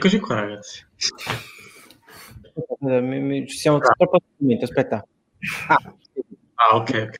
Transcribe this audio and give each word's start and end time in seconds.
Eccoci 0.00 0.18
qua, 0.18 0.36
ragazzi. 0.36 0.82
Aspetta, 2.56 3.00
mi- 3.02 3.20
mi- 3.20 3.46
ci 3.46 3.58
siamo 3.58 3.78
troppo 3.80 4.16
attenti, 4.16 4.64
aspetta. 4.64 5.06
Ah, 5.68 5.94
Ah, 6.54 6.76
ok. 6.76 6.88
ok. 7.08 7.16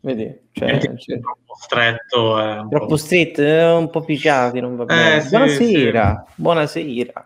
vedi, 0.00 0.36
cioè, 0.50 0.68
È 0.70 0.96
cioè, 0.96 1.20
troppo 1.20 1.54
stretto. 1.62 2.40
È 2.40 2.58
un 2.58 2.68
troppo 2.70 2.86
po'... 2.86 2.96
street, 2.96 3.38
eh, 3.38 3.70
un 3.70 3.88
po' 3.88 4.00
picciati, 4.00 4.58
non 4.58 4.74
va 4.74 4.84
bene. 4.84 5.16
Eh, 5.18 5.20
sì, 5.20 5.28
buonasera, 5.30 6.24
buonasera. 6.34 7.24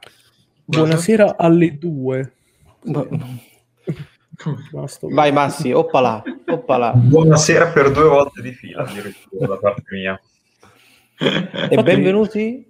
Buonasera 0.67 1.37
alle 1.39 1.79
due. 1.79 2.33
Bu- 2.83 3.09
Vai 5.11 5.33
Massi, 5.33 5.73
oppala, 5.73 6.23
oppala. 6.49 6.93
Buonasera 6.93 7.69
per 7.69 7.91
due 7.93 8.09
volte 8.09 8.43
di 8.43 8.53
fila, 8.53 8.83
addirittura 8.83 9.47
da 9.47 9.57
parte 9.57 9.83
mia. 9.91 10.21
E 11.71 11.83
benvenuti 11.83 12.67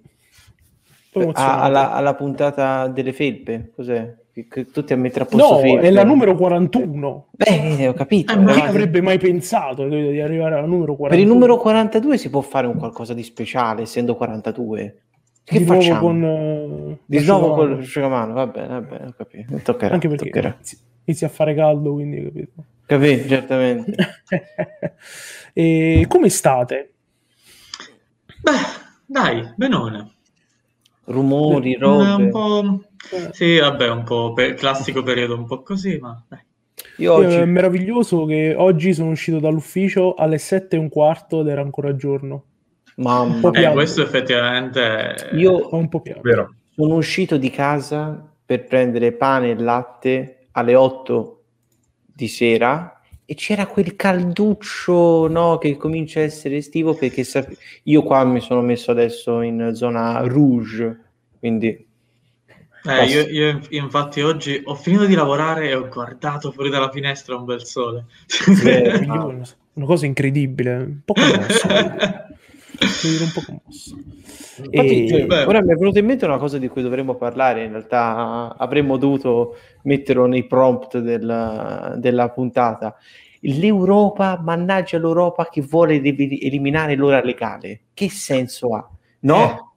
a- 1.19 1.23
emozionato. 1.23 1.61
alla, 1.63 1.91
alla 1.93 2.15
puntata 2.15 2.87
delle 2.87 3.13
felpe. 3.13 3.71
Cos'è? 3.75 4.15
Che, 4.31 4.47
che 4.47 4.65
tutti 4.67 4.93
a 4.93 4.97
mettere 4.97 5.25
a 5.25 5.27
posto 5.27 5.53
No, 5.55 5.59
felpe. 5.59 5.87
è 5.87 5.91
la 5.91 6.03
numero 6.03 6.35
41. 6.35 7.27
Eh, 7.37 7.87
ho 7.87 7.93
capito. 7.93 8.31
Eh, 8.33 8.37
ma 8.37 8.53
Chi 8.53 8.59
avrebbe 8.61 9.01
mai 9.01 9.17
pensato 9.17 9.87
di 9.87 10.19
arrivare 10.21 10.55
alla 10.55 10.67
numero 10.67 10.95
41? 10.95 11.09
Per 11.09 11.19
il 11.19 11.27
numero 11.27 11.57
42 11.57 12.17
si 12.17 12.29
può 12.29 12.41
fare 12.41 12.67
un 12.67 12.77
qualcosa 12.77 13.13
di 13.13 13.23
speciale, 13.23 13.81
essendo 13.81 14.15
42. 14.15 15.01
Che 15.43 15.57
di 15.57 15.65
nuovo 15.65 15.81
facciamo? 15.81 15.99
con 15.99 16.23
eh, 16.23 16.97
Di 17.05 17.25
nuovo 17.25 17.53
con 17.55 17.75
l'asciugamano, 17.77 18.33
va 18.33 18.45
bene, 18.47 18.67
va 18.67 18.81
bene, 18.81 19.05
ho 19.07 19.13
capito. 19.17 19.55
Toccherà, 19.63 19.93
anche 19.95 20.07
perché 20.07 20.25
toccherà. 20.25 20.53
inizi- 20.53 20.77
inizia 21.05 21.27
a 21.27 21.29
fare 21.31 21.55
caldo, 21.55 21.93
quindi 21.93 22.23
capito. 22.23 22.51
Capito, 22.85 23.27
certamente. 23.27 23.95
e 25.53 26.05
come 26.07 26.29
state? 26.29 26.91
Beh, 28.41 28.51
dai, 29.05 29.51
benone. 29.55 30.11
Rumori, 31.09 31.73
Eh, 31.73 31.85
Un 31.85 32.07
robe. 32.07 32.27
po'... 32.29 32.81
Sì, 33.31 33.57
vabbè, 33.57 33.89
un 33.89 34.03
po' 34.03 34.33
per... 34.33 34.53
classico 34.53 35.01
periodo 35.03 35.35
un 35.35 35.45
po' 35.45 35.61
così, 35.63 35.97
ma 35.99 36.21
dai. 36.27 36.39
Io 36.97 37.13
oggi... 37.13 37.35
È 37.35 37.45
meraviglioso 37.45 38.25
che 38.25 38.53
oggi 38.55 38.93
sono 38.93 39.11
uscito 39.11 39.39
dall'ufficio 39.39 40.13
alle 40.15 40.37
7 40.37 40.75
e 40.75 40.79
un 40.79 40.89
quarto 40.89 41.41
ed 41.41 41.47
era 41.47 41.61
ancora 41.61 41.95
giorno. 41.95 42.43
Mamma 42.95 43.39
po' 43.39 43.53
Eh, 43.53 43.71
questo 43.71 44.01
effettivamente... 44.01 45.29
Io 45.33 45.53
Ho 45.53 45.77
un 45.77 45.87
po' 45.89 46.01
piano. 46.01 46.21
Vero? 46.21 46.53
sono 46.75 46.95
uscito 46.95 47.37
di 47.37 47.49
casa 47.49 48.25
per 48.45 48.63
prendere 48.65 49.11
pane 49.11 49.49
e 49.51 49.55
latte 49.59 50.47
alle 50.51 50.75
8 50.75 51.43
di 52.05 52.27
sera 52.27 52.98
e 53.29 53.35
c'era 53.35 53.67
quel 53.67 53.95
calduccio 53.95 55.27
no, 55.27 55.59
che 55.59 55.77
comincia 55.77 56.19
a 56.19 56.23
essere 56.23 56.57
estivo 56.57 56.95
perché 56.95 57.23
sap- 57.23 57.55
io 57.83 58.01
qua 58.01 58.23
mi 58.23 58.39
sono 58.39 58.61
messo 58.61 58.89
adesso 58.89 59.41
in 59.41 59.69
zona 59.75 60.21
rouge, 60.25 60.99
quindi 61.37 61.85
Eh, 62.85 63.05
io, 63.05 63.27
io 63.27 63.61
infatti 63.69 64.21
oggi 64.21 64.59
ho 64.63 64.73
finito 64.73 65.05
di 65.05 65.13
lavorare 65.13 65.69
e 65.69 65.75
ho 65.75 65.87
guardato 65.89 66.51
fuori 66.51 66.71
dalla 66.71 66.89
finestra 66.89 67.35
un 67.35 67.45
bel 67.45 67.63
sole. 67.63 68.05
Io 69.05 69.27
una, 69.27 69.43
una 69.73 69.85
cosa 69.85 70.07
incredibile, 70.07 70.75
un 70.77 71.01
po' 71.05 71.13
commosso. 71.13 71.67
un 71.69 73.31
po' 73.31 73.41
commosso. 73.45 73.95
Infatti, 74.71 75.05
E- 75.05 75.07
cioè, 75.27 75.45
ora 75.45 75.61
mi 75.61 75.71
è 75.71 75.75
venuta 75.75 75.99
in 75.99 76.05
mente 76.05 76.25
una 76.25 76.37
cosa 76.37 76.57
di 76.57 76.67
cui 76.67 76.81
dovremmo 76.81 77.15
parlare. 77.15 77.63
In 77.65 77.71
realtà 77.71 78.55
avremmo 78.57 78.97
dovuto 78.97 79.57
metterlo 79.83 80.25
nei 80.25 80.45
prompt 80.45 80.97
del- 80.97 81.95
della 81.97 82.29
puntata. 82.29 82.95
L'Europa, 83.41 84.39
mannaggia 84.43 84.97
l'Europa 84.97 85.47
che 85.49 85.61
vuole 85.61 85.95
eliminare 85.95 86.95
l'ora 86.95 87.21
legale. 87.23 87.81
Che 87.93 88.09
senso 88.09 88.75
ha? 88.75 88.89
No? 89.21 89.67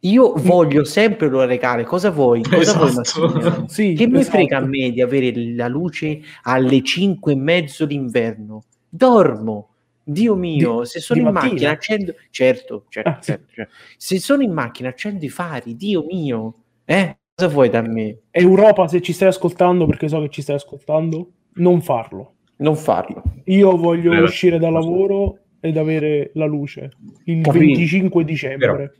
Io 0.00 0.34
voglio 0.36 0.84
sempre 0.84 1.28
l'ora 1.28 1.46
legale. 1.46 1.84
Cosa 1.84 2.10
vuoi? 2.10 2.42
Cosa 2.42 2.74
vuoi, 2.76 2.88
Esatto. 2.90 3.20
Massimiliano? 3.28 3.68
Sì, 3.70 3.94
Che 3.94 4.06
mi 4.06 4.18
esatto. 4.18 4.36
frega 4.36 4.56
a 4.58 4.60
me 4.66 4.90
di 4.90 5.00
avere 5.00 5.32
la 5.54 5.68
luce 5.68 6.20
alle 6.42 6.82
5 6.82 7.32
e 7.32 7.36
mezzo 7.36 7.86
d'inverno? 7.86 8.62
Dormo. 8.88 9.68
Dio 10.06 10.34
mio, 10.34 10.80
Di- 10.80 10.86
se 10.86 11.00
sono 11.00 11.20
in 11.20 11.26
mattina? 11.30 11.50
macchina 11.52 11.70
accendo... 11.70 12.14
Certo, 12.28 12.84
certo, 12.90 13.08
Ah, 13.08 13.18
sì. 13.22 13.30
certo, 13.30 13.46
certo. 13.54 13.72
Se 13.96 14.18
sono 14.20 14.42
in 14.42 14.52
macchina 14.52 14.90
accendo 14.90 15.24
i 15.24 15.30
fari, 15.30 15.74
Dio 15.76 16.04
mio. 16.04 16.54
Eh? 16.84 17.16
Cosa 17.34 17.48
vuoi 17.50 17.70
da 17.70 17.80
me? 17.80 18.18
Europa, 18.30 18.86
se 18.86 19.00
ci 19.00 19.14
stai 19.14 19.28
ascoltando, 19.28 19.86
perché 19.86 20.08
so 20.08 20.20
che 20.20 20.28
ci 20.28 20.42
stai 20.42 20.56
ascoltando, 20.56 21.30
non 21.54 21.80
farlo. 21.80 22.33
Non 22.56 22.76
farlo. 22.76 23.22
Io 23.44 23.76
voglio 23.76 24.10
Vero. 24.10 24.24
uscire 24.24 24.58
da 24.58 24.70
lavoro 24.70 25.38
ed 25.60 25.76
avere 25.76 26.30
la 26.34 26.46
luce 26.46 26.90
il 27.24 27.42
Capito. 27.42 27.64
25 27.64 28.24
dicembre. 28.24 28.72
Vero. 28.76 28.92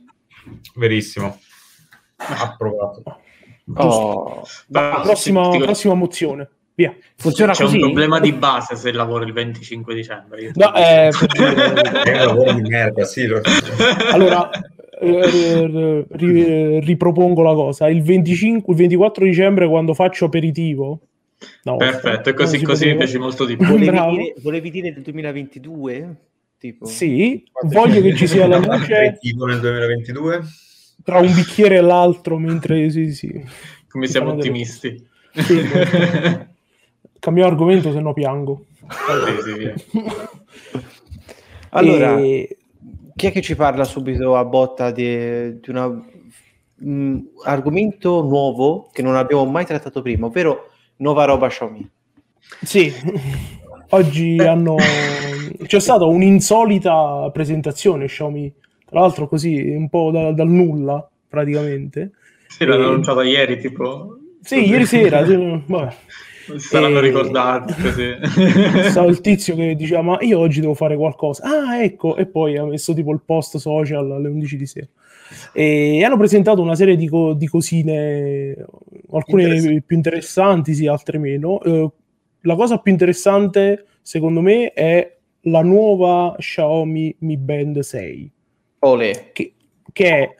Verissimo. 0.75 1.37
Approvato. 2.17 3.03
Oh, 3.75 4.43
Ma 4.69 5.01
prossima, 5.01 5.49
ti- 5.49 5.57
ti- 5.57 5.63
prossima 5.63 5.93
mozione. 5.95 6.49
Via. 6.77 6.93
funziona 7.15 7.53
C'è 7.53 7.63
così? 7.63 7.75
un 7.77 7.83
problema 7.83 8.19
di 8.19 8.33
base 8.33 8.75
se 8.75 8.91
lavoro 8.91 9.23
il 9.23 9.31
25 9.31 9.95
dicembre. 9.95 10.51
No, 10.55 10.73
eh, 10.75 11.07
È 12.03 12.11
un 12.21 12.25
lavoro 12.25 12.51
di 12.53 12.61
merda, 12.69 13.05
sì. 13.05 13.25
Lo... 13.25 13.39
allora 14.11 14.49
eh, 14.99 16.05
ri- 16.09 16.79
ripropongo 16.81 17.41
la 17.41 17.53
cosa. 17.53 17.87
Il 17.87 18.01
25, 18.03 18.73
il 18.73 18.79
24 18.79 19.23
dicembre 19.25 19.67
quando 19.69 19.93
faccio 19.93 20.25
aperitivo. 20.25 20.99
No, 21.63 21.77
Perfetto, 21.77 22.29
e 22.29 22.33
così, 22.33 22.61
così 22.61 22.87
mi 22.87 22.97
piace 22.97 23.17
molto 23.17 23.45
di 23.45 23.57
più. 23.57 23.65
Volevi 23.65 23.91
dire, 23.91 24.33
volevi 24.41 24.71
dire 24.71 24.93
del 24.93 25.03
2022? 25.03 26.15
Tipo? 26.57 26.85
Sì, 26.85 27.43
voglio 27.63 28.01
che 28.01 28.15
ci 28.15 28.27
sia 28.27 28.47
la 28.47 28.57
luce 28.57 29.19
nel 29.21 29.59
2022. 29.59 30.43
tra 31.03 31.19
un 31.19 31.33
bicchiere 31.33 31.75
e 31.75 31.81
l'altro 31.81 32.37
mentre 32.37 32.89
sì, 32.89 33.13
sì. 33.13 33.43
Come 33.89 34.05
Si 34.05 34.13
siamo 34.13 34.31
ottimisti. 34.31 35.07
Sì. 35.33 35.61
Cambiamo 37.19 37.49
argomento 37.49 37.91
se 37.91 37.99
no 37.99 38.13
piango. 38.13 38.65
Sì, 39.43 39.51
sì. 39.51 39.99
Allora, 41.69 42.19
E- 42.19 42.57
chi 43.15 43.27
è 43.27 43.31
che 43.31 43.41
ci 43.41 43.55
parla 43.55 43.83
subito 43.83 44.35
a 44.35 44.45
botta 44.45 44.91
di, 44.91 45.59
di 45.59 45.69
un 45.69 47.23
argomento 47.43 48.21
nuovo 48.21 48.89
che 48.91 49.01
non 49.01 49.15
abbiamo 49.15 49.45
mai 49.45 49.65
trattato 49.65 50.01
prima, 50.01 50.25
ovvero 50.27 50.71
nuova 50.97 51.25
roba 51.25 51.47
Xiaomi? 51.47 51.89
Sì, 52.63 52.93
oggi 53.89 54.39
hanno... 54.39 54.75
c'è 55.65 55.79
stata 55.79 56.05
un'insolita 56.05 57.29
presentazione 57.33 58.05
Xiaomi, 58.05 58.53
tra 58.85 58.99
l'altro 58.99 59.27
così 59.27 59.59
un 59.59 59.89
po' 59.89 60.11
da- 60.11 60.31
dal 60.31 60.49
nulla 60.49 61.07
praticamente. 61.27 62.11
Sì, 62.47 62.65
l'hanno 62.65 62.83
E- 62.83 62.87
annunciata 62.87 63.23
ieri, 63.23 63.59
tipo... 63.59 64.17
Sì, 64.41 64.67
ieri 64.69 64.85
sera, 64.85 65.25
sì, 65.25 65.35
vabbè, 65.65 65.93
saranno 66.57 66.99
E- 66.99 67.01
ricordati 67.01 67.73
così. 67.81 68.15
stava 68.89 69.07
il 69.07 69.19
tizio 69.21 69.55
che 69.55 69.75
diceva 69.75 70.03
ma 70.03 70.17
io 70.21 70.37
oggi 70.39 70.61
devo 70.61 70.75
fare 70.75 70.95
qualcosa. 70.95 71.43
Ah, 71.43 71.81
ecco, 71.81 72.15
e 72.15 72.27
poi 72.27 72.55
ha 72.57 72.63
messo 72.63 72.93
tipo 72.93 73.11
il 73.11 73.21
post 73.25 73.57
social 73.57 74.11
alle 74.11 74.27
11 74.29 74.55
di 74.57 74.65
sera. 74.67 74.87
E 75.53 76.03
hanno 76.03 76.17
presentato 76.17 76.61
una 76.61 76.75
serie 76.75 76.95
di, 76.95 77.07
co- 77.07 77.33
di 77.33 77.47
cosine, 77.47 78.55
alcune 79.11 79.43
Interessanti. 79.43 79.81
più 79.83 79.95
interessanti, 79.95 80.73
sì, 80.73 80.87
altre 80.87 81.17
meno. 81.17 81.61
Eh, 81.61 81.91
la 82.41 82.55
cosa 82.55 82.77
più 82.77 82.91
interessante, 82.91 83.85
secondo 84.01 84.41
me, 84.41 84.71
è 84.73 85.17
la 85.41 85.61
nuova 85.61 86.35
Xiaomi 86.37 87.15
Mi 87.19 87.37
Band 87.37 87.79
6, 87.79 88.31
Ole. 88.79 89.29
che, 89.33 89.53
che 89.91 90.07
è 90.09 90.35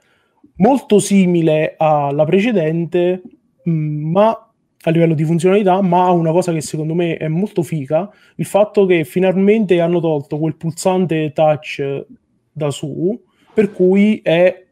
molto 0.57 0.99
simile 0.99 1.75
alla 1.77 2.25
precedente, 2.25 3.21
mh, 3.63 3.71
ma 3.71 4.49
a 4.87 4.91
livello 4.91 5.15
di 5.15 5.23
funzionalità, 5.23 5.81
ma 5.81 6.05
ha 6.05 6.11
una 6.11 6.31
cosa 6.31 6.51
che 6.53 6.61
secondo 6.61 6.93
me 6.93 7.17
è 7.17 7.27
molto 7.27 7.63
figa, 7.63 8.07
il 8.35 8.45
fatto 8.45 8.85
che 8.85 9.03
finalmente 9.03 9.79
hanno 9.79 9.99
tolto 9.99 10.37
quel 10.37 10.55
pulsante 10.55 11.31
touch 11.33 12.05
da 12.51 12.69
su, 12.69 13.19
per 13.53 13.71
cui 13.71 14.19
è 14.23 14.64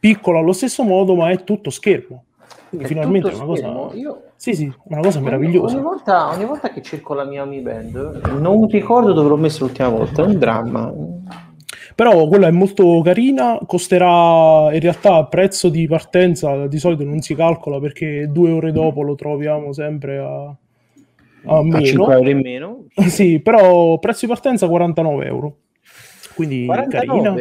piccolo 0.00 0.38
allo 0.38 0.52
stesso 0.52 0.82
modo, 0.82 1.14
ma 1.14 1.30
è 1.30 1.44
tutto 1.44 1.70
schermo. 1.70 2.24
Quindi 2.70 2.86
È 2.86 2.88
finalmente 2.88 3.30
è 3.30 3.34
una 3.34 3.44
cosa... 3.44 3.90
Io- 3.94 4.22
Sì, 4.36 4.54
sì, 4.54 4.72
una 4.84 5.00
cosa 5.02 5.18
Ogni, 5.18 5.26
meravigliosa. 5.26 5.78
volta, 5.80 6.30
ogni 6.30 6.44
volta 6.46 6.70
che 6.70 6.80
cerco 6.82 7.14
la 7.14 7.24
mia 7.24 7.44
Mi 7.44 7.60
Band, 7.60 8.22
non 8.38 8.66
ricordo 8.68 9.12
dove 9.12 9.28
l'ho 9.28 9.36
messa 9.36 9.64
l'ultima 9.64 9.88
volta, 9.88 10.22
è 10.22 10.26
un 10.26 10.38
dramma. 10.38 10.92
Però 11.94 12.26
quella 12.28 12.46
è 12.46 12.50
molto 12.50 13.02
carina, 13.02 13.58
costerà 13.66 14.72
in 14.72 14.80
realtà 14.80 15.16
a 15.16 15.26
prezzo 15.26 15.68
di 15.68 15.86
partenza, 15.86 16.66
di 16.66 16.78
solito 16.78 17.04
non 17.04 17.20
si 17.20 17.34
calcola 17.34 17.78
perché 17.78 18.28
due 18.30 18.50
ore 18.52 18.72
dopo 18.72 19.02
lo 19.02 19.14
troviamo 19.14 19.72
sempre 19.74 20.18
a, 20.18 20.44
a 20.46 20.56
A 21.58 21.62
5 21.62 21.78
meno. 21.82 22.10
euro 22.12 22.30
in 22.30 22.38
meno. 22.38 22.84
Sì, 23.08 23.40
però 23.40 23.98
prezzo 23.98 24.24
di 24.24 24.32
partenza 24.32 24.66
49 24.68 25.26
euro. 25.26 25.56
Quindi 26.34 26.66
carina. 26.88 27.34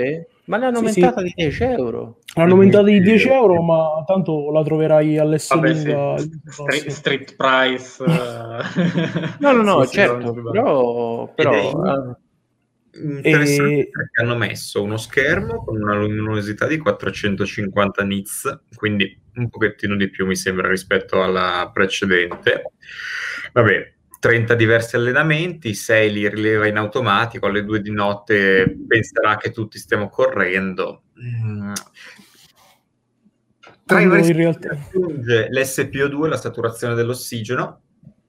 49? 0.50 0.52
Ma 0.52 0.58
l'hanno 0.58 0.78
Sì, 0.78 1.00
aumentata 1.00 1.22
di 1.22 1.34
10 1.36 1.64
euro. 1.64 2.20
Hanno 2.34 2.52
aumentato 2.54 2.86
di 2.86 3.02
10 3.02 3.30
euro, 3.30 3.62
ma 3.62 4.04
tanto 4.06 4.52
la 4.52 4.64
troverai 4.64 5.16
Vabbè, 5.16 5.38
sì. 5.38 5.86
lunga. 5.92 6.18
Street, 6.50 6.88
street 6.88 7.36
price. 7.36 8.04
eh. 8.04 9.36
No, 9.40 9.52
no, 9.52 9.62
no, 9.62 9.82
Sì, 9.84 9.88
sì, 9.88 9.94
certo, 9.94 10.34
però, 10.34 11.32
però 11.36 11.54
eh, 11.54 12.18
Interessante 12.92 13.80
E- 13.80 13.90
perché 13.92 14.22
hanno 14.22 14.36
messo 14.36 14.82
uno 14.82 14.98
schermo 14.98 15.64
con 15.64 15.80
una 15.80 15.96
luminosità 15.96 16.66
di 16.66 16.78
450 16.80 18.04
nits, 18.04 18.62
quindi 18.76 19.18
un 19.36 19.50
pochettino 19.50 19.96
di 19.96 20.10
più 20.10 20.26
mi 20.26 20.36
sembra 20.36 20.68
rispetto 20.68 21.22
alla 21.22 21.70
precedente. 21.72 22.64
Vabbè, 23.54 23.94
30 24.20 24.54
diversi 24.56 24.96
allenamenti, 24.98 25.74
6 25.74 26.12
li 26.12 26.30
rileva 26.30 26.68
in 26.68 26.78
automatico, 26.78 27.48
alle 27.48 27.64
2 27.64 27.82
di 27.82 27.92
notte 27.92 28.78
penserà 28.88 29.38
che 29.38 29.52
tutti 29.52 29.80
stiamo 29.80 30.10
correndo. 30.10 31.04
Mm. 31.22 31.74
Tra 33.86 34.02
i 34.02 34.08
vari 34.08 34.28
in 34.28 34.36
realtà 34.36 34.70
aggiunge 34.72 35.48
l'SPO2, 35.50 36.28
la 36.28 36.38
saturazione 36.38 36.94
dell'ossigeno, 36.94 37.82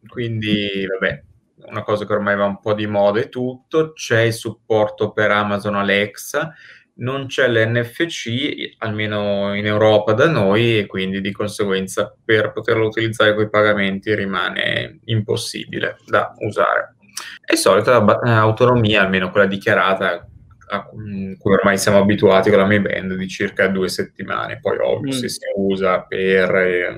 quindi 0.09 0.87
vabbè, 0.87 1.23
una 1.67 1.83
cosa 1.83 2.07
che 2.07 2.13
ormai 2.13 2.37
va 2.37 2.47
un 2.47 2.61
po' 2.61 2.73
di 2.73 2.87
moda 2.87 3.21
e 3.21 3.29
tutto, 3.29 3.93
c'è 3.93 4.21
il 4.21 4.33
supporto 4.33 5.13
per 5.13 5.31
Amazon 5.31 5.75
Alexa, 5.75 6.55
non 7.01 7.27
c'è 7.27 7.49
l'NFC, 7.49 8.75
almeno 8.79 9.55
in 9.55 9.67
Europa 9.67 10.13
da 10.13 10.29
noi, 10.29 10.79
e 10.79 10.87
quindi 10.87 11.21
di 11.21 11.33
conseguenza 11.33 12.15
per 12.25 12.53
poterlo 12.53 12.87
utilizzare 12.87 13.35
con 13.35 13.45
i 13.45 13.51
pagamenti 13.51 14.15
rimane 14.15 15.01
impossibile 15.05 15.99
da 16.07 16.33
usare. 16.39 16.97
È 17.45 17.55
solita 17.55 18.03
eh, 18.23 18.31
autonomia, 18.31 19.03
almeno 19.03 19.31
quella 19.31 19.47
dichiarata, 19.47 20.27
a 20.73 20.85
cui 20.85 21.53
ormai 21.53 21.79
siamo 21.79 21.99
abituati 21.99 22.49
con 22.51 22.59
la 22.59 22.67
Mi 22.67 22.81
Band, 22.81 23.15
di 23.15 23.29
circa 23.29 23.67
due 23.69 23.89
settimane. 23.89 24.61
Poi 24.61 24.79
ovvio, 24.79 25.15
mm. 25.15 25.19
se 25.19 25.29
si 25.29 25.41
usa 25.57 26.03
per, 26.03 26.55
eh, 26.55 26.95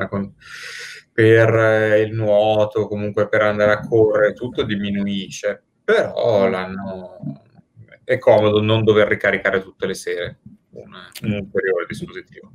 per 1.12 1.54
eh, 1.54 2.00
il 2.00 2.12
nuoto, 2.12 2.87
comunque 2.87 3.28
per 3.28 3.43
andare 3.43 3.72
a 3.72 3.81
correre, 3.81 4.34
tutto 4.34 4.62
diminuisce. 4.62 5.62
Però 5.84 6.49
l'hanno 6.49 7.43
è 8.04 8.19
comodo 8.19 8.60
non 8.60 8.84
dover 8.84 9.08
ricaricare 9.08 9.62
tutte 9.62 9.87
le 9.87 9.94
sere 9.94 10.38
un, 10.70 10.93
un 11.22 11.32
ulteriore 11.32 11.87
dispositivo. 11.88 12.50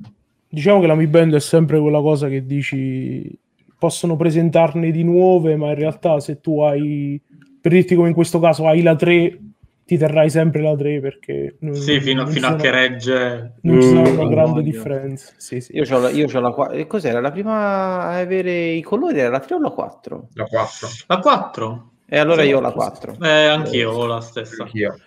Diciamo 0.50 0.80
che 0.80 0.88
la 0.88 0.96
Mi 0.96 1.08
Band 1.08 1.36
è 1.36 1.40
sempre 1.40 1.80
quella 1.80 2.02
cosa 2.02 2.28
che 2.28 2.46
dici 2.46 3.38
possono 3.78 4.16
presentarne 4.16 4.92
di 4.92 5.04
nuove, 5.04 5.56
ma 5.56 5.70
in 5.70 5.76
realtà 5.76 6.20
se 6.20 6.40
tu 6.40 6.62
hai, 6.62 7.22
per 7.62 7.72
dirti 7.72 7.96
come 7.96 8.10
in 8.10 8.14
questo 8.14 8.40
caso, 8.40 8.68
hai 8.68 8.82
la 8.82 8.96
3, 8.96 9.40
ti 9.86 9.98
terrai 9.98 10.30
sempre 10.30 10.62
la 10.62 10.76
3 10.76 11.00
perché... 11.00 11.58
Non, 11.60 11.76
sì, 11.76 12.00
fino, 12.02 12.26
fino 12.28 12.48
sono, 12.48 12.58
a 12.58 12.60
che 12.60 12.72
regge... 12.72 13.54
Non 13.62 13.82
ci 13.82 13.88
sono 13.88 14.10
una 14.10 14.28
grande 14.28 14.64
differenza. 14.64 15.34
Sì, 15.38 15.62
sì. 15.62 15.76
Io 15.76 15.84
ho 15.90 16.00
la, 16.00 16.10
io 16.10 16.28
c'ho 16.28 16.40
la 16.40 16.52
4. 16.52 16.88
Cos'era? 16.88 17.22
La 17.22 17.32
prima 17.32 17.54
a 17.54 18.18
avere 18.18 18.70
i 18.70 18.82
colori 18.82 19.20
era 19.20 19.30
la 19.30 19.40
3 19.40 19.56
o 19.56 19.60
la 19.60 19.70
4? 19.70 20.30
La 20.34 20.46
4. 20.46 20.88
La 21.08 21.20
4? 21.20 21.92
E 22.10 22.18
allora 22.18 22.44
io 22.44 22.58
ho 22.58 22.62
la 22.62 22.72
4. 22.72 23.18
Eh, 23.22 23.46
anch'io 23.46 23.92
ho 23.92 24.06
la 24.08 24.22
stessa. 24.22 24.64
Anch'io. 24.64 24.98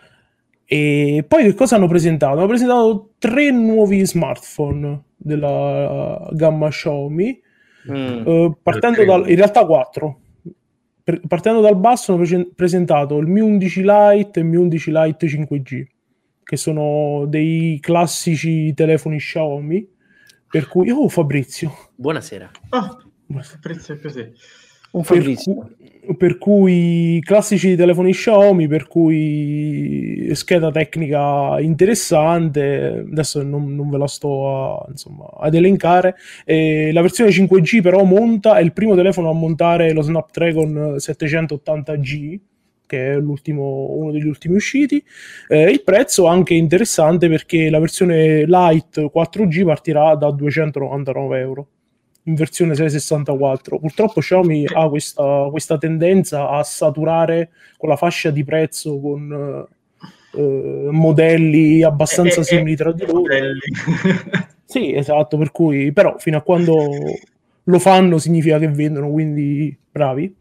E 0.72 1.24
poi 1.26 1.42
che 1.42 1.54
cosa 1.54 1.74
hanno 1.74 1.88
presentato? 1.88 2.38
Hanno 2.38 2.46
presentato 2.46 3.14
tre 3.18 3.50
nuovi 3.50 4.06
smartphone 4.06 5.02
della 5.16 6.28
gamma 6.30 6.68
Xiaomi, 6.68 7.42
mm. 7.90 8.26
eh, 8.28 8.56
partendo 8.62 9.04
dal, 9.04 9.28
in 9.28 9.34
realtà 9.34 9.66
quattro. 9.66 10.20
Per, 11.02 11.22
partendo 11.26 11.60
dal 11.60 11.76
basso 11.76 12.12
hanno 12.12 12.22
pre- 12.22 12.50
presentato 12.54 13.18
il 13.18 13.26
Mi 13.26 13.40
11 13.40 13.80
Lite 13.80 14.38
e 14.38 14.42
il 14.42 14.46
Mi 14.46 14.54
11 14.58 14.90
Lite 14.92 15.26
5G, 15.26 15.86
che 16.44 16.56
sono 16.56 17.24
dei 17.26 17.80
classici 17.80 18.72
telefoni 18.72 19.18
Xiaomi, 19.18 19.88
per 20.48 20.68
cui... 20.68 20.88
Oh 20.88 21.08
Fabrizio! 21.08 21.90
Buonasera. 21.96 22.48
Ah, 22.68 22.96
Fabrizio 23.40 23.94
è 23.94 23.98
così. 23.98 24.32
Un 24.92 25.02
per, 25.02 25.34
per 26.16 26.38
cui 26.38 27.20
classici 27.24 27.76
telefoni 27.76 28.12
Xiaomi, 28.12 28.66
per 28.66 28.88
cui 28.88 30.30
scheda 30.32 30.70
tecnica 30.70 31.60
interessante, 31.60 33.06
adesso 33.10 33.42
non, 33.42 33.74
non 33.74 33.90
ve 33.90 33.98
la 33.98 34.06
sto 34.06 34.80
a, 34.80 34.86
insomma, 34.88 35.28
ad 35.38 35.54
elencare. 35.54 36.16
E 36.44 36.90
la 36.92 37.02
versione 37.02 37.30
5G 37.30 37.82
però 37.82 38.02
monta, 38.04 38.56
è 38.58 38.62
il 38.62 38.72
primo 38.72 38.94
telefono 38.94 39.30
a 39.30 39.34
montare 39.34 39.92
lo 39.92 40.02
Snapdragon 40.02 40.96
780G, 40.96 42.38
che 42.86 43.12
è 43.12 43.16
uno 43.16 44.10
degli 44.10 44.26
ultimi 44.26 44.56
usciti. 44.56 45.02
Eh, 45.48 45.70
il 45.70 45.82
prezzo 45.84 46.26
è 46.26 46.30
anche 46.30 46.54
interessante 46.54 47.28
perché 47.28 47.70
la 47.70 47.78
versione 47.78 48.44
Lite 48.46 49.10
4G 49.14 49.64
partirà 49.64 50.16
da 50.16 50.32
299 50.32 51.38
euro 51.38 51.66
in 52.30 52.34
versione 52.36 52.74
664. 52.74 53.78
Purtroppo 53.78 54.20
Xiaomi 54.20 54.64
ha 54.72 54.88
questa, 54.88 55.48
questa 55.50 55.78
tendenza 55.78 56.48
a 56.48 56.62
saturare 56.62 57.50
con 57.76 57.88
la 57.88 57.96
fascia 57.96 58.30
di 58.30 58.44
prezzo 58.44 58.98
con 59.00 59.66
eh, 60.32 60.88
modelli 60.90 61.82
abbastanza 61.82 62.38
eh, 62.38 62.40
eh 62.40 62.44
simili 62.44 62.76
tra 62.76 62.92
di 62.92 63.04
loro. 63.06 63.34
sì, 64.64 64.94
esatto, 64.94 65.36
per 65.36 65.50
cui 65.50 65.92
però 65.92 66.16
fino 66.18 66.38
a 66.38 66.42
quando 66.42 66.88
lo 67.62 67.78
fanno 67.78 68.18
significa 68.18 68.58
che 68.58 68.68
vendono, 68.68 69.10
quindi 69.10 69.76
bravi. 69.90 70.36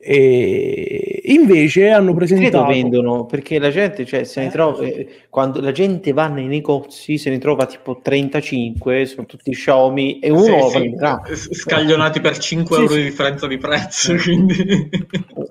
E 0.00 1.22
invece 1.24 1.90
hanno 1.90 2.14
presentato. 2.14 2.64
Credo 2.64 2.80
vendono 2.80 3.26
perché 3.26 3.58
la 3.58 3.70
gente, 3.70 4.06
cioè, 4.06 4.22
se 4.22 4.42
ne 4.42 4.48
trova 4.48 4.84
eh, 4.84 5.08
quando 5.28 5.60
la 5.60 5.72
gente 5.72 6.12
va 6.12 6.28
nei 6.28 6.46
negozi, 6.46 7.18
se 7.18 7.30
ne 7.30 7.38
trova 7.38 7.66
tipo 7.66 7.98
35, 8.00 9.06
sono 9.06 9.26
tutti 9.26 9.50
Xiaomi 9.50 10.20
e 10.20 10.30
uno 10.30 10.68
sì, 10.68 11.34
sì. 11.34 11.54
scaglionati 11.54 12.20
per 12.20 12.38
5 12.38 12.76
sì, 12.76 12.82
euro 12.82 12.94
di 12.94 13.02
differenza 13.02 13.46
di 13.48 13.58
prezzo. 13.58 14.14
Quindi 14.14 14.88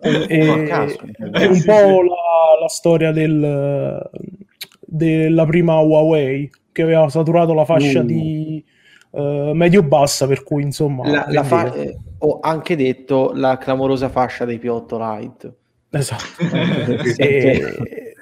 e, 0.02 0.64
caso, 0.66 0.98
è 1.32 1.46
un 1.46 1.64
po' 1.66 2.02
la, 2.04 2.62
la 2.62 2.70
storia 2.70 3.12
del, 3.12 4.10
della 4.80 5.46
prima 5.46 5.78
Huawei 5.80 6.50
che 6.72 6.84
aveva 6.84 7.10
saturato 7.10 7.54
la 7.54 7.66
fascia 7.66 8.00
uh. 8.00 8.06
di 8.06 8.63
uh, 9.12 9.52
medio-bassa, 9.54 10.28
per 10.28 10.44
cui 10.44 10.64
insomma... 10.64 11.10
La, 11.10 11.26
la 11.30 11.44
fa- 11.44 11.74
eh, 11.74 11.98
ho 12.20 12.40
anche 12.42 12.76
detto 12.76 13.32
la 13.34 13.58
clamorosa 13.58 14.10
fascia 14.10 14.46
dei 14.46 14.58
P8 14.58 15.20
Lite. 15.20 15.56
Esatto. 15.90 16.44
e... 17.18 18.14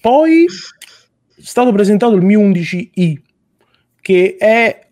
Poi 0.00 0.44
è 0.44 1.40
stato 1.40 1.72
presentato 1.72 2.14
il 2.14 2.22
Mi 2.22 2.36
11i, 2.36 3.20
che 4.00 4.36
è 4.38 4.86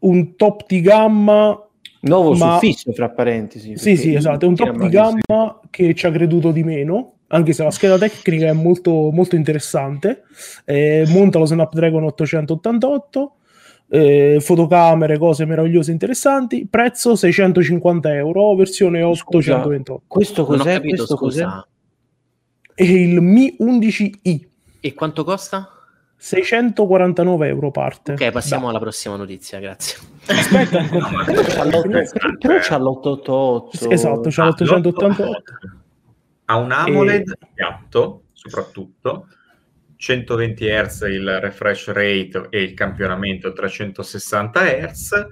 un 0.00 0.36
top 0.36 0.66
di 0.66 0.80
gamma 0.80 1.58
nuovo 2.00 2.34
ma... 2.34 2.52
suffisso 2.52 2.92
fra 2.92 3.10
parentesi 3.10 3.76
sì 3.76 3.96
sì 3.96 4.14
esatto 4.14 4.44
è 4.44 4.48
un 4.48 4.54
top 4.54 4.76
di 4.76 4.88
gamma 4.88 5.60
sì. 5.62 5.68
che 5.70 5.94
ci 5.94 6.06
ha 6.06 6.10
creduto 6.10 6.50
di 6.50 6.62
meno 6.62 7.12
anche 7.28 7.52
se 7.52 7.62
la 7.62 7.70
scheda 7.70 7.98
tecnica 7.98 8.46
è 8.46 8.52
molto, 8.52 9.10
molto 9.10 9.34
interessante 9.34 10.24
eh, 10.64 11.04
monta 11.08 11.38
lo 11.38 11.46
Snapdragon 11.46 12.04
888 12.04 13.34
eh, 13.88 14.38
fotocamere, 14.40 15.18
cose 15.18 15.44
meravigliose 15.44 15.90
interessanti. 15.90 16.66
Prezzo 16.68 17.14
650 17.16 18.14
euro, 18.14 18.54
versione 18.54 19.02
828. 19.02 20.02
questo 20.06 20.44
cos'è? 20.44 20.74
Capito, 20.74 20.96
questo 20.96 21.16
cos'è? 21.16 21.46
È 22.74 22.82
il 22.82 23.20
Mi 23.20 23.56
11i. 23.60 24.46
E 24.80 24.94
quanto 24.94 25.24
costa? 25.24 25.68
649 26.16 27.48
euro 27.48 27.70
parte. 27.70 28.12
Ok, 28.12 28.30
passiamo 28.30 28.64
da. 28.64 28.70
alla 28.70 28.78
prossima 28.78 29.16
notizia, 29.16 29.58
grazie. 29.60 29.98
Aspetta, 30.26 30.82
però 32.38 32.58
c'ha 32.60 32.78
l'888. 32.78 33.90
Esatto, 33.90 34.28
c'ha 34.30 34.46
l'888. 34.46 35.30
Ha 36.46 36.56
un 36.56 36.72
AMOLED 36.72 37.28
e... 37.28 37.46
piatto, 37.52 38.22
soprattutto, 38.32 39.26
120 40.04 40.66
Hz 40.66 41.00
il 41.08 41.40
refresh 41.40 41.86
rate 41.86 42.48
e 42.50 42.60
il 42.60 42.74
campionamento 42.74 43.54
360 43.54 44.60
Hz, 44.60 45.26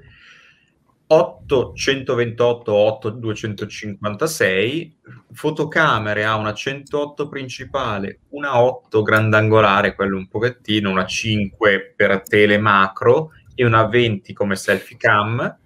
8 1.09 1.73
128 1.75 2.73
8 2.73 3.11
256 3.11 4.97
fotocamere 5.33 6.25
ha 6.25 6.37
una 6.37 6.55
108 6.55 7.29
principale 7.29 8.21
una 8.31 8.63
8 8.63 9.03
grandangolare 9.03 9.95
quello 9.95 10.17
un 10.17 10.27
pochettino 10.27 10.89
una 10.89 11.05
5 11.05 11.93
per 11.95 12.23
tele 12.23 12.57
macro 12.57 13.33
e 13.55 13.67
una 13.67 13.87
20 13.87 14.33
come 14.33 14.57
selfie 14.57 14.97
cam. 14.97 15.59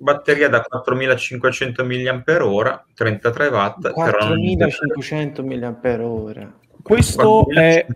Batteria 0.00 0.48
da 0.48 0.62
4500 0.62 1.84
mAh 1.84 2.84
33 2.94 3.46
watt 3.46 3.92
4500 3.92 5.44
mAh 5.44 6.66
questo 6.82 7.48
è, 7.50 7.86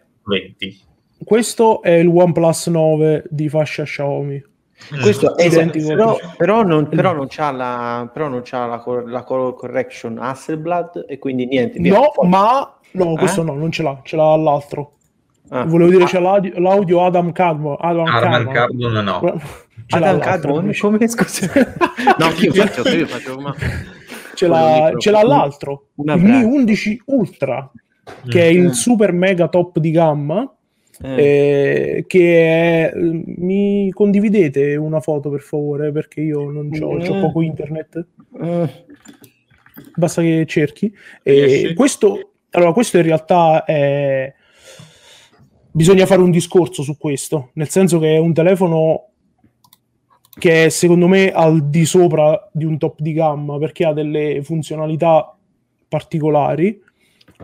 questo 1.24 1.82
è 1.82 1.90
il 1.90 2.08
OnePlus 2.08 2.66
9 2.68 3.24
di 3.28 3.48
fascia 3.48 3.84
Xiaomi. 3.84 4.50
Questo 5.00 5.36
è 5.36 5.44
identico. 5.44 5.88
Però, 5.88 6.18
però, 6.36 6.62
non, 6.62 6.88
però, 6.88 7.12
non 7.12 7.26
c'ha 7.28 7.50
la, 7.52 8.10
però 8.12 8.28
non 8.28 8.42
c'ha 8.42 8.66
la, 8.66 8.82
la 9.06 9.22
color 9.22 9.54
correction 9.54 10.18
Hasselblad 10.18 11.04
e 11.06 11.18
quindi 11.18 11.46
niente. 11.46 11.78
No, 11.78 12.12
ma 12.22 12.78
no, 12.92 13.14
questo 13.14 13.42
eh? 13.42 13.44
no, 13.44 13.54
non 13.54 13.70
ce 13.70 13.82
l'ha, 13.82 14.00
ce 14.02 14.16
l'ha 14.16 14.36
l'altro. 14.36 14.94
Ah. 15.50 15.64
Volevo 15.64 15.90
dire, 15.90 16.04
ah. 16.04 16.06
c'è 16.06 16.18
l'audio, 16.18 16.58
l'audio 16.58 17.04
Adam 17.04 17.32
Cardon. 17.32 17.76
Adam, 17.78 18.06
Adam 18.06 18.52
Cardon, 18.52 19.04
no. 19.04 19.40
Ce 19.86 19.96
Adam 19.96 20.18
Cardon, 20.18 20.72
come 20.80 21.08
scusa? 21.08 21.46
no, 22.18 22.26
io 22.38 22.52
faccio, 22.52 22.88
io 22.88 23.06
faccio 23.06 23.38
ma... 23.38 23.54
ce, 24.34 24.46
l'ha, 24.46 24.92
ce 24.96 25.10
l'ha 25.10 25.22
l'altro. 25.22 25.88
Il 25.96 26.18
Mi 26.18 26.42
11 26.42 27.02
Ultra 27.06 27.70
che 28.28 28.42
è 28.42 28.46
il 28.46 28.66
mm. 28.66 28.70
super 28.70 29.12
mega 29.12 29.48
top 29.48 29.78
di 29.78 29.90
gamma 29.90 30.52
Eh, 31.04 31.96
eh, 31.96 32.04
che 32.06 32.90
è... 32.90 32.92
Mi 32.94 33.90
condividete 33.90 34.76
una 34.76 35.00
foto 35.00 35.30
per 35.30 35.40
favore 35.40 35.90
perché 35.90 36.20
io 36.20 36.50
non 36.50 36.70
ho 36.80 36.98
Eh. 36.98 37.20
poco 37.20 37.40
internet. 37.40 38.06
eh, 38.40 38.84
basta 39.96 40.22
che 40.22 40.44
cerchi. 40.46 40.92
E 41.22 41.72
questo, 41.74 42.34
allora, 42.50 42.72
questo 42.72 42.98
in 42.98 43.02
realtà 43.04 43.64
è... 43.64 44.32
Bisogna 45.72 46.06
fare 46.06 46.20
un 46.20 46.30
discorso 46.30 46.82
su 46.82 46.96
questo, 46.98 47.50
nel 47.54 47.70
senso 47.70 47.98
che 47.98 48.14
è 48.14 48.18
un 48.18 48.34
telefono 48.34 49.06
che 50.38 50.66
è 50.66 50.68
secondo 50.68 51.08
me 51.08 51.30
al 51.30 51.68
di 51.68 51.84
sopra 51.84 52.48
di 52.52 52.64
un 52.64 52.78
top 52.78 53.00
di 53.00 53.12
gamma 53.12 53.58
perché 53.58 53.84
ha 53.86 53.92
delle 53.92 54.40
funzionalità 54.42 55.34
particolari. 55.88 56.80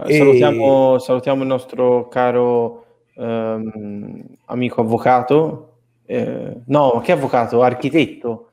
E- 0.07 0.17
salutiamo, 0.17 0.99
salutiamo 0.99 1.43
il 1.43 1.49
nostro 1.49 2.09
caro 2.09 2.85
ehm, 3.17 4.25
amico 4.47 4.81
avvocato. 4.81 5.65
eh, 6.07 6.61
no, 6.67 7.01
che 7.03 7.13
avvocato? 7.13 7.63
Architetto. 7.63 8.51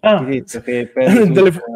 Ah, 0.00 0.22
delle, 0.22 0.42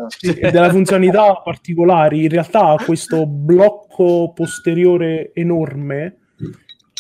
sì, 0.09 0.33
delle 0.35 0.71
funzionalità 0.71 1.35
particolari. 1.43 2.23
In 2.23 2.29
realtà 2.29 2.71
ha 2.71 2.85
questo 2.85 3.27
blocco 3.27 4.33
posteriore 4.35 5.33
enorme 5.35 6.19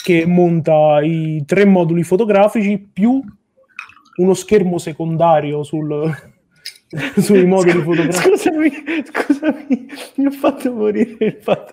che 0.02 0.26
monta 0.26 1.00
i 1.00 1.45
tre 1.47 1.64
moduli 1.64 2.02
fotografici 2.02 2.79
più 2.79 3.23
uno 4.17 4.35
schermo 4.35 4.79
secondario 4.79 5.62
sul, 5.62 6.12
sui 7.19 7.47
moduli 7.47 7.81
fotografici. 7.83 8.37
Scusami, 8.37 8.71
scusami, 9.11 9.87
mi 10.17 10.27
ha 10.27 10.31
fatto 10.31 10.73
morire 10.73 11.25
il 11.25 11.39
fatto 11.41 11.73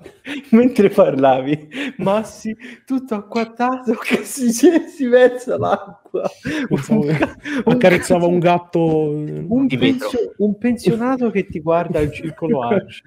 mentre 0.52 0.90
parlavi, 0.90 1.68
Massi 1.98 2.56
tutto 2.86 3.16
acquattato 3.16 3.94
che 3.94 4.24
si, 4.24 4.52
si 4.52 5.06
versa 5.08 5.58
l'acqua. 5.58 6.30
Pensavo 6.68 7.02
che 7.02 7.18
Un- 7.66 7.74
accarezzava 7.74 8.26
un 8.26 8.40
gatto 8.40 9.10
un, 9.10 9.66
Di 9.68 9.78
pensio- 9.78 10.34
un 10.38 10.58
pensionato 10.58 11.30
che 11.32 11.46
ti 11.48 11.60
guarda 11.60 12.00
al 12.00 12.12
circolo 12.12 12.62
Arci. 12.68 13.02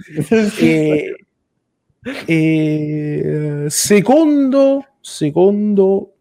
e, 0.59 1.16
e, 2.26 3.64
eh, 3.64 3.71
secondo 3.71 4.87
secondo 5.00 6.14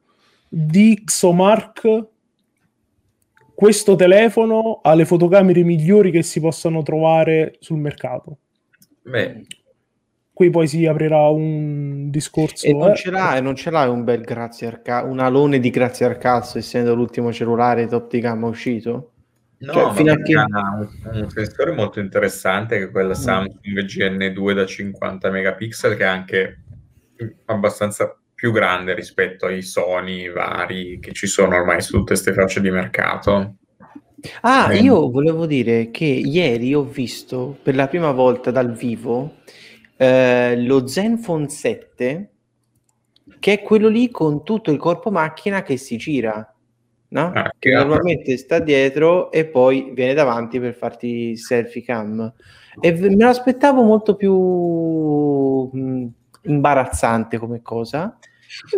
Dixomark 0.48 2.08
questo 3.62 3.96
telefono 3.96 4.80
ha 4.82 4.96
le 4.96 5.06
fotocamere 5.06 5.62
migliori 5.62 6.10
che 6.10 6.24
si 6.24 6.40
possano 6.40 6.82
trovare 6.82 7.58
sul 7.60 7.78
mercato 7.78 8.40
Beh, 9.04 9.46
qui 10.34 10.50
poi 10.50 10.68
si 10.68 10.88
aprirà 10.88 11.30
un 11.30 12.10
discorso 12.10 12.66
E 12.66 12.74
non 12.74 12.90
eh. 12.90 12.96
ce 12.96 13.12
l'hai, 13.12 13.40
non 13.40 13.56
ce 13.56 13.70
l'hai 13.70 13.88
un 13.88 14.04
bel 14.04 14.22
grazie 14.22 14.66
al 14.66 14.82
ca- 14.82 15.04
un 15.04 15.20
alone 15.20 15.60
di 15.60 15.70
grazie 15.70 16.08
al 16.08 16.18
cazzo, 16.18 16.58
essendo 16.58 16.96
l'ultimo 16.96 17.32
cellulare 17.32 17.86
top 17.86 18.10
di 18.10 18.20
gamma 18.20 18.48
uscito? 18.48 19.12
no, 19.60 19.74
Cioè, 19.74 19.94
fino 19.94 20.12
a 20.12 20.16
che- 20.18 20.34
ha 20.34 20.48
un, 20.48 21.22
un 21.22 21.30
sensore 21.30 21.72
molto 21.72 22.00
interessante 22.00 22.80
che 22.80 22.86
è 22.86 22.90
quella 22.90 23.14
Samsung 23.14 23.86
GN2 23.86 24.54
da 24.56 24.66
50 24.66 25.30
megapixel 25.30 25.96
che 25.96 26.04
è 26.04 26.08
anche 26.08 26.64
abbastanza 27.46 28.20
più 28.42 28.52
grande 28.52 28.96
rispetto 28.96 29.46
ai 29.46 29.62
Sony 29.62 30.28
vari 30.32 30.98
che 31.00 31.12
ci 31.14 31.28
sono 31.28 31.56
ormai 31.56 31.80
su 31.80 31.92
tutte 31.92 32.14
queste 32.14 32.34
fasce 32.34 32.60
di 32.60 32.72
mercato. 32.72 33.58
Ah, 34.42 34.74
Eh. 34.74 34.80
io 34.80 35.12
volevo 35.12 35.46
dire 35.46 35.92
che 35.92 36.06
ieri 36.06 36.74
ho 36.74 36.82
visto 36.82 37.56
per 37.62 37.76
la 37.76 37.88
prima 37.88 38.10
volta 38.12 38.50
dal 38.50 38.74
vivo 38.74 39.36
eh, 39.96 40.60
lo 40.60 40.88
Zenfone 40.88 41.50
7, 41.50 42.32
che 43.38 43.54
è 43.54 43.62
quello 43.62 43.90
lì 43.90 44.10
con 44.10 44.44
tutto 44.44 44.72
il 44.72 44.80
corpo 44.80 45.12
macchina 45.12 45.62
che 45.62 45.78
si 45.78 45.98
gira, 45.98 46.52
no? 47.10 47.32
Ah, 47.36 47.54
che 47.60 47.70
normalmente 47.70 48.38
sta 48.38 48.58
dietro 48.58 49.32
e 49.32 49.46
poi 49.46 49.92
viene 49.94 50.16
davanti 50.16 50.60
per 50.60 50.74
farti 50.74 51.08
il 51.30 51.38
selfie 51.38 51.84
cam. 51.84 52.34
E 52.80 52.92
me 52.94 53.16
lo 53.24 53.30
aspettavo 53.30 53.84
molto 53.84 54.16
più 54.16 54.34
mh, 55.72 56.08
imbarazzante 56.46 57.38
come 57.38 57.62
cosa. 57.62 58.18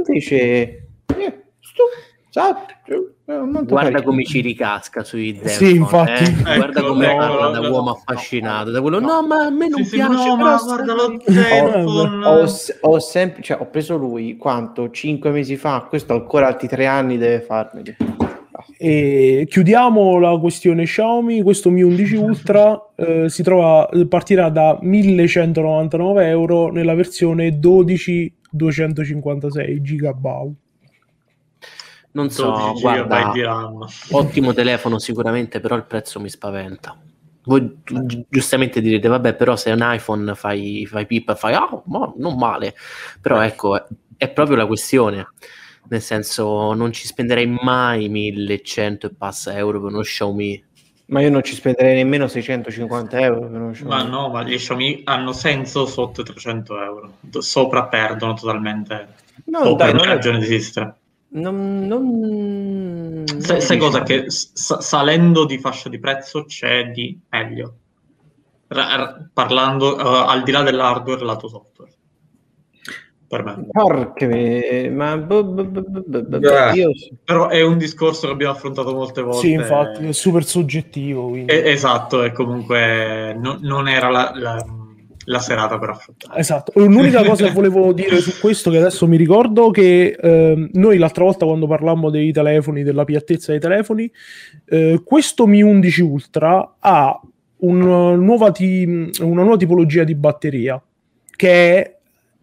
Invece, 0.08 0.36
eh, 0.40 1.44
stu- 1.60 1.84
sa- 2.30 2.66
eh, 2.86 3.34
molto 3.40 3.66
Guarda 3.66 4.02
come 4.02 4.24
ci 4.24 4.42
ricasca 4.42 5.04
sui 5.04 5.40
Zenfone, 5.42 5.70
Sì, 5.70 5.76
infatti. 5.76 6.24
eh. 6.24 6.56
Guarda 6.56 6.80
Ecco, 6.80 6.88
come 6.90 7.06
ecco, 7.08 7.18
parla 7.18 7.48
da 7.50 7.60
no, 7.60 7.70
uomo 7.70 7.86
no, 7.90 7.92
affascinato, 7.92 8.66
no, 8.66 8.72
da 8.72 8.82
quello 8.82 9.00
no. 9.00 9.08
no, 9.08 9.28
ma 9.28 9.46
a 9.46 9.50
me 9.50 9.68
non 9.70 9.84
Sì, 9.84 9.96
piace, 9.96 10.28
no, 10.28 10.36
ma 10.36 10.60
guarda 10.64 10.94
lo 10.94 11.08
lì." 11.08 11.20
Zenfone. 11.26 12.26
ho, 12.26 12.46
s- 12.46 12.78
ho 12.82 13.00
sempre, 13.00 13.42
cioè, 13.42 13.60
ho 13.60 13.66
preso 13.68 13.96
lui 13.98 14.38
quanto? 14.38 14.90
Cinque 14.92 15.32
mesi 15.32 15.56
fa, 15.58 15.86
questo 15.90 16.14
ancora 16.14 16.48
altri 16.48 16.68
tre 16.68 16.86
anni 16.86 17.18
deve 17.18 17.42
farmeli. 17.42 17.96
E 18.78 19.46
chiudiamo 19.50 20.20
la 20.20 20.38
questione 20.38 20.84
Xiaomi. 20.84 21.42
Questo 21.42 21.70
Mi 21.70 21.82
11 21.82 22.16
Ultra 22.16 22.80
eh, 22.96 23.30
si 23.30 23.42
trova, 23.44 23.90
partirà 24.08 24.50
da 24.50 24.78
1199 24.82 26.28
euro 26.28 26.72
nella 26.72 26.94
versione 26.94 27.58
12 27.60 28.34
256 28.54 29.82
GB. 29.82 30.28
Non 32.12 32.30
so, 32.30 32.52
12 32.52 32.74
gigabyte 32.76 33.42
guarda, 33.42 33.88
ottimo 34.12 34.54
telefono 34.54 35.00
sicuramente, 35.00 35.60
però 35.60 35.76
il 35.76 35.86
prezzo 35.86 36.20
mi 36.20 36.30
spaventa. 36.30 36.96
Voi 37.46 37.80
gi- 37.84 38.26
giustamente 38.30 38.82
direte, 38.82 39.08
vabbè, 39.08 39.34
però 39.36 39.56
se 39.56 39.72
è 39.72 39.74
un 39.74 39.82
iPhone 39.82 40.36
fai, 40.36 40.86
fai 40.86 41.08
pip, 41.08 41.36
fai, 41.36 41.56
ah, 41.56 41.82
ma 41.86 42.14
non 42.18 42.38
male. 42.38 42.76
Però 43.20 43.42
ecco, 43.42 43.76
è, 43.76 43.86
è 44.16 44.30
proprio 44.30 44.56
la 44.56 44.68
questione. 44.68 45.28
Nel 45.90 46.02
senso, 46.02 46.74
non 46.74 46.94
ci 46.94 47.08
spenderei 47.08 47.48
mai 47.48 48.08
1100 48.10 49.08
e 49.08 49.14
passa 49.16 49.58
euro 49.58 49.82
per 49.82 49.92
uno 49.92 50.02
Xiaomi. 50.02 50.64
Ma 51.14 51.22
io 51.22 51.30
non 51.30 51.44
ci 51.44 51.54
spenderei 51.54 51.94
nemmeno 51.96 52.28
650 52.28 53.20
euro. 53.20 53.48
Ma 53.86 54.02
no, 54.04 54.30
ma 54.30 54.44
gli 54.44 54.56
Xiaomi 54.58 55.02
hanno 55.06 55.32
senso 55.32 55.86
sotto 55.86 56.22
i 56.22 56.24
300 56.24 56.82
euro. 56.82 57.14
Sopra 57.40 57.86
perdono 57.86 58.34
totalmente. 58.34 59.14
No, 59.46 59.60
o 59.60 59.76
dai, 59.76 59.92
per 59.92 60.00
non 60.00 60.10
è- 60.10 60.14
ragione 60.16 60.40
di 60.40 60.46
esistere. 60.46 60.96
non, 61.36 61.86
non- 61.88 63.24
Sai, 63.40 63.58
non 63.58 63.62
sai 63.62 63.78
cosa? 63.78 64.02
Che 64.04 64.30
s- 64.32 64.78
salendo 64.80 65.46
di 65.46 65.58
fascia 65.60 65.90
di 65.90 66.00
prezzo 66.00 66.46
c'è 66.46 66.90
di 66.92 67.20
meglio. 67.30 67.74
Ra- 68.68 68.96
ra- 68.96 69.28
parlando 69.32 69.98
eh, 69.98 70.26
al 70.32 70.42
di 70.44 70.52
là 70.52 70.64
dell'hardware, 70.64 71.24
lato 71.24 71.48
software. 71.48 71.92
Porca 73.72 74.28
me- 74.28 74.90
ma 74.92 75.18
bo- 75.18 75.44
bo- 75.44 75.64
bo- 75.66 75.82
bo- 75.82 76.04
bo- 76.06 76.22
bo- 76.22 76.40
Beh. 76.40 76.72
io 76.74 76.92
Però 77.24 77.48
è 77.50 77.62
un 77.62 77.78
discorso 77.78 78.28
che 78.28 78.34
abbiamo 78.34 78.54
affrontato 78.54 78.94
molte 78.94 79.22
volte. 79.22 79.40
Sì, 79.40 79.52
infatti, 79.52 80.08
è 80.08 80.12
super 80.14 80.44
soggettivo. 80.44 81.30
Quindi. 81.30 81.52
Eh, 81.52 81.72
esatto, 81.72 82.24
e 82.24 82.32
comunque 82.32 83.34
no- 83.40 83.58
non 83.62 83.88
era 83.88 84.10
la, 84.10 84.32
la- 84.36 84.66
la 85.28 85.40
serata 85.40 85.80
per 85.80 85.90
affrontare. 85.90 86.38
Esatto. 86.38 86.74
L'unica 86.76 87.24
cosa 87.24 87.46
che 87.46 87.54
volevo 87.54 87.94
dire 87.94 88.20
su 88.20 88.40
questo, 88.42 88.70
che 88.70 88.78
adesso 88.78 89.08
mi 89.08 89.16
ricordo, 89.16 89.72
che 89.72 90.18
ehm, 90.20 90.70
noi 90.74 90.98
l'altra 90.98 91.24
volta 91.24 91.46
quando 91.46 91.66
parlammo 91.66 92.10
dei 92.10 92.34
telefoni, 92.34 92.84
della 92.84 93.06
piattezza 93.06 93.52
dei 93.52 93.62
telefoni, 93.62 94.12
eh, 94.66 95.02
questo 95.04 95.48
Mi 95.48 95.62
11 95.62 96.02
Ultra 96.02 96.76
ha 96.80 97.22
un 97.60 97.78
nuova 97.78 98.52
ti- 98.52 98.84
una 99.22 99.42
nuova 99.44 99.56
tipologia 99.56 100.04
di 100.04 100.16
batteria 100.16 100.82
che 101.38 101.50
è 101.78 101.96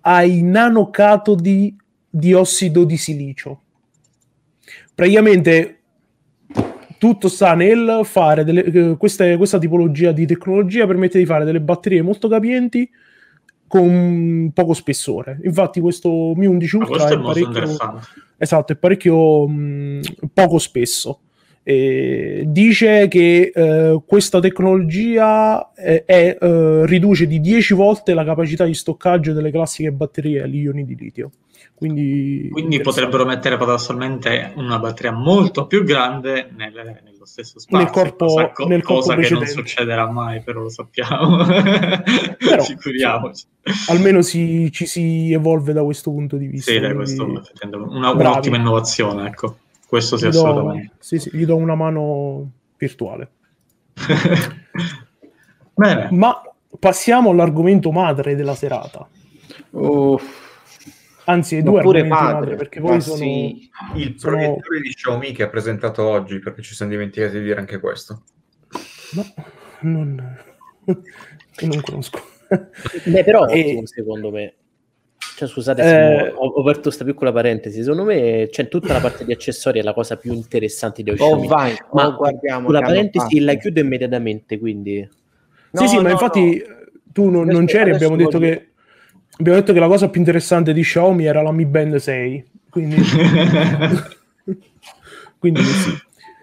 ai 0.02 0.42
nanocatodi 0.42 1.76
di 2.08 2.34
ossido 2.34 2.84
di 2.84 2.96
silicio. 2.96 3.62
Praticamente 4.94 5.76
tutto 6.98 7.28
sta 7.28 7.54
nel 7.54 8.00
fare 8.04 8.44
delle, 8.44 8.62
eh, 8.64 8.96
queste- 8.98 9.36
questa 9.36 9.58
tipologia 9.58 10.12
di 10.12 10.26
tecnologia 10.26 10.86
permette 10.86 11.18
di 11.18 11.24
fare 11.24 11.44
delle 11.44 11.60
batterie 11.60 12.02
molto 12.02 12.28
capienti 12.28 12.88
con 13.66 14.50
poco 14.52 14.74
spessore. 14.74 15.38
Infatti, 15.44 15.80
questo 15.80 16.34
Mi 16.34 16.46
11 16.46 16.76
Ma 16.76 16.86
Ultra 16.86 17.06
questo 17.06 17.14
è 17.14 17.40
è 17.40 17.46
parecchio, 17.50 18.00
esatto, 18.36 18.72
è 18.72 18.76
parecchio 18.76 19.48
mh, 19.48 20.00
poco 20.34 20.58
spesso. 20.58 21.20
E 21.62 22.44
dice 22.46 23.06
che 23.08 23.52
eh, 23.54 24.00
questa 24.06 24.40
tecnologia 24.40 25.72
è- 25.74 26.04
è, 26.06 26.38
eh, 26.40 26.86
riduce 26.86 27.26
di 27.26 27.38
10 27.40 27.74
volte 27.74 28.14
la 28.14 28.24
capacità 28.24 28.64
di 28.64 28.74
stoccaggio 28.74 29.32
delle 29.32 29.50
classiche 29.50 29.92
batterie 29.92 30.42
agli 30.42 30.56
ioni 30.60 30.84
di 30.84 30.96
litio. 30.96 31.30
Quindi, 31.74 32.48
Quindi 32.52 32.80
potrebbero 32.80 33.24
mettere 33.24 33.56
paradossalmente 33.56 34.52
una 34.56 34.78
batteria 34.78 35.12
molto 35.12 35.66
più 35.66 35.82
grande 35.82 36.50
nel- 36.54 36.72
nello 37.04 37.24
stesso 37.24 37.58
spazio, 37.58 37.78
Nel 37.78 37.90
corpo- 37.90 38.26
cosa, 38.26 38.50
co- 38.50 38.66
nel 38.66 38.82
corpo 38.82 39.00
cosa 39.00 39.14
che 39.16 39.30
non 39.30 39.46
succederà 39.46 40.10
mai, 40.10 40.42
però 40.42 40.60
lo 40.60 40.68
sappiamo. 40.68 41.38
Però, 42.38 42.62
Figuriamoci. 42.64 43.44
almeno 43.88 44.20
si- 44.20 44.70
ci 44.72 44.84
si 44.86 45.32
evolve 45.32 45.72
da 45.72 45.82
questo 45.82 46.10
punto 46.10 46.36
di 46.36 46.46
vista. 46.48 46.70
Sì, 46.70 46.78
quindi 46.78 46.96
questo 46.96 47.24
una- 47.24 48.10
un'ottima 48.10 48.56
innovazione, 48.56 49.26
ecco. 49.26 49.56
Questo 49.90 50.16
sì, 50.16 50.28
gli 50.28 50.30
do, 50.30 50.38
assolutamente. 50.46 50.94
sì, 51.00 51.18
sì, 51.18 51.30
gli 51.32 51.44
do 51.44 51.56
una 51.56 51.74
mano 51.74 52.48
virtuale. 52.76 53.30
Bene, 55.74 56.08
Ma 56.12 56.40
passiamo 56.78 57.30
all'argomento 57.30 57.90
madre 57.90 58.36
della 58.36 58.54
serata. 58.54 59.08
Uff. 59.70 60.48
Anzi, 61.24 61.56
i 61.56 61.62
due 61.64 61.80
Oppure 61.80 62.02
argomenti 62.02 62.32
madre, 62.32 62.54
perché 62.54 62.80
poi 62.80 63.00
sono... 63.00 63.16
sì. 63.16 63.68
Il 63.96 64.14
Sono- 64.16 64.36
proiettore 64.36 64.80
di 64.80 64.94
Xiaomi 64.94 65.32
che 65.32 65.42
ha 65.42 65.48
presentato 65.48 66.06
oggi, 66.06 66.38
perché 66.38 66.62
ci 66.62 66.76
siamo 66.76 66.92
dimenticati 66.92 67.38
di 67.38 67.42
dire 67.42 67.58
anche 67.58 67.80
questo. 67.80 68.22
No, 69.14 69.24
non... 69.80 70.36
non 71.62 71.80
conosco. 71.82 72.20
Beh, 73.06 73.24
però 73.24 73.46
E- 73.46 73.60
ottimo, 73.60 73.86
secondo 73.86 74.30
me. 74.30 74.54
Cioè, 75.40 75.48
scusate, 75.48 75.82
Eh, 75.82 76.32
ho, 76.34 76.48
ho 76.48 76.60
aperto 76.60 76.82
questa 76.82 77.02
piccola 77.02 77.32
parentesi. 77.32 77.80
Secondo 77.80 78.04
me, 78.04 78.48
c'è 78.50 78.68
tutta 78.68 78.92
la 78.92 79.00
parte 79.00 79.24
di 79.24 79.32
accessori 79.32 79.78
è 79.78 79.82
la 79.82 79.94
cosa 79.94 80.18
più 80.18 80.34
interessante 80.34 81.02
di 81.02 81.08
Oh, 81.12 81.14
Xiaomi. 81.14 81.46
vai, 81.46 81.74
Ma 81.92 82.08
oh, 82.08 82.16
guardiamo. 82.16 82.66
Con 82.66 82.74
la 82.74 82.82
parentesi 82.82 83.24
fatto. 83.38 83.44
la 83.46 83.54
chiudo 83.54 83.80
immediatamente, 83.80 84.58
quindi... 84.58 85.08
No, 85.70 85.80
sì, 85.80 85.88
sì, 85.88 85.96
ma 85.96 86.02
no, 86.02 86.10
infatti 86.10 86.62
tu 87.10 87.30
non, 87.30 87.46
non 87.46 87.64
c'eri, 87.64 87.90
abbiamo 87.90 88.16
detto, 88.16 88.38
che, 88.38 88.68
abbiamo 89.38 89.58
detto 89.58 89.72
che 89.72 89.78
la 89.78 89.86
cosa 89.86 90.10
più 90.10 90.20
interessante 90.20 90.74
di 90.74 90.82
Xiaomi 90.82 91.24
era 91.24 91.40
la 91.40 91.52
Mi 91.52 91.64
Band 91.64 91.96
6. 91.96 92.44
Quindi, 92.68 92.96
quindi 95.38 95.62
sì. 95.62 95.90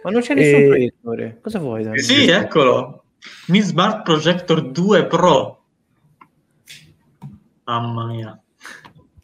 Ma 0.01 0.09
non 0.09 0.21
c'è 0.21 0.33
nessun 0.33 0.61
E- 0.61 0.65
proiettore. 0.65 1.37
Cosa 1.39 1.59
vuoi? 1.59 1.83
da 1.83 1.91
me? 1.91 1.99
sì, 1.99 2.27
eccolo. 2.29 3.03
Mi 3.49 3.59
Smart 3.59 4.01
Projector 4.01 4.71
2 4.71 5.05
Pro. 5.05 5.61
Mamma 7.65 8.05
mia. 8.07 8.41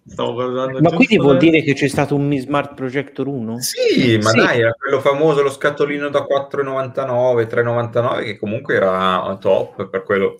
Stavo 0.06 0.34
guardando 0.34 0.82
Ma 0.82 0.92
quindi 0.92 1.18
vuol 1.18 1.38
dire 1.38 1.62
che 1.62 1.74
c'è 1.74 1.88
stato 1.88 2.16
un 2.16 2.28
Mi 2.28 2.40
Smart 2.40 2.74
Projector 2.74 3.28
1? 3.28 3.60
Sì, 3.60 4.18
ma 4.18 4.30
Sì. 4.32 4.38
dai, 4.38 4.60
era 4.60 4.74
quello 4.74 5.00
famoso, 5.00 5.42
lo 5.42 5.50
scatolino 5.50 6.10
da 6.10 6.24
4,99, 6.24 7.48
3,99, 7.48 8.24
che 8.24 8.38
comunque 8.38 8.76
era 8.76 9.38
top 9.40 9.88
per 9.90 10.04
quello. 10.04 10.40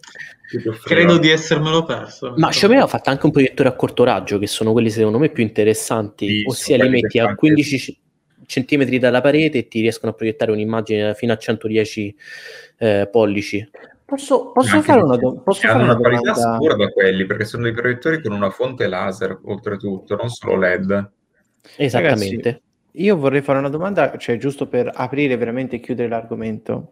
Credo 0.84 1.18
di 1.18 1.30
essermelo 1.30 1.84
perso. 1.86 2.34
Ma 2.38 2.50
Xiaomi 2.50 2.78
ha 2.78 2.88
fatto 2.88 3.10
anche 3.10 3.26
un 3.26 3.32
proiettore 3.32 3.70
a 3.70 3.74
corto 3.74 4.04
raggio, 4.04 4.38
che 4.38 4.48
sono 4.48 4.72
quelli 4.74 4.90
secondo 4.90 5.18
me 5.18 5.30
più 5.30 5.44
interessanti, 5.44 6.28
Sì, 6.28 6.44
ossia 6.46 6.78
li 6.78 6.90
metti 6.90 7.18
a 7.20 7.24
fanno 7.24 7.36
15 7.38 7.78
c- 7.80 7.98
centimetri 8.46 9.00
dalla 9.00 9.22
parete 9.22 9.60
e 9.60 9.68
ti 9.68 9.80
riescono 9.80 10.12
a 10.12 10.16
proiettare 10.16 10.52
un'immagine 10.52 11.16
fino 11.16 11.32
a 11.32 11.38
110 11.38 12.16
eh, 12.78 13.08
pollici. 13.10 13.68
Posso, 14.14 14.52
posso 14.52 14.80
fare 14.84 15.02
una, 15.02 15.18
do- 15.18 15.42
posso 15.42 15.62
fare 15.62 15.74
hanno 15.74 15.84
una 15.86 15.94
una 15.94 16.02
qualità 16.02 16.34
domanda? 16.34 16.54
assurda 16.54 16.88
quelli, 16.90 17.26
perché 17.26 17.46
sono 17.46 17.64
dei 17.64 17.72
proiettori 17.74 18.22
con 18.22 18.32
una 18.32 18.52
fonte 18.52 18.86
laser, 18.86 19.40
oltretutto, 19.46 20.16
non 20.16 20.30
solo 20.30 20.56
LED. 20.56 21.12
Esattamente. 21.78 22.36
Ragazzi, 22.36 22.62
io 22.92 23.18
vorrei 23.18 23.42
fare 23.42 23.58
una 23.58 23.70
domanda, 23.70 24.16
cioè 24.18 24.38
giusto 24.38 24.68
per 24.68 24.92
aprire 24.94 25.36
veramente 25.36 25.78
e 25.78 25.80
chiudere 25.80 26.10
l'argomento. 26.10 26.92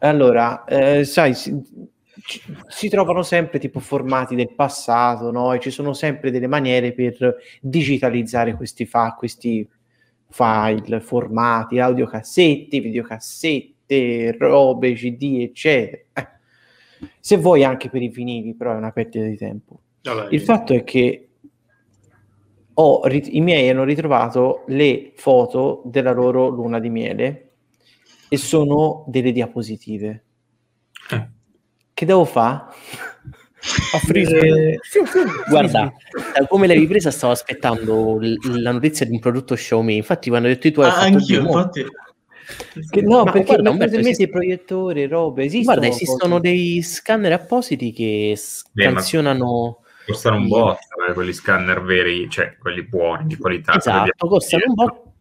Allora, 0.00 0.64
eh, 0.64 1.04
sai, 1.04 1.34
si, 1.34 1.56
si 2.66 2.88
trovano 2.88 3.22
sempre 3.22 3.60
tipo 3.60 3.78
formati 3.78 4.34
del 4.34 4.52
passato, 4.52 5.30
no? 5.30 5.52
E 5.52 5.60
ci 5.60 5.70
sono 5.70 5.92
sempre 5.92 6.32
delle 6.32 6.48
maniere 6.48 6.90
per 6.90 7.36
digitalizzare 7.60 8.56
questi, 8.56 8.86
fa- 8.86 9.14
questi 9.16 9.64
file, 10.28 10.98
formati, 10.98 11.78
audiocassetti, 11.78 12.80
videocassette, 12.80 14.36
robe, 14.36 14.94
CD, 14.94 15.42
eccetera. 15.42 16.02
Eh, 16.14 16.38
Se 17.18 17.36
vuoi 17.36 17.64
anche 17.64 17.88
per 17.88 18.02
i 18.02 18.08
vinili, 18.08 18.54
però 18.54 18.72
è 18.72 18.76
una 18.76 18.92
perdita 18.92 19.24
di 19.24 19.36
tempo. 19.36 19.80
Vabbè, 20.02 20.28
Il 20.34 20.40
fatto 20.40 20.72
è 20.74 20.84
che 20.84 21.28
ho 22.72 23.06
i 23.06 23.40
miei 23.40 23.68
hanno 23.68 23.84
ritrovato 23.84 24.64
le 24.68 25.12
foto 25.16 25.82
della 25.84 26.12
loro 26.12 26.48
luna 26.48 26.78
di 26.78 26.88
miele 26.88 27.50
e 28.28 28.36
sono 28.36 29.04
delle 29.08 29.32
diapositive. 29.32 30.24
Eh. 31.10 31.28
Che 31.92 32.06
devo 32.06 32.24
fare? 32.24 32.64
Fiu, 33.60 35.04
Guarda, 35.48 35.92
da 36.32 36.46
come 36.46 36.66
l'hai 36.66 36.78
ripresa 36.78 37.10
stavo 37.10 37.32
aspettando 37.32 38.16
l- 38.18 38.62
la 38.62 38.72
notizia 38.72 39.04
di 39.04 39.12
un 39.12 39.18
prodotto 39.18 39.54
Xiaomi. 39.54 39.96
Infatti 39.96 40.30
quando 40.30 40.48
hai 40.48 40.54
detto 40.54 40.68
i 40.68 40.72
tuoi... 40.72 40.86
Ah, 40.86 40.96
hai 40.96 41.12
fatto 41.12 41.16
anch'io, 41.16 41.40
infatti. 41.40 41.84
Che- 42.90 43.02
no, 43.02 43.24
Ma 43.24 43.32
perché 43.32 43.46
guarda, 43.56 43.72
mente 43.72 43.98
esiste- 43.98 44.22
il 44.24 44.30
proiettore, 44.30 45.06
robe. 45.06 45.44
Esistono 45.44 45.78
Guarda, 45.78 45.94
esistono 45.94 46.36
cose- 46.36 46.40
dei 46.50 46.82
scanner 46.82 47.32
appositi 47.32 47.92
che 47.92 48.36
Beh, 48.72 48.82
scansionano... 48.82 49.78
Costano 50.06 50.36
un 50.36 50.48
botto, 50.48 50.78
eh, 51.08 51.12
quelli 51.12 51.32
scanner 51.32 51.82
veri, 51.82 52.28
cioè 52.28 52.56
quelli 52.58 52.82
buoni, 52.82 53.26
di 53.26 53.36
qualità. 53.36 53.76
Esatto, 53.76 54.26
costano 54.26 54.62
un 54.66 54.74
po'. 54.74 55.12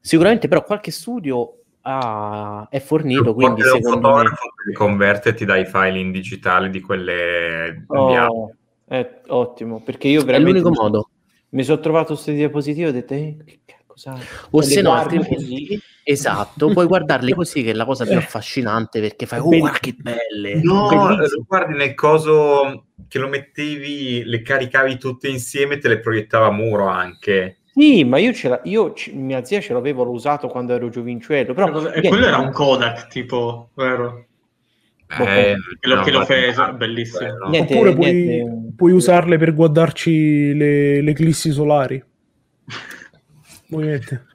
Sicuramente 0.00 0.46
però 0.46 0.62
qualche 0.62 0.92
studio 0.92 1.62
ha- 1.80 2.68
è 2.70 2.78
fornito, 2.78 3.34
quindi 3.34 3.62
un 3.62 3.66
secondo 3.66 3.96
me... 4.08 4.12
fotografo 4.14 4.46
li 4.66 4.72
converte 4.74 5.30
e 5.30 5.34
ti 5.34 5.44
dà 5.44 5.56
i 5.56 5.66
file 5.66 5.98
in 5.98 6.12
digitale 6.12 6.70
di 6.70 6.80
quelle. 6.80 7.84
Oh, 7.88 8.54
è 8.86 9.20
ottimo, 9.28 9.82
perché 9.82 10.06
io 10.06 10.20
È 10.20 10.24
veramente 10.24 10.60
l'unico 10.60 10.70
mi, 10.70 10.76
modo. 10.76 11.10
mi 11.50 11.64
sono 11.64 11.80
trovato 11.80 12.12
queste 12.12 12.34
diapositive 12.34 12.86
e 12.86 12.90
ho 12.90 12.92
detto, 12.92 13.14
eh, 13.14 13.36
che 13.44 13.60
cazzo 13.64 14.20
O 14.50 14.60
se 14.62 14.82
no, 14.82 14.92
altrimenti, 14.92 15.80
esatto, 16.08 16.68
puoi 16.68 16.86
guardarli 16.86 17.32
così 17.32 17.62
che 17.64 17.70
è 17.70 17.74
la 17.74 17.84
cosa 17.84 18.04
più 18.06 18.16
affascinante 18.16 19.00
perché 19.00 19.26
fai, 19.26 19.40
oh, 19.40 19.48
guarda 19.58 19.78
che 19.78 19.92
belle. 19.98 20.60
No, 20.62 20.88
Bellissimo. 20.88 21.38
lo 21.38 21.44
guardi 21.48 21.74
nel 21.76 21.94
coso 21.94 22.86
che 23.08 23.18
lo 23.18 23.26
mettevi, 23.28 24.22
le 24.24 24.40
caricavi 24.42 24.98
tutte 24.98 25.26
insieme 25.28 25.74
e 25.74 25.78
te 25.78 25.88
le 25.88 25.98
proiettava 25.98 26.46
a 26.46 26.52
muro 26.52 26.86
anche. 26.86 27.58
Sì, 27.74 28.04
ma 28.04 28.18
io, 28.18 28.32
ce 28.32 28.60
io 28.64 28.92
c- 28.92 29.10
mia 29.12 29.44
zia 29.44 29.60
ce 29.60 29.72
l'avevo 29.72 30.08
usato 30.08 30.46
quando 30.46 30.74
ero 30.74 30.88
giovincello, 30.88 31.52
però 31.54 31.66
E 31.76 31.90
niente, 31.90 32.08
quello 32.08 32.26
era 32.26 32.38
un 32.38 32.52
Kodak, 32.52 33.08
tipo, 33.08 33.70
vero? 33.74 34.26
Eh, 35.08 35.54
Quello 35.80 36.02
che 36.02 36.10
lo 36.10 36.24
fece, 36.24 36.72
bellissimo. 36.72 37.18
quello. 37.30 37.48
Niente, 37.50 37.74
Oppure 37.74 37.94
puoi, 37.94 38.12
niente. 38.12 38.72
puoi 38.76 38.92
usarle 38.92 39.38
per 39.38 39.54
guardarci 39.54 40.54
le, 40.54 41.00
le 41.00 41.10
eclissi 41.10 41.50
solari. 41.50 42.02
Ovviamente. 43.70 44.26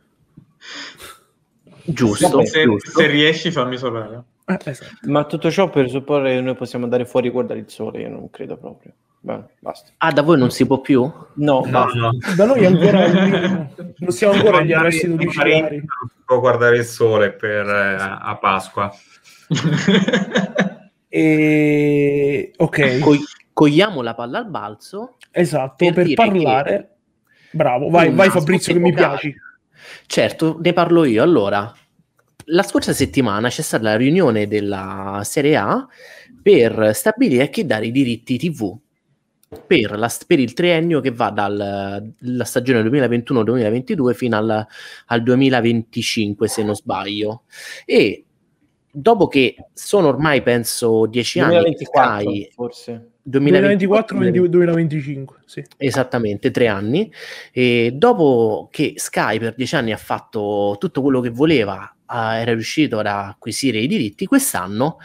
Giusto, 1.84 2.44
Se, 2.46 2.63
giusto. 2.63 3.00
se 3.00 3.08
riesci, 3.08 3.52
fammi 3.52 3.78
sapere. 3.78 4.24
Eh, 4.46 4.58
esatto. 4.65 4.91
Ma 5.04 5.24
tutto 5.26 5.50
ciò 5.52 5.70
per 5.70 5.89
supporre 5.89 6.34
che 6.36 6.41
noi 6.41 6.56
possiamo 6.56 6.84
andare 6.86 7.06
fuori 7.06 7.28
e 7.28 7.32
guardare 7.32 7.60
il 7.60 7.70
sole, 7.70 8.02
io 8.02 8.10
non 8.10 8.30
credo 8.30 8.58
proprio. 8.58 8.91
Beh, 9.24 9.39
basta. 9.60 9.91
Ah, 9.98 10.12
da 10.12 10.24
voi 10.24 10.38
non 10.39 10.50
si 10.50 10.65
può 10.65 10.82
più? 10.82 11.02
No, 11.02 11.26
No, 11.36 11.70
basta. 11.70 11.98
no. 12.00 12.10
Da 12.36 12.46
noi 12.46 12.65
ancora 12.65 13.08
non 13.98 14.12
siamo 14.12 14.34
ancora 14.34 14.58
agli 14.58 14.74
arresti 14.74 15.08
domiciliari. 15.08 15.76
Non 15.78 16.10
si 16.10 16.22
può 16.26 16.39
guardare 16.39 16.78
il 16.78 16.86
sole 16.86 17.32
per, 17.32 17.67
eh, 17.67 17.98
a 18.00 18.38
Pasqua. 18.41 18.91
E... 21.13 22.54
Ok, 22.56 23.00
Co- 23.00 23.15
cogliamo 23.52 24.02
la 24.02 24.13
palla 24.15 24.38
al 24.38 24.48
balzo. 24.50 25.17
esatto, 25.32 25.76
per 25.84 25.94
per, 25.94 26.13
parlare... 26.13 26.89
Bravo, 27.52 27.89
vai, 27.89 28.13
vai 28.13 28.30
Fabrizio 28.30 28.72
che 28.72 28.80
mi 28.80 28.94
piaci. 28.94 29.36
Certo, 30.06 30.60
ne 30.62 30.74
parlo 30.74 31.06
io. 31.06 31.24
Allora, 31.24 31.74
la 32.46 32.63
scorsa 32.63 32.94
settimana 32.94 33.50
c'è 33.50 33.62
stata 33.62 33.84
la 33.84 33.96
riunione 33.96 34.48
della 34.48 35.22
Serie 35.24 35.56
A 35.56 35.88
per 36.41 36.91
stabilire 36.94 37.44
a 37.44 37.48
chi 37.48 37.65
dare 37.65 37.88
i 37.88 37.91
diritti 37.91 38.38
TV 38.38 38.78
per, 39.67 39.98
la- 39.98 40.12
per 40.26 40.39
il 40.39 40.54
triennio 40.54 41.02
che 41.02 41.12
va 41.12 41.30
dalla 41.30 42.02
stagione 42.44 42.82
2021-2022 42.84 44.13
fino 44.13 44.38
al, 44.38 44.65
al 45.08 45.24
2025, 45.24 46.48
se 46.48 46.63
non 46.63 46.76
sbaglio. 46.76 47.44
E 47.86 48.24
dopo 48.89 49.28
che 49.28 49.56
sono 49.74 50.08
ormai, 50.08 50.41
penso, 50.41 51.06
dieci 51.06 51.39
anni 51.39 51.56
che 51.76 51.88
2024 51.88 52.20
Sky... 52.20 52.50
forse. 52.52 53.11
2024 53.23 54.17
2025, 54.17 55.38
sì. 55.45 55.63
Esattamente, 55.77 56.51
tre 56.51 56.67
anni. 56.67 57.12
E 57.51 57.91
dopo 57.93 58.67
che 58.71 58.93
Sky 58.95 59.39
per 59.39 59.55
dieci 59.55 59.75
anni 59.75 59.91
ha 59.91 59.97
fatto 59.97 60.75
tutto 60.79 61.01
quello 61.01 61.21
che 61.21 61.29
voleva, 61.29 61.95
era 62.13 62.53
riuscito 62.53 62.99
ad 62.99 63.05
acquisire 63.05 63.79
i 63.79 63.88
diritti, 63.88 64.25
quest'anno 64.25 64.97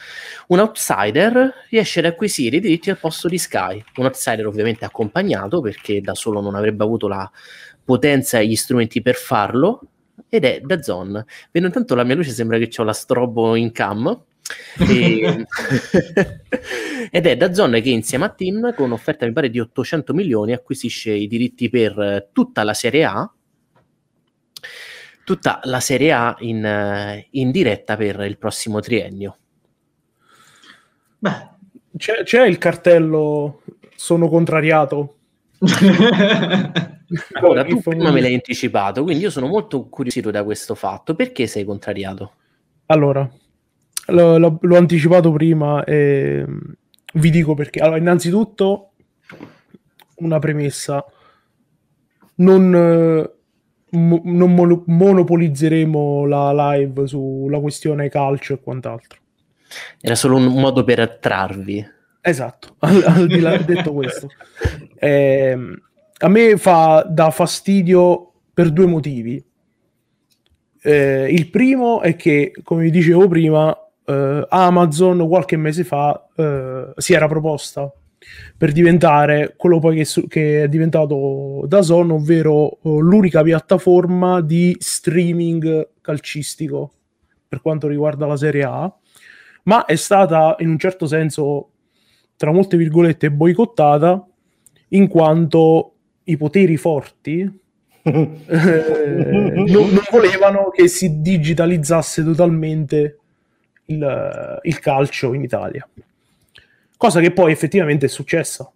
un 0.49 0.59
outsider 0.59 1.53
riesce 1.71 2.01
ad 2.01 2.07
acquisire 2.07 2.57
i 2.57 2.61
diritti 2.61 2.91
al 2.91 2.99
posto 2.99 3.29
di 3.29 3.39
Sky. 3.39 3.83
Un 3.97 4.07
outsider 4.07 4.47
ovviamente 4.47 4.85
accompagnato 4.85 5.61
perché 5.61 6.01
da 6.01 6.15
solo 6.15 6.41
non 6.41 6.57
avrebbe 6.57 6.83
avuto 6.83 7.07
la 7.07 7.31
potenza 7.85 8.41
e 8.41 8.49
gli 8.49 8.57
strumenti 8.57 9.03
per 9.03 9.15
farlo. 9.15 9.83
Ed 10.29 10.45
è 10.45 10.61
DAZN. 10.61 11.25
Vedo 11.53 11.67
intanto 11.67 11.95
la 11.95 12.03
mia 12.03 12.17
luce 12.17 12.31
sembra 12.31 12.59
che 12.59 12.69
ho 12.77 12.83
la 12.83 12.93
strobo 12.93 13.55
in 13.55 13.71
cam. 13.71 14.25
E- 14.79 15.47
ed 17.11 17.27
è 17.27 17.37
DAZN 17.37 17.81
che 17.83 17.91
insieme 17.91 18.27
a 18.27 18.29
Team 18.29 18.75
con 18.75 18.93
offerta 18.93 19.27
mi 19.27 19.33
pare 19.33 19.51
di 19.51 19.59
800 19.59 20.15
milioni 20.15 20.53
acquisisce 20.53 21.13
i 21.13 21.27
diritti 21.27 21.69
per 21.69 21.99
eh, 21.99 22.29
tutta 22.33 22.63
la 22.63 22.75
Serie 22.75 23.05
A 23.05 23.31
tutta 25.25 25.61
la 25.65 25.81
Serie 25.81 26.13
A 26.13 26.37
in, 26.41 26.65
eh, 26.65 27.27
in 27.31 27.51
diretta 27.51 27.97
per 27.97 28.21
il 28.21 28.39
prossimo 28.39 28.81
triennio 28.81 29.39
Beh. 31.19 31.55
C'è, 31.97 32.23
c'è 32.25 32.47
il 32.47 32.59
cartello 32.59 33.63
sono 33.97 34.29
contrariato. 34.29 35.17
Ora, 37.41 37.63
Che 37.63 37.71
tu 37.71 37.81
prima 37.81 38.11
me 38.11 38.21
l'hai 38.21 38.35
anticipato 38.35 39.05
quindi 39.05 39.23
io 39.23 39.31
sono 39.31 39.47
molto 39.47 39.89
curioso 39.89 40.31
da 40.31 40.43
questo 40.43 40.75
fatto 40.75 41.15
perché 41.15 41.47
sei 41.47 41.65
contrariato? 41.65 42.33
Allora, 42.87 43.31
lo- 44.07 44.39
lo- 44.39 44.59
l'ho 44.61 44.77
anticipato 44.77 45.31
prima 45.33 45.85
e 45.85 46.45
mm, 46.47 46.59
vi 47.15 47.31
dico 47.31 47.55
perché. 47.55 47.81
Allora, 47.81 47.99
innanzitutto, 47.99 48.93
una 50.17 50.39
premessa. 50.39 51.05
non, 52.39 52.75
eh, 52.75 53.31
mo- 53.97 54.21
non 54.25 54.55
mono- 54.55 54.83
monopolizzeremo 54.87 56.27
la 56.27 56.73
live 56.75 57.07
sulla 57.07 57.59
questione 57.61 58.09
calcio 58.11 58.55
e 58.55 58.61
quant'altro. 58.61 59.21
Era 60.01 60.15
solo 60.15 60.37
un 60.37 60.45
modo 60.47 60.85
per 60.85 61.01
attrarvi. 61.01 61.95
Esatto, 62.21 62.77
al, 62.81 63.03
al 63.07 63.27
di 63.27 63.41
là 63.41 63.57
detto 63.57 63.93
questo. 63.95 64.29
Ehm, 64.99 65.81
a 66.19 66.29
me 66.29 66.57
fa 66.57 67.07
da 67.09 67.31
fastidio 67.31 68.33
per 68.53 68.71
due 68.71 68.87
motivi. 68.87 69.43
Eh, 70.83 71.29
il 71.31 71.49
primo 71.51 72.01
è 72.01 72.17
che, 72.17 72.53
come 72.63 72.83
vi 72.85 72.91
dicevo 72.91 73.27
prima, 73.29 73.77
eh, 74.07 74.47
Amazon 74.49 75.27
qualche 75.29 75.57
mese 75.57 75.85
fa 75.85 76.29
eh, 76.35 76.93
si 76.97 77.13
era 77.13 77.27
proposta 77.27 77.93
per 78.57 78.73
diventare 78.73 79.55
quello 79.57 79.79
poi 79.79 79.97
che, 79.97 80.27
che 80.29 80.63
è 80.65 80.69
diventato 80.69 81.65
DAZN, 81.67 82.11
ovvero 82.11 82.73
eh, 82.73 82.79
l'unica 82.83 83.43
piattaforma 83.43 84.41
di 84.41 84.77
streaming 84.79 85.89
calcistico 86.01 86.93
per 87.49 87.61
quanto 87.61 87.87
riguarda 87.87 88.27
la 88.27 88.37
Serie 88.37 88.65
A, 88.65 88.93
ma 89.65 89.85
è 89.85 89.97
stata 89.97 90.57
in 90.59 90.69
un 90.69 90.79
certo 90.79 91.07
senso, 91.07 91.71
tra 92.37 92.53
molte 92.53 92.77
virgolette, 92.77 93.31
boicottata 93.31 94.27
in 94.89 95.09
quanto 95.09 95.93
i 96.25 96.37
poteri 96.37 96.77
forti 96.77 97.41
eh, 98.03 99.53
non, 99.55 99.65
non 99.65 100.03
volevano 100.11 100.71
che 100.71 100.89
si 100.89 101.21
digitalizzasse 101.21 102.23
totalmente 102.25 103.19
il, 103.87 104.61
il 104.63 104.79
calcio 104.79 105.35
in 105.35 105.43
Italia. 105.43 105.87
Cosa 106.97 107.21
che 107.21 107.31
poi 107.31 107.53
effettivamente 107.53 108.07
è 108.07 108.09
successa 108.09 108.71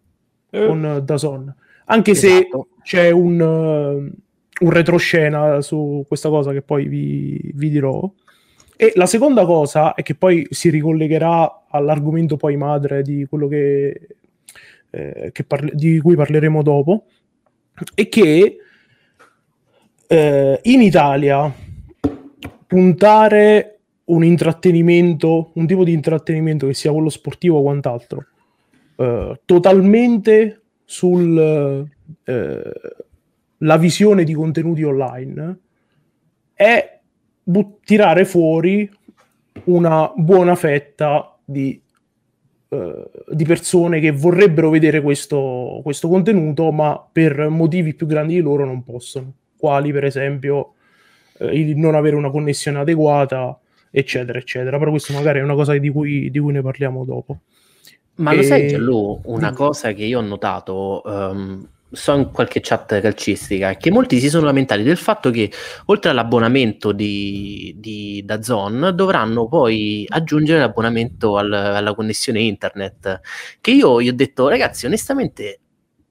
con 0.51 1.01
Dazon. 1.05 1.55
Anche 1.87 2.15
se 2.15 2.39
Esatto. 2.39 2.69
c'è 2.83 3.11
un, 3.11 3.41
eh, 3.41 4.65
un 4.65 4.71
retroscena 4.71 5.61
su 5.61 6.05
questa 6.07 6.29
cosa 6.29 6.53
che 6.53 6.63
poi 6.63 6.87
vi, 6.87 7.51
vi 7.55 7.71
dirò. 7.71 8.09
E 8.77 8.93
la 8.95 9.07
seconda 9.07 9.45
cosa 9.45 9.95
è 9.95 10.03
che 10.03 10.15
poi 10.15 10.47
si 10.51 10.71
ricollegherà 10.71 11.67
all'argomento 11.69 12.37
poi 12.37 12.57
madre 12.57 13.03
di 13.03 13.27
quello 13.29 13.49
che, 13.49 14.09
eh, 14.91 15.31
che 15.33 15.45
parle- 15.45 15.73
di 15.75 15.99
cui 16.01 16.17
parleremo 16.17 16.63
dopo, 16.63 17.07
è 17.95 18.09
che 18.09 18.57
eh, 20.07 20.61
in 20.63 20.83
Italia 20.83 21.53
puntare 22.67 23.80
un 24.11 24.25
intrattenimento, 24.25 25.51
un 25.55 25.67
tipo 25.67 25.85
di 25.85 25.93
intrattenimento 25.93 26.67
che 26.67 26.75
sia 26.75 26.93
quello 26.93 27.09
sportivo 27.09 27.59
o 27.59 27.63
quant'altro, 27.63 28.27
eh, 28.97 29.41
totalmente 29.45 30.63
sul 30.85 31.87
eh, 32.25 32.73
la 33.59 33.77
visione 33.77 34.25
di 34.25 34.33
contenuti 34.35 34.83
online 34.83 35.59
è 36.55 37.01
bu- 37.43 37.79
tirare 37.85 38.25
fuori 38.25 38.91
una 39.65 40.13
buona 40.17 40.55
fetta 40.57 41.39
di, 41.45 41.81
eh, 42.69 43.11
di 43.29 43.45
persone 43.45 44.01
che 44.01 44.11
vorrebbero 44.11 44.71
vedere 44.71 45.01
questo, 45.01 45.81
questo 45.83 46.09
contenuto, 46.09 46.73
ma 46.73 47.07
per 47.13 47.49
motivi 47.49 47.95
più 47.95 48.07
grandi 48.07 48.35
di 48.35 48.41
loro 48.41 48.65
non 48.65 48.83
possono, 48.83 49.33
quali 49.57 49.93
per 49.93 50.05
esempio 50.05 50.75
il 51.41 51.77
non 51.77 51.95
avere 51.95 52.17
una 52.17 52.31
connessione 52.31 52.79
adeguata, 52.79 53.59
eccetera, 53.91 54.39
eccetera. 54.39 54.79
Però 54.79 54.91
questo 54.91 55.13
magari 55.13 55.41
è 55.41 55.43
una 55.43 55.55
cosa 55.55 55.77
di 55.77 55.89
cui, 55.91 56.31
di 56.31 56.39
cui 56.39 56.53
ne 56.53 56.63
parliamo 56.63 57.05
dopo. 57.05 57.41
Ma 58.17 58.33
lo 58.35 58.41
E- 58.41 58.45
sai, 58.45 58.67
Gianlu, 58.67 59.23
una 59.25 59.53
cosa 59.53 59.93
che 59.93 60.05
io 60.05 60.19
ho 60.19 60.23
notato, 60.23 61.03
ehm, 61.05 61.69
so 61.91 62.15
in 62.15 62.31
qualche 62.31 62.61
chat 62.63 63.01
calcistica, 63.01 63.71
è 63.71 63.77
che 63.77 63.91
molti 63.91 64.21
si 64.21 64.29
sono 64.29 64.45
lamentati 64.45 64.83
del 64.83 64.99
fatto 64.99 65.31
che 65.31 65.51
oltre 65.87 66.11
all'abbonamento 66.11 66.93
di, 66.93 67.75
di 67.79 68.23
DAZN 68.25 68.93
dovranno 68.95 69.49
poi 69.49 70.05
aggiungere 70.09 70.61
l'abbonamento 70.61 71.37
al- 71.37 71.53
alla 71.53 71.95
connessione 71.95 72.41
internet. 72.43 73.21
Che 73.61 73.71
io 73.71 74.01
gli 74.03 74.09
ho 74.09 74.13
detto, 74.15 74.49
ragazzi, 74.49 74.87
onestamente, 74.87 75.59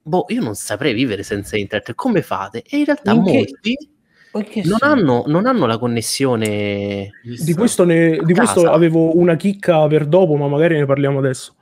boh, 0.02 0.24
io 0.28 0.42
non 0.42 0.54
saprei 0.54 0.92
vivere 0.94 1.22
senza 1.22 1.56
internet, 1.56 1.94
come 1.94 2.22
fate? 2.22 2.62
E 2.68 2.78
in 2.78 2.84
realtà 2.86 3.12
In 3.12 3.20
molti 3.22 3.74
che 3.74 3.88
non 4.32 4.78
hanno, 4.80 5.24
non 5.26 5.46
hanno 5.46 5.66
la 5.66 5.78
connessione... 5.78 7.10
Di 7.22 7.54
questo, 7.54 7.84
ne- 7.84 8.18
di 8.22 8.34
questo 8.34 8.70
avevo 8.70 9.16
una 9.16 9.36
chicca 9.36 9.86
per 9.86 10.06
dopo, 10.06 10.36
ma 10.36 10.48
magari 10.48 10.76
ne 10.76 10.86
parliamo 10.86 11.18
adesso. 11.18 11.56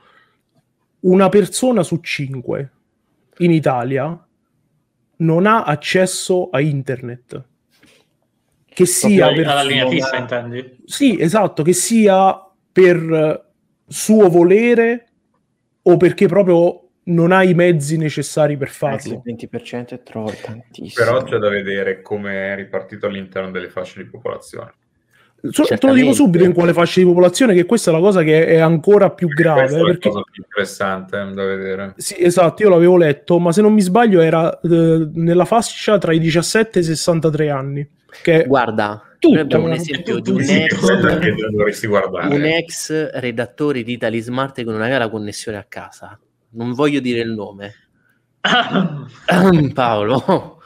Una 1.01 1.29
persona 1.29 1.83
su 1.83 2.01
cinque 2.01 2.73
in 3.39 3.53
Italia 3.53 4.27
non 5.17 5.47
ha 5.47 5.63
accesso 5.63 6.49
a 6.51 6.61
internet. 6.61 7.45
Che 8.65 8.87
sia 8.87 9.33
per 9.33 9.47
alla 9.49 9.63
linea 9.63 9.89
fissa, 9.89 10.17
intendi? 10.17 10.79
Sì, 10.85 11.21
esatto, 11.21 11.63
che 11.63 11.73
sia 11.73 12.41
per 12.71 13.47
suo 13.87 14.29
volere 14.29 15.07
o 15.83 15.97
perché 15.97 16.29
proprio 16.29 16.88
non 17.09 17.33
ha 17.33 17.43
i 17.43 17.55
mezzi 17.55 17.97
necessari 17.97 18.57
per 18.57 18.69
Eh, 18.69 18.73
farlo. 18.73 19.13
il 19.13 19.23
20% 19.25 19.89
è 19.95 20.03
troppo, 20.03 20.33
tantissimo. 20.43 21.05
Però 21.05 21.23
c'è 21.23 21.39
da 21.39 21.49
vedere 21.49 22.03
come 22.03 22.53
è 22.53 22.57
ripartito 22.57 23.07
all'interno 23.07 23.51
delle 23.51 23.69
fasce 23.69 24.03
di 24.03 24.09
popolazione. 24.09 24.73
So- 25.51 25.63
te 25.65 25.79
lo 25.87 25.93
dico 25.93 26.13
subito 26.13 26.43
in 26.43 26.53
quale 26.53 26.73
fascia 26.73 26.99
di 26.99 27.07
popolazione, 27.07 27.55
che 27.55 27.65
questa 27.65 27.91
è 27.91 27.95
la 27.95 28.01
cosa 28.01 28.23
che 28.25 28.47
è 28.47 28.59
ancora 28.59 29.11
più 29.11 29.29
grave. 29.29 29.61
Questa 29.61 29.77
è 29.77 29.81
la 29.81 29.87
perché... 29.87 30.09
cosa 30.09 30.23
più 30.31 30.43
interessante 30.43 31.17
da 31.17 31.45
vedere. 31.45 31.95
Sì, 31.97 32.17
esatto, 32.19 32.63
io 32.63 32.69
l'avevo 32.71 32.97
letto, 32.97 33.39
ma 33.39 33.53
se 33.53 33.63
non 33.63 33.73
mi 33.73 33.81
sbaglio 33.81 34.21
era 34.21 34.59
eh, 34.61 35.09
nella 35.15 35.45
fascia 35.45 35.97
tra 35.99 36.13
i 36.13 36.19
17 36.19 36.79
e 36.79 36.83
i 36.83 36.85
63 36.85 37.51
anni. 37.51 37.89
Che 38.21 38.45
Guarda, 38.49 39.01
Tutto, 39.19 39.61
un 39.63 39.73
esempio 39.73 40.19
di 40.19 40.31
un 40.31 40.43
sì, 40.43 40.63
ex... 40.63 40.81
Un 42.31 42.45
ex 42.45 43.11
redattore 43.13 43.83
di 43.83 43.93
Italy 43.93 44.21
Smart 44.21 44.55
che 44.57 44.65
non 44.65 44.81
aveva 44.81 44.99
la 44.99 45.09
connessione 45.09 45.59
a 45.59 45.65
casa. 45.69 46.19
Non 46.51 46.73
voglio 46.73 47.01
dire 47.01 47.21
il 47.21 47.33
nome. 47.33 47.75
Paolo. 49.75 50.61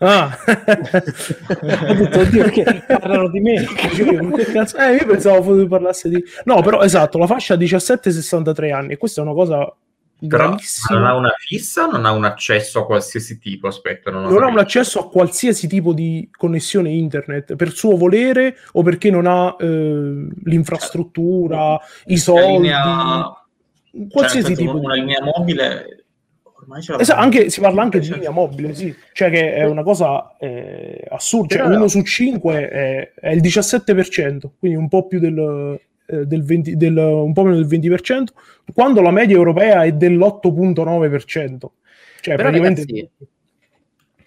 Ah, 0.00 0.36
Ho 0.46 1.94
detto, 1.94 2.20
oddio, 2.20 2.42
perché 2.44 2.84
parlano 2.86 3.28
di 3.30 3.40
me. 3.40 3.54
Eh, 3.54 4.94
io 4.94 5.06
pensavo 5.06 5.42
fosse 5.42 5.66
parlasse 5.66 6.08
di... 6.08 6.22
No, 6.44 6.62
però 6.62 6.82
esatto, 6.82 7.18
la 7.18 7.26
fascia 7.26 7.56
17-63 7.56 8.72
anni, 8.72 8.92
e 8.92 8.96
questa 8.96 9.20
è 9.20 9.24
una 9.24 9.34
cosa 9.34 9.74
Però 10.20 10.56
non 10.90 11.04
ha 11.04 11.14
una 11.14 11.32
fissa, 11.36 11.86
non 11.86 12.04
ha 12.04 12.12
un 12.12 12.24
accesso 12.24 12.80
a 12.80 12.86
qualsiasi 12.86 13.38
tipo. 13.38 13.66
Aspetta, 13.66 14.10
non 14.10 14.24
Non 14.24 14.42
ha 14.42 14.46
un 14.48 14.58
accesso 14.58 15.00
a 15.00 15.08
qualsiasi 15.08 15.66
tipo 15.66 15.92
di 15.92 16.28
connessione 16.36 16.90
internet 16.90 17.56
per 17.56 17.72
suo 17.72 17.96
volere 17.96 18.56
o 18.72 18.82
perché 18.82 19.10
non 19.10 19.26
ha 19.26 19.56
eh, 19.58 20.28
l'infrastruttura, 20.44 21.78
i 22.06 22.14
La 22.14 22.20
soldi, 22.20 22.52
linea- 22.52 23.37
qualsiasi 24.10 24.54
cioè, 24.54 24.56
tipo 24.56 24.78
di... 24.78 24.84
una 24.84 24.94
linea 24.94 25.22
mobile 25.22 25.98
ormai 26.68 26.82
ce 26.82 26.94
Esatto, 26.98 27.20
anche, 27.20 27.50
si 27.50 27.60
parla 27.60 27.82
anche 27.82 27.98
di 27.98 28.06
Cioè, 28.06 28.16
linea 28.16 28.30
mobile, 28.30 28.74
sì. 28.74 28.94
Cioè 29.12 29.30
che 29.30 29.54
è 29.54 29.64
una 29.64 29.82
cosa 29.82 30.36
eh, 30.38 31.02
assurda. 31.08 31.56
Cioè, 31.56 31.66
uno 31.74 31.88
su 31.88 32.02
cinque 32.02 32.68
è, 32.68 33.12
è 33.14 33.30
il 33.30 33.40
17%, 33.40 34.50
quindi 34.58 34.76
un 34.76 34.88
po' 34.88 35.06
più 35.06 35.18
del, 35.18 35.78
eh, 36.06 36.26
del 36.26 36.42
20, 36.44 36.76
del- 36.76 36.96
un 36.96 37.32
po' 37.32 37.44
meno 37.44 37.56
del 37.56 37.66
20%, 37.66 38.24
quando 38.74 39.00
la 39.00 39.10
media 39.10 39.36
europea 39.36 39.84
è 39.84 39.92
dell'8.9%. 39.92 41.70
Cioè, 42.20 42.36
Però, 42.36 42.48
praticamente... 42.48 42.84
ragazzi, 42.86 43.10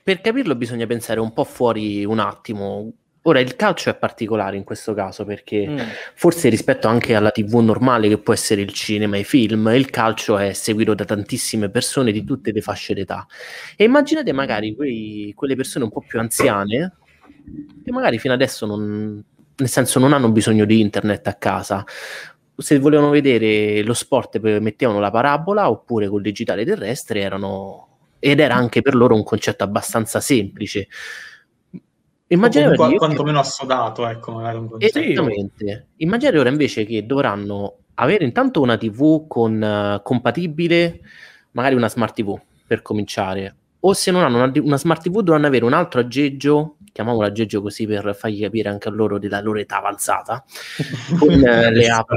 per 0.04 0.22
capirlo 0.22 0.56
bisogna 0.56 0.88
pensare 0.88 1.20
un 1.20 1.32
po' 1.32 1.44
fuori 1.44 2.04
un 2.06 2.20
attimo. 2.20 2.92
Ora, 3.24 3.40
il 3.40 3.56
calcio 3.56 3.92
è 3.92 3.96
particolare 3.96 4.58
in 4.58 4.64
questo 4.64 4.96
caso 4.96 5.26
perché 5.26 5.68
Mm. 5.68 5.78
forse 6.16 6.50
rispetto 6.50 6.88
anche 6.88 7.14
alla 7.14 7.30
TV 7.30 7.54
normale 7.60 8.08
che 8.08 8.18
può 8.18 8.34
essere 8.34 8.62
il 8.62 8.74
cinema 8.74 9.16
e 9.16 9.20
i 9.20 9.24
film, 9.24 9.72
il 9.76 9.92
calcio 9.92 10.38
è 10.40 10.54
seguito 10.54 10.96
da 10.96 11.06
tantissime 11.06 11.70
persone 11.70 12.12
di 12.12 12.24
tutte 12.24 12.52
le 12.52 12.62
fasce 12.62 12.96
d'età. 12.96 13.28
E 13.76 13.84
immaginate 13.84 14.32
magari 14.32 14.74
quei- 14.76 15.34
quelle 15.36 15.56
persone 15.56 15.86
un 15.86 15.92
po' 15.92 16.02
più 16.02 16.20
anziane 16.20 16.94
che 17.84 17.92
magari 17.92 18.18
fino 18.18 18.34
adesso 18.34 18.66
non, 18.66 19.24
nel 19.56 19.70
senso 19.70 20.00
non 20.00 20.14
hanno 20.14 20.32
bisogno 20.32 20.66
di 20.66 20.80
internet 20.80 21.28
a 21.28 21.36
casa. 21.36 21.84
Se 22.58 22.80
volevano 22.80 23.10
vedere 23.12 23.84
lo 23.84 23.94
sport 23.94 24.40
pe- 24.40 24.60
mettevano 24.60 25.00
la 25.00 25.12
parabola 25.12 25.70
oppure 25.70 26.08
col 26.08 26.22
digitale 26.22 26.66
terrestre 26.66 27.22
erano 27.22 27.88
ed 28.20 28.40
era 28.40 28.56
anche 28.56 28.82
per 28.82 28.94
loro 28.96 29.14
un 29.16 29.24
concetto 29.24 29.64
abbastanza 29.64 30.20
semplice. 30.20 30.88
Immaginate 32.32 32.76
Comunque, 32.76 32.86
io 32.86 32.92
che- 32.92 32.98
quantomeno 32.98 33.40
assodato, 33.40 34.08
ecco, 34.08 34.32
magari 34.32 34.58
un 34.58 34.70
concetto. 34.70 35.00
Esattamente. 35.00 35.88
Immaginate 35.98 36.40
ora 36.40 36.50
invece 36.50 36.86
che 36.86 37.06
dovranno 37.06 37.76
avere 37.96 38.24
intanto 38.24 38.62
una 38.62 38.78
TV 38.78 39.28
con, 39.28 39.62
eh, 39.62 40.00
compatibile, 40.02 41.02
magari 41.52 41.76
una 41.76 41.90
smart 41.90 42.16
TV 42.16 42.40
per 42.66 42.82
cominciare, 42.82 43.56
o 43.82 43.94
se 43.94 44.12
non 44.12 44.24
hanno 44.24 44.44
una, 44.44 44.52
una 44.62 44.78
smart 44.78 45.04
TV 45.04 45.22
dovranno 45.22 45.48
avere 45.48 45.66
un 45.66 45.74
altro 45.74 46.00
aggeggio, 46.00 46.78
chiamiamolo 46.94 47.26
aggeggio 47.26 47.62
così 47.62 47.86
per 47.86 48.16
fargli 48.18 48.42
capire 48.42 48.70
anche 48.70 48.88
a 48.88 48.92
loro 48.92 49.20
della 49.20 49.42
loro 49.42 49.60
età 49.60 49.80
avanzata, 49.80 50.44
con 51.20 51.32
eh, 51.32 51.72
le 51.72 51.88
app 51.90 52.10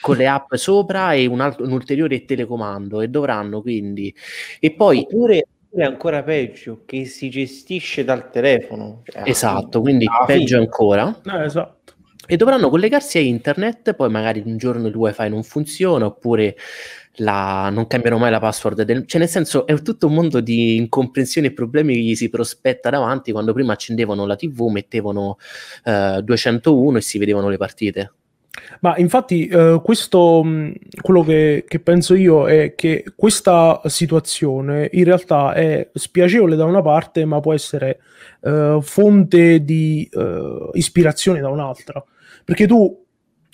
con 0.00 0.16
le 0.16 0.26
app 0.26 0.54
sopra 0.54 1.12
e 1.12 1.26
un, 1.26 1.40
altro, 1.40 1.64
un 1.64 1.70
ulteriore 1.70 2.24
telecomando 2.24 3.00
e 3.00 3.08
dovranno 3.08 3.62
quindi 3.62 4.12
e 4.58 4.72
poi 4.72 4.98
Oppure 4.98 5.46
Oppure 5.72 5.86
ancora 5.86 6.22
peggio, 6.22 6.82
che 6.84 7.06
si 7.06 7.30
gestisce 7.30 8.04
dal 8.04 8.30
telefono. 8.30 9.00
Cioè, 9.04 9.22
Esatto, 9.24 9.80
quindi 9.80 10.06
alla 10.06 10.26
peggio 10.26 10.56
fine. 10.56 10.58
ancora. 10.58 11.20
Eh, 11.24 11.44
esatto. 11.44 11.94
E 12.26 12.36
dovranno 12.36 12.68
collegarsi 12.68 13.16
a 13.16 13.22
internet, 13.22 13.94
poi 13.94 14.10
magari 14.10 14.42
un 14.44 14.58
giorno 14.58 14.86
il 14.86 14.94
wifi 14.94 15.28
non 15.30 15.42
funziona, 15.42 16.04
oppure 16.04 16.56
la- 17.16 17.70
non 17.70 17.86
cambiano 17.86 18.18
mai 18.18 18.30
la 18.30 18.38
password. 18.38 18.82
Del... 18.82 19.06
Cioè, 19.06 19.18
nel 19.18 19.30
senso, 19.30 19.66
è 19.66 19.80
tutto 19.80 20.08
un 20.08 20.14
mondo 20.14 20.40
di 20.40 20.76
incomprensioni 20.76 21.46
e 21.46 21.52
problemi 21.54 21.94
che 21.94 22.00
gli 22.00 22.14
si 22.14 22.28
prospetta 22.28 22.90
davanti 22.90 23.32
quando 23.32 23.54
prima 23.54 23.72
accendevano 23.72 24.26
la 24.26 24.36
TV, 24.36 24.68
mettevano 24.68 25.38
eh, 25.84 26.20
201 26.22 26.98
e 26.98 27.00
si 27.00 27.16
vedevano 27.18 27.48
le 27.48 27.56
partite. 27.56 28.12
Ma 28.80 28.96
infatti, 28.98 29.46
eh, 29.46 29.80
questo 29.82 30.42
mh, 30.44 30.74
quello 31.00 31.22
che, 31.22 31.64
che 31.66 31.80
penso 31.80 32.14
io 32.14 32.46
è 32.46 32.74
che 32.74 33.04
questa 33.16 33.80
situazione 33.84 34.90
in 34.92 35.04
realtà 35.04 35.54
è 35.54 35.90
spiacevole 35.92 36.56
da 36.56 36.64
una 36.64 36.82
parte, 36.82 37.24
ma 37.24 37.40
può 37.40 37.54
essere 37.54 38.00
eh, 38.42 38.78
fonte 38.82 39.64
di 39.64 40.08
eh, 40.12 40.70
ispirazione 40.74 41.40
da 41.40 41.48
un'altra. 41.48 42.04
Perché 42.44 42.66
tu 42.66 43.04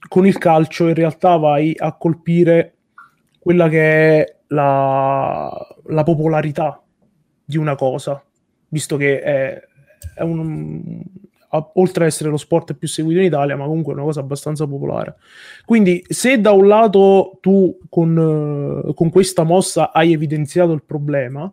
con 0.09 0.27
il 0.27 0.39
calcio 0.39 0.89
in 0.89 0.95
realtà 0.95 1.37
vai 1.37 1.75
a 1.77 1.97
colpire 1.97 2.75
quella 3.39 3.69
che 3.69 4.23
è 4.23 4.37
la, 4.49 5.51
la 5.87 6.03
popolarità 6.03 6.83
di 7.45 7.57
una 7.57 7.75
cosa, 7.77 8.23
visto 8.69 8.97
che 8.97 9.21
è, 9.21 9.61
è 10.15 10.23
un, 10.23 11.03
oltre 11.51 12.05
ad 12.05 12.11
essere 12.11 12.31
lo 12.31 12.37
sport 12.37 12.75
più 12.75 12.89
seguito 12.89 13.21
in 13.21 13.27
Italia, 13.27 13.57
ma 13.57 13.65
comunque 13.65 13.93
è 13.93 13.97
una 13.97 14.05
cosa 14.05 14.21
abbastanza 14.21 14.67
popolare. 14.67 15.17
Quindi, 15.65 16.05
se 16.09 16.41
da 16.41 16.53
un 16.53 16.67
lato 16.67 17.39
tu 17.41 17.79
con, 17.89 18.85
eh, 18.87 18.95
con 18.95 19.11
questa 19.11 19.45
mossa 19.45 19.93
hai 19.93 20.13
evidenziato 20.13 20.73
il 20.73 20.83
problema, 20.85 21.51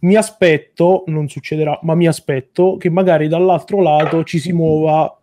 mi 0.00 0.14
aspetto, 0.14 1.04
non 1.06 1.28
succederà, 1.28 1.78
ma 1.82 1.94
mi 1.94 2.06
aspetto 2.06 2.76
che 2.76 2.90
magari 2.90 3.28
dall'altro 3.28 3.80
lato 3.80 4.24
ci 4.24 4.38
si 4.38 4.52
muova 4.52 5.18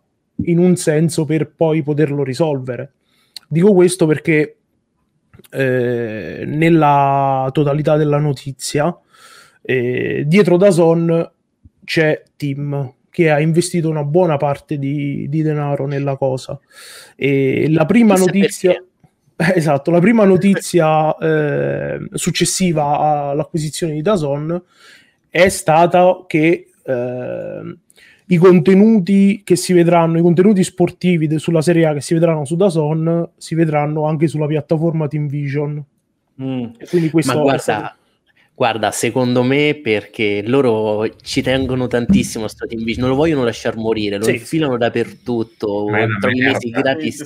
in 0.46 0.58
un 0.58 0.76
senso 0.76 1.24
per 1.24 1.52
poi 1.52 1.82
poterlo 1.82 2.24
risolvere. 2.24 2.94
Dico 3.48 3.72
questo 3.72 4.06
perché 4.06 4.56
eh, 5.50 6.42
nella 6.46 7.48
totalità 7.52 7.96
della 7.96 8.18
notizia, 8.18 8.96
eh, 9.62 10.24
dietro 10.26 10.56
da 10.56 10.70
Son 10.70 11.32
c'è 11.84 12.22
Tim 12.36 12.92
che 13.14 13.30
ha 13.30 13.38
investito 13.38 13.88
una 13.88 14.02
buona 14.02 14.36
parte 14.38 14.76
di, 14.76 15.28
di 15.28 15.40
denaro 15.40 15.86
nella 15.86 16.16
cosa. 16.16 16.58
E 17.14 17.70
la 17.70 17.86
prima 17.86 18.14
Chissà 18.14 18.26
notizia. 18.26 18.70
perché. 18.72 18.88
Esatto, 19.58 19.92
la 19.92 20.00
prima 20.00 20.24
notizia 20.24 21.16
eh, 21.16 22.08
successiva 22.12 23.28
all'acquisizione 23.30 23.92
di 23.92 24.02
Dazon 24.02 24.60
è 25.28 25.48
stata 25.48 26.24
che 26.26 26.70
eh, 26.84 27.76
i 28.26 28.36
contenuti 28.36 29.42
che 29.44 29.54
si 29.54 29.72
vedranno, 29.72 30.18
i 30.18 30.22
contenuti 30.22 30.64
sportivi 30.64 31.28
de- 31.28 31.38
sulla 31.38 31.62
Serie 31.62 31.86
A 31.86 31.92
che 31.94 32.00
si 32.00 32.14
vedranno 32.14 32.44
su 32.44 32.56
Dazon, 32.56 33.30
si 33.36 33.54
vedranno 33.54 34.06
anche 34.06 34.26
sulla 34.26 34.46
piattaforma 34.46 35.06
Team 35.06 35.28
Vision. 35.28 35.84
Mm. 36.42 36.64
E 36.78 36.86
quindi 36.88 37.10
questo 37.10 37.34
Ma 37.34 37.38
è 37.38 37.42
guarda, 37.42 37.60
stato- 37.62 37.94
guarda, 38.56 38.92
secondo 38.92 39.42
me 39.42 39.74
perché 39.82 40.42
loro 40.46 41.08
ci 41.22 41.42
tengono 41.42 41.88
tantissimo 41.88 42.44
a 42.44 42.48
sto 42.48 42.66
Team 42.66 42.84
Vision, 42.84 43.00
non 43.06 43.10
lo 43.10 43.16
vogliono 43.16 43.42
lasciar 43.44 43.76
morire, 43.76 44.16
lo 44.18 44.24
Sì. 44.24 44.32
infilano 44.34 44.76
dappertutto, 44.78 45.86
trovi 46.20 46.40
mesi 46.40 46.70
gratis, 46.70 47.24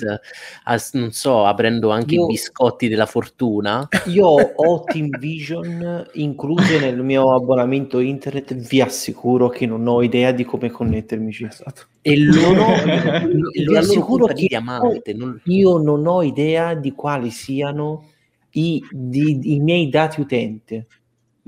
a- 0.65 0.81
non 0.93 1.13
so, 1.13 1.45
aprendo 1.45 1.91
anche 1.91 2.15
Io- 2.15 2.25
i 2.25 2.27
biscotti 2.33 2.89
della 2.89 3.05
fortuna. 3.07 3.87
Io 4.07 4.27
ho 4.27 4.85
Team 4.85 5.19
Vision 5.19 6.07
incluse 6.15 6.79
nel 6.81 7.03
mio 7.03 7.35
abbonamento 7.35 7.99
internet, 7.99 8.55
vi 8.55 8.81
assicuro 8.81 9.49
che 9.49 9.67
non 9.67 9.87
ho 9.87 10.03
idea 10.03 10.33
di 10.33 10.45
come 10.45 10.71
connettermici. 10.71 11.45
Esatto. 11.45 11.83
E 12.01 12.17
loro, 12.19 12.65
Vi 13.53 13.77
assicuro 13.77 14.27
che 14.27 14.47
diamante, 14.49 15.13
non- 15.13 15.39
io 15.45 15.77
non 15.77 16.07
ho 16.07 16.23
idea 16.23 16.73
di 16.75 16.93
quali 16.93 17.29
siano 17.31 18.05
i, 18.53 18.83
di- 18.91 19.41
i 19.55 19.61
miei 19.61 19.91
dati 19.91 20.21
utente. 20.23 20.87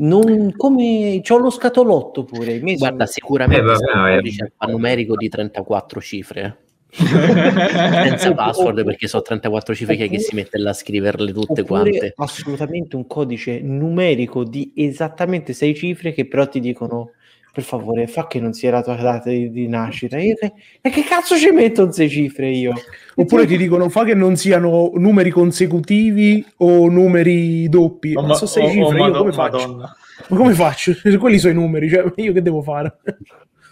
Non, 0.01 0.53
come 0.57 1.21
c'ho 1.23 1.37
lo 1.39 1.51
scatolotto 1.51 2.25
pure. 2.25 2.55
i 2.55 2.61
miei 2.61 2.77
guarda, 2.77 3.07
sono- 3.07 3.11
sicuramente 3.13 3.63
Eh, 3.63 3.75
vabbè, 3.75 3.93
un 3.99 4.15
codice 4.17 4.43
alfanumerico 4.45 5.17
di 5.17 5.29
34 5.29 6.01
cifre. 6.01 6.57
senza 6.93 8.35
password 8.35 8.83
perché 8.83 9.07
so 9.07 9.23
34 9.23 9.75
cifre 9.77 9.95
che, 9.95 10.09
che 10.09 10.19
si 10.19 10.35
mette 10.35 10.59
là 10.59 10.71
a 10.71 10.73
scriverle 10.73 11.33
tutte 11.33 11.61
oppure 11.61 11.65
quante 11.65 12.13
assolutamente 12.17 12.97
un 12.97 13.07
codice 13.07 13.61
numerico 13.61 14.43
di 14.43 14.73
esattamente 14.75 15.53
sei 15.53 15.77
cifre 15.77 16.13
che 16.13 16.27
però 16.27 16.49
ti 16.49 16.59
dicono 16.59 17.13
per 17.53 17.63
favore 17.65 18.07
fa 18.07 18.27
che 18.27 18.41
non 18.41 18.53
sia 18.53 18.71
la 18.71 18.83
tua 18.83 18.95
data 18.95 19.29
di, 19.29 19.51
di 19.51 19.69
nascita 19.69 20.17
e 20.17 20.37
che 20.83 21.03
cazzo 21.03 21.37
ci 21.37 21.51
metto 21.51 21.83
in 21.83 21.93
sei 21.93 22.09
cifre 22.09 22.51
io 22.51 22.75
Oppure 23.17 23.47
ti 23.47 23.57
dicono 23.57 23.89
fa 23.89 24.05
che 24.05 24.15
non 24.15 24.37
siano 24.37 24.93
numeri 24.95 25.31
consecutivi 25.31 26.45
o 26.59 26.89
numeri 26.89 27.69
doppi. 27.69 28.15
Oh, 28.15 28.23
ma 28.23 28.29
ma- 28.29 28.35
sono 28.35 28.51
sei 28.51 28.65
oh, 28.65 28.69
cifre, 28.69 28.83
oh, 28.83 28.93
io 28.93 28.99
Madonna- 28.99 29.19
come 29.19 29.33
faccio? 29.33 29.59
Madonna. 29.59 29.97
Ma 30.29 30.37
come 30.37 30.55
faccio? 30.55 30.93
Quelli 31.19 31.39
sono 31.39 31.53
i 31.53 31.57
numeri, 31.57 31.89
cioè 31.91 32.13
io 32.17 32.33
che 32.33 32.41
devo 32.41 32.63
fare? 32.63 32.99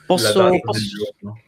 Posso, 0.06 0.50
posso, 0.60 1.38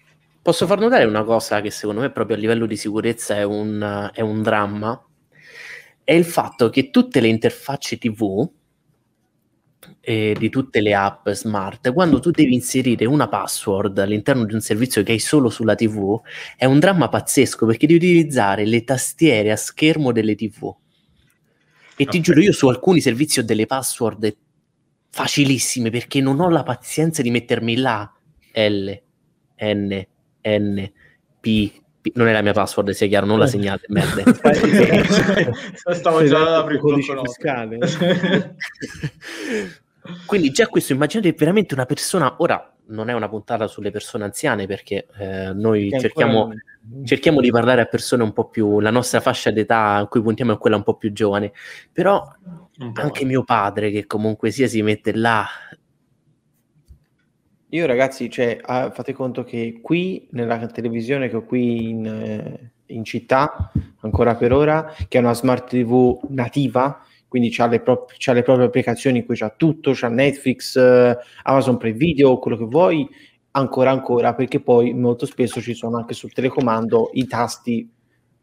posso 0.40 0.66
far 0.66 0.79
notare 0.79 1.05
una 1.05 1.25
cosa 1.25 1.61
che 1.61 1.71
secondo 1.71 2.01
me 2.01 2.11
proprio 2.11 2.37
a 2.37 2.38
livello 2.38 2.66
di 2.66 2.77
sicurezza 2.77 3.37
è 3.37 3.43
un, 3.43 4.11
è 4.14 4.21
un 4.21 4.43
dramma 4.43 5.03
è 6.11 6.14
il 6.14 6.25
fatto 6.25 6.71
che 6.71 6.90
tutte 6.90 7.21
le 7.21 7.29
interfacce 7.29 7.97
tv 7.97 8.49
e 10.03 10.35
di 10.39 10.49
tutte 10.49 10.81
le 10.81 10.95
app 10.95 11.29
smart 11.29 11.93
quando 11.93 12.21
tu 12.21 12.31
devi 12.31 12.55
inserire 12.55 13.05
una 13.05 13.29
password 13.29 13.99
all'interno 13.99 14.47
di 14.47 14.55
un 14.55 14.61
servizio 14.61 15.03
che 15.03 15.13
hai 15.13 15.19
solo 15.19 15.51
sulla 15.51 15.75
tv 15.75 16.19
è 16.57 16.65
un 16.65 16.79
dramma 16.79 17.11
pazzesco 17.11 17.67
perché 17.67 17.87
devi 17.87 18.07
utilizzare 18.07 18.65
le 18.65 18.83
tastiere 18.83 19.51
a 19.53 19.57
schermo 19.57 20.11
delle 20.11 20.35
tv 20.35 20.75
e 21.97 22.07
ti 22.07 22.17
Ok. 22.17 22.23
giuro 22.25 22.41
io 22.41 22.53
su 22.53 22.67
alcuni 22.69 23.03
servizi 23.03 23.41
ho 23.41 23.45
delle 23.45 23.67
password 23.67 24.35
facilissime 25.11 25.91
perché 25.91 26.23
non 26.23 26.41
ho 26.41 26.49
la 26.49 26.63
pazienza 26.63 27.21
di 27.21 27.31
mettermi 27.31 27.77
là 27.77 28.11
L 28.55 28.91
N 29.63 30.07
N 30.43 30.93
P, 31.41 31.73
non 32.15 32.27
è 32.29 32.33
la 32.33 32.41
mia 32.41 32.55
password 32.55 32.91
sia 32.91 33.07
chiaro 33.07 33.27
non 33.27 33.39
la 33.39 33.47
segnate 33.47 33.85
merda. 33.89 34.23
Stavo 35.93 36.25
già 36.25 36.59
aprire 36.59 36.81
il 36.83 37.23
fiscale. 37.27 37.79
Quindi 40.27 40.51
già 40.51 40.66
questo 40.66 40.92
immaginate 40.92 41.33
veramente 41.33 41.75
una 41.75 41.87
persona, 41.87 42.37
ora 42.38 42.75
non 42.87 43.09
è 43.09 43.12
una 43.12 43.29
puntata 43.29 43.66
sulle 43.66 43.90
persone 43.90 44.25
anziane 44.25 44.66
perché 44.66 45.07
eh, 45.18 45.53
noi 45.53 45.90
cerchiamo, 45.99 46.42
ancora- 46.42 46.61
cerchiamo 47.05 47.40
di 47.40 47.51
parlare 47.51 47.83
a 47.83 47.87
persone 47.87 48.23
un 48.23 48.33
po' 48.33 48.49
più, 48.49 48.81
la 48.81 48.90
nostra 48.90 49.20
fascia 49.20 49.51
d'età 49.51 49.96
a 49.96 50.07
cui 50.07 50.23
puntiamo 50.23 50.53
è 50.53 50.59
quella 50.59 50.77
un 50.77 50.83
po' 50.83 50.96
più 50.96 51.12
giovane, 51.12 51.53
però 51.92 52.25
anche 52.94 53.25
mio 53.25 53.44
padre 53.44 53.90
che 53.90 54.07
comunque 54.07 54.51
sia 54.51 54.66
si 54.66 54.83
mette 54.83 55.14
là, 55.14 55.46
Io 57.73 57.87
ragazzi, 57.87 58.29
cioè, 58.29 58.59
ah, 58.61 58.90
fate 58.90 59.12
conto 59.12 59.44
che 59.44 59.79
qui 59.81 60.27
nella 60.33 60.66
televisione 60.66 61.29
che 61.29 61.37
ho 61.37 61.44
qui 61.44 61.90
in, 61.90 62.05
eh, 62.05 62.73
in 62.87 63.05
città, 63.05 63.70
ancora 64.01 64.35
per 64.35 64.53
ora, 64.53 64.92
che 65.07 65.18
è 65.18 65.20
una 65.20 65.35
smart 65.35 65.68
TV 65.68 66.18
nativa, 66.31 67.01
quindi 67.31 67.49
c'ha 67.51 67.69
le, 67.69 67.81
c'ha 67.81 68.33
le 68.33 68.43
proprie 68.43 68.66
applicazioni 68.66 69.19
in 69.19 69.25
cui 69.25 69.37
c'ha 69.37 69.51
tutto, 69.51 69.93
c'ha 69.95 70.09
Netflix, 70.09 70.75
eh, 70.77 71.16
Amazon 71.45 71.77
Prime 71.77 71.97
Video, 71.97 72.40
quello 72.40 72.57
che 72.57 72.64
vuoi, 72.64 73.09
ancora 73.53 73.93
ancora, 73.93 74.35
perché 74.35 74.59
poi 74.59 74.93
molto 74.95 75.27
spesso 75.27 75.61
ci 75.61 75.75
sono 75.75 75.97
anche 75.97 76.12
sul 76.12 76.33
telecomando 76.33 77.11
i 77.12 77.29
tasti 77.29 77.88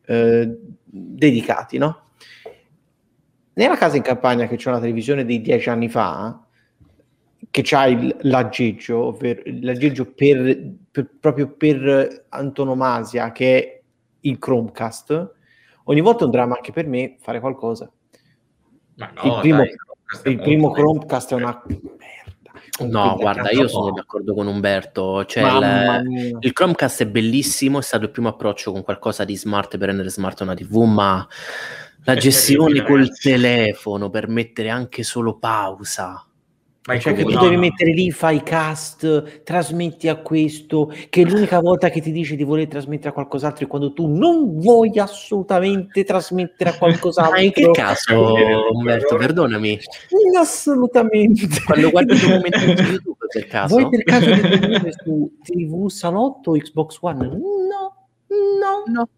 eh, 0.05 0.57
dedicati, 0.85 1.77
no? 1.77 2.11
Nella 3.55 3.75
casa 3.75 3.97
in 3.97 4.03
campagna 4.03 4.47
che 4.47 4.55
c'è 4.55 4.69
una 4.69 4.79
televisione 4.79 5.25
di 5.25 5.41
dieci 5.41 5.69
anni 5.69 5.89
fa, 5.89 6.47
che 7.51 7.61
c'ha 7.61 7.87
il, 7.87 8.15
l'aggeggio, 8.21 9.07
ovvero 9.07 9.41
l'aggeggio 9.45 10.13
per, 10.13 10.75
per- 10.89 11.09
proprio 11.19 11.49
per 11.49 12.27
antonomasia, 12.29 13.33
che 13.33 13.59
è 13.59 13.81
il 14.21 14.39
Chromecast, 14.39 15.33
ogni 15.83 15.99
volta 15.99 16.21
è 16.21 16.25
un 16.25 16.31
dramma 16.31 16.55
anche 16.55 16.71
per 16.71 16.87
me 16.87 17.17
fare 17.19 17.41
qualcosa. 17.41 17.91
Ma 18.97 19.11
Il 19.23 19.29
no, 19.29 19.39
primo- 19.39 19.57
dai, 19.57 19.69
Il 19.69 20.35
molto 20.35 20.41
primo. 20.43 20.71
Chromecast 20.71 21.31
è 21.31 21.35
una 21.35 21.63
merda. 21.67 22.89
no 22.89 23.15
guarda 23.17 23.49
io 23.51 23.63
no. 23.63 23.67
sono 23.67 23.91
d'accordo 23.91 24.33
con 24.33 24.47
Umberto, 24.47 25.25
cioè 25.25 25.43
il, 25.43 26.37
il 26.41 26.53
Chromecast 26.53 27.01
è 27.03 27.07
bellissimo, 27.07 27.79
è 27.79 27.81
stato 27.81 28.03
il 28.05 28.11
primo 28.11 28.29
approccio 28.29 28.71
con 28.71 28.83
qualcosa 28.83 29.23
di 29.23 29.35
smart 29.37 29.77
per 29.77 29.87
rendere 29.87 30.09
smart 30.09 30.41
una 30.41 30.53
TV, 30.53 30.75
ma 30.83 31.27
la 32.03 32.15
gestione 32.15 32.83
col 32.83 33.09
telefono 33.17 34.09
per 34.09 34.27
mettere 34.29 34.69
anche 34.69 35.03
solo 35.03 35.37
pausa, 35.37 36.25
Ma 36.87 36.97
Cioè 36.97 37.13
che 37.13 37.23
tu 37.23 37.31
comodo. 37.31 37.49
devi 37.49 37.57
mettere 37.57 37.91
lì, 37.91 38.11
fai 38.11 38.41
cast, 38.43 39.43
trasmetti 39.43 40.07
a 40.07 40.15
questo, 40.15 40.89
che 41.09 41.25
l'unica 41.25 41.59
volta 41.59 41.89
che 41.89 41.99
ti 41.99 42.13
dice 42.13 42.37
di 42.37 42.45
voler 42.45 42.67
trasmettere 42.67 43.09
a 43.09 43.11
qualcos'altro 43.11 43.65
è 43.65 43.67
quando 43.67 43.91
tu 43.91 44.07
non 44.07 44.57
vuoi 44.57 44.97
assolutamente 44.97 46.05
trasmettere 46.05 46.69
a 46.69 46.77
qualcos'altro. 46.77 47.35
Ma 47.35 47.41
in 47.41 47.51
che 47.51 47.69
caso, 47.71 48.33
Umberto, 48.71 49.17
perdonami, 49.17 49.77
Assolutamente. 50.39 51.61
quando 51.65 51.89
guardi 51.89 52.15
i 52.15 52.19
documenti 52.19 52.59
su 52.59 52.65
YouTube 52.89 53.25
per 53.33 53.47
caso? 53.47 53.77
Vuoi 53.77 53.89
per 53.89 54.03
caso 54.03 54.33
rivedere 54.33 54.93
su 55.03 55.37
TV 55.43 55.87
Salotto 55.89 56.51
o 56.51 56.57
Xbox 56.57 56.97
One? 57.01 57.27
No, 57.27 58.07
no, 58.29 58.83
no. 58.87 59.09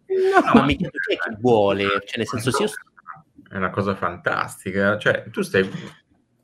Ma 0.55 0.63
mi 0.65 0.75
chiedo 0.75 0.97
chi 1.07 1.13
è 1.13 1.17
che 1.17 1.37
vuole, 1.39 1.83
cioè 2.05 2.17
nel 2.17 2.27
senso 2.27 2.51
sì, 2.51 2.63
io 2.63 2.69
È 3.47 3.57
una 3.57 3.69
cosa 3.69 3.93
fantastica. 3.95 4.97
Cioè, 4.97 5.25
tu 5.29 5.43
stai, 5.43 5.69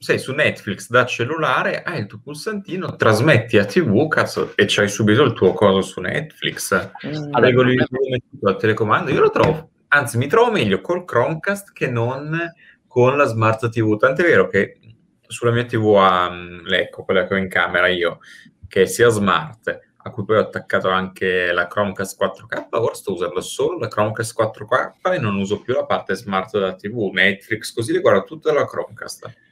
sei 0.05 0.19
su 0.19 0.33
Netflix 0.33 0.87
da 0.87 1.03
cellulare, 1.03 1.81
hai 1.81 2.01
il 2.01 2.05
tuo 2.05 2.19
pulsantino, 2.23 2.95
trasmetti 2.95 3.57
a 3.57 3.65
TV, 3.65 4.07
cazzo, 4.07 4.51
e 4.53 4.65
c'hai 4.67 4.87
subito 4.87 5.23
il 5.23 5.33
tuo 5.33 5.53
coso 5.53 5.81
su 5.81 5.99
Netflix. 5.99 6.91
Allora, 7.01 7.39
Regoli 7.39 7.73
il 7.73 7.87
il 7.89 8.23
tutto 8.29 8.47
al 8.47 8.57
telecomando. 8.57 9.09
Io 9.09 9.21
lo 9.21 9.31
trovo, 9.31 9.71
anzi, 9.87 10.19
mi 10.19 10.27
trovo 10.27 10.51
meglio 10.51 10.79
col 10.81 11.05
Chromecast 11.05 11.73
che 11.73 11.89
non 11.89 12.39
con 12.87 13.17
la 13.17 13.25
Smart 13.25 13.67
TV. 13.69 13.97
Tant'è 13.97 14.21
vero 14.21 14.47
che 14.47 14.77
sulla 15.25 15.49
mia 15.49 15.65
TV 15.65 15.95
a 15.97 16.29
mm, 16.29 16.65
l'Ecco, 16.65 17.03
quella 17.03 17.25
che 17.25 17.33
ho 17.33 17.37
in 17.37 17.49
camera 17.49 17.87
io, 17.87 18.19
che 18.67 18.85
sia 18.85 19.09
smart, 19.09 19.79
a 19.97 20.09
cui 20.11 20.23
poi 20.23 20.37
ho 20.37 20.41
attaccato 20.41 20.87
anche 20.87 21.51
la 21.51 21.65
Chromecast 21.65 22.21
4K, 22.21 22.67
ora 22.69 22.93
sto 22.93 23.13
usando 23.13 23.41
solo 23.41 23.79
la 23.79 23.87
Chromecast 23.87 24.39
4K 24.39 25.13
e 25.15 25.17
non 25.17 25.35
uso 25.37 25.61
più 25.61 25.73
la 25.73 25.85
parte 25.85 26.13
smart 26.13 26.51
della 26.51 26.75
TV, 26.75 27.09
Netflix, 27.11 27.73
così 27.73 27.91
li 27.91 28.01
guardo 28.01 28.23
tutta 28.23 28.53
la 28.53 28.67
Chromecast. 28.67 29.44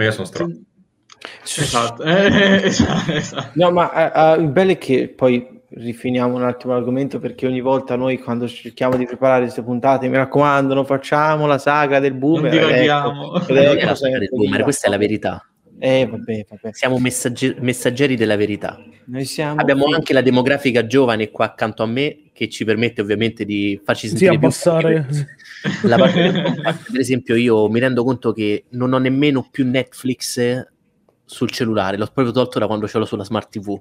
Ma 0.00 0.06
io 0.06 0.12
sono 0.12 0.24
stronzo. 0.24 0.60
Esatto, 1.44 2.02
eh, 2.02 2.62
esatto, 2.64 3.12
esatto. 3.12 3.50
No, 3.52 3.70
ma 3.70 3.92
eh, 3.92 4.38
eh, 4.38 4.42
il 4.42 4.48
bello 4.48 4.70
è 4.70 4.78
che 4.78 5.12
poi 5.14 5.60
rifiniamo 5.68 6.36
un 6.36 6.42
attimo 6.42 6.72
l'argomento 6.72 7.18
perché 7.18 7.46
ogni 7.46 7.60
volta 7.60 7.96
noi 7.96 8.18
quando 8.18 8.48
cerchiamo 8.48 8.96
di 8.96 9.04
preparare 9.04 9.42
queste 9.42 9.62
puntate, 9.62 10.08
mi 10.08 10.16
raccomando, 10.16 10.72
non 10.72 10.86
facciamo 10.86 11.44
la 11.46 11.58
saga 11.58 12.00
del 12.00 12.14
boomer. 12.14 12.50
Non 12.50 12.66
divaghiamo. 12.66 13.34
ecco, 13.46 13.54
ecco, 13.54 14.62
questa 14.62 14.86
è 14.86 14.90
la 14.90 14.96
verità. 14.96 15.49
Eh, 15.80 16.06
vabbè, 16.06 16.46
vabbè. 16.48 16.70
Siamo 16.72 16.98
messagge- 16.98 17.56
messaggeri 17.60 18.14
della 18.16 18.36
verità. 18.36 18.78
Noi 19.06 19.24
siamo 19.24 19.60
Abbiamo 19.60 19.84
qui. 19.84 19.94
anche 19.94 20.12
la 20.12 20.20
demografica 20.20 20.86
giovane 20.86 21.30
qua 21.30 21.46
accanto 21.46 21.82
a 21.82 21.86
me 21.86 22.24
che 22.32 22.48
ci 22.48 22.64
permette 22.64 23.00
ovviamente 23.00 23.44
di 23.44 23.80
farci 23.82 24.02
Sì, 24.06 24.08
sentire 24.16 24.30
più 24.38 24.46
abbassare. 24.46 25.06
La 25.82 25.96
parte 25.96 26.22
del 26.22 26.42
compact, 26.42 26.90
per 26.92 27.00
esempio, 27.00 27.34
io 27.34 27.68
mi 27.68 27.80
rendo 27.80 28.04
conto 28.04 28.32
che 28.32 28.64
non 28.70 28.92
ho 28.92 28.98
nemmeno 28.98 29.48
più 29.50 29.66
Netflix 29.66 30.64
sul 31.24 31.50
cellulare, 31.50 31.96
l'ho 31.96 32.06
proprio 32.06 32.32
tolto 32.32 32.58
da 32.58 32.66
quando 32.66 32.86
ce 32.86 32.98
l'ho 32.98 33.04
sulla 33.04 33.24
smart 33.24 33.50
TV. 33.50 33.80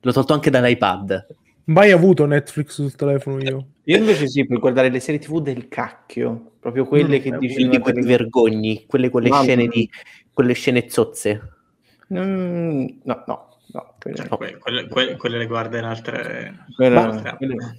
L'ho 0.00 0.12
tolto 0.12 0.32
anche 0.32 0.50
dall'iPad. 0.50 1.26
Mai 1.64 1.92
avuto 1.92 2.26
Netflix 2.26 2.70
sul 2.72 2.94
telefono 2.96 3.38
io. 3.40 3.66
Io 3.84 3.96
invece 3.98 4.26
sì, 4.26 4.44
per 4.46 4.58
guardare 4.58 4.88
le 4.90 4.98
serie 5.00 5.20
TV 5.20 5.40
del 5.40 5.68
cacchio, 5.68 6.52
proprio 6.58 6.86
quelle 6.86 7.18
Mm, 7.18 7.22
che 7.22 7.28
eh, 7.28 7.38
dici 7.38 7.54
Quindi 7.54 7.80
poi 7.80 7.92
ti 7.92 8.00
vergogni, 8.02 8.84
quelle 8.86 9.10
con 9.10 9.22
le 9.22 9.28
Mamma 9.28 9.42
scene 9.44 9.68
di 9.68 9.88
quelle 10.32 10.52
scene 10.54 10.88
zozze. 10.88 11.40
Mm, 12.12 12.86
no, 13.04 13.24
no, 13.26 13.48
no. 13.72 13.94
quelle- 13.98 14.28
Que- 14.28 14.58
quelle, 14.58 14.86
que- 14.88 15.16
quelle 15.16 15.38
le 15.38 15.46
guarda 15.46 15.78
in 15.78 15.84
altre... 15.84 16.66
quelle- 16.76 16.96
altre- 16.98 17.36
quelle- 17.36 17.78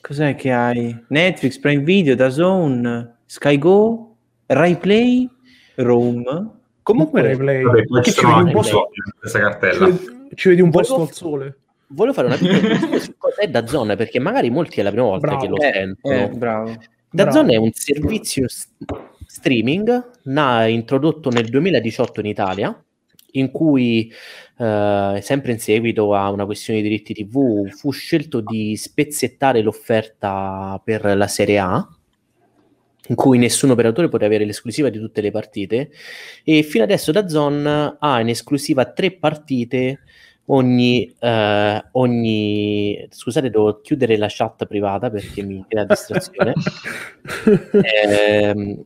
Cos'è 0.00 0.34
che 0.34 0.50
hai? 0.52 1.04
Netflix, 1.08 1.58
Prime 1.58 1.82
Video, 1.82 2.14
DAZN, 2.14 3.16
Sky 3.26 3.58
Go, 3.58 4.16
Rai 4.46 4.76
Play, 4.76 5.28
Rome. 5.76 6.50
Comunque 6.82 7.20
replay. 7.20 7.62
Vabbè, 7.62 7.84
poi 7.84 8.00
Che 8.02 8.10
ci 8.10 8.18
ci 8.18 8.24
vedi 8.26 8.32
un 8.32 8.38
anche 8.48 8.52
po' 8.52 8.88
questa 9.18 9.38
ci 9.38 9.44
cartella. 9.44 9.86
vedi- 9.86 10.30
ci 10.34 10.48
vedi 10.48 10.60
un 10.62 10.70
posto 10.70 10.94
Volevo- 10.94 11.10
al 11.10 11.14
sole. 11.16 11.58
Volevo 11.92 12.14
fare 12.14 12.26
una 12.28 12.36
piccola 12.36 12.98
su 12.98 13.14
cosa 13.18 13.42
è 13.42 13.48
DAZN, 13.48 13.94
perché 13.96 14.18
magari 14.18 14.48
molti 14.50 14.80
è 14.80 14.82
la 14.82 14.90
prima 14.90 15.06
volta 15.06 15.26
Bravo. 15.26 15.40
che 15.42 15.48
lo 15.48 15.56
Eh, 15.56 15.72
sentono. 15.72 16.14
eh, 16.14 16.28
bravo. 16.30 16.76
DAZN 17.10 17.32
Bravo. 17.32 17.52
è 17.52 17.56
un 17.56 17.70
servizio 17.72 18.46
streaming 19.30 20.10
na- 20.24 20.66
introdotto 20.66 21.30
nel 21.30 21.48
2018 21.48 22.18
in 22.18 22.26
Italia, 22.26 22.84
in 23.32 23.52
cui, 23.52 24.12
eh, 24.58 25.18
sempre 25.22 25.52
in 25.52 25.60
seguito 25.60 26.14
a 26.14 26.30
una 26.32 26.44
questione 26.44 26.82
di 26.82 26.88
diritti 26.88 27.14
TV, 27.14 27.68
fu 27.68 27.92
scelto 27.92 28.40
di 28.40 28.76
spezzettare 28.76 29.62
l'offerta 29.62 30.80
per 30.82 31.16
la 31.16 31.28
Serie 31.28 31.58
A, 31.60 31.88
in 33.06 33.14
cui 33.14 33.38
nessun 33.38 33.70
operatore 33.70 34.08
poteva 34.08 34.26
avere 34.26 34.44
l'esclusiva 34.44 34.88
di 34.88 34.98
tutte 34.98 35.20
le 35.20 35.30
partite, 35.30 35.90
e 36.42 36.64
fino 36.64 36.82
adesso 36.82 37.12
DAZN 37.12 37.98
ha 38.00 38.20
in 38.20 38.28
esclusiva 38.28 38.84
tre 38.86 39.12
partite 39.12 40.00
ogni, 40.46 41.14
eh, 41.20 41.84
ogni... 41.92 43.06
Scusate, 43.08 43.48
devo 43.48 43.80
chiudere 43.80 44.16
la 44.16 44.26
chat 44.28 44.66
privata 44.66 45.08
perché 45.08 45.42
mi 45.42 45.64
crea 45.68 45.84
distrazione. 45.84 46.54
Ehm, 47.82 48.84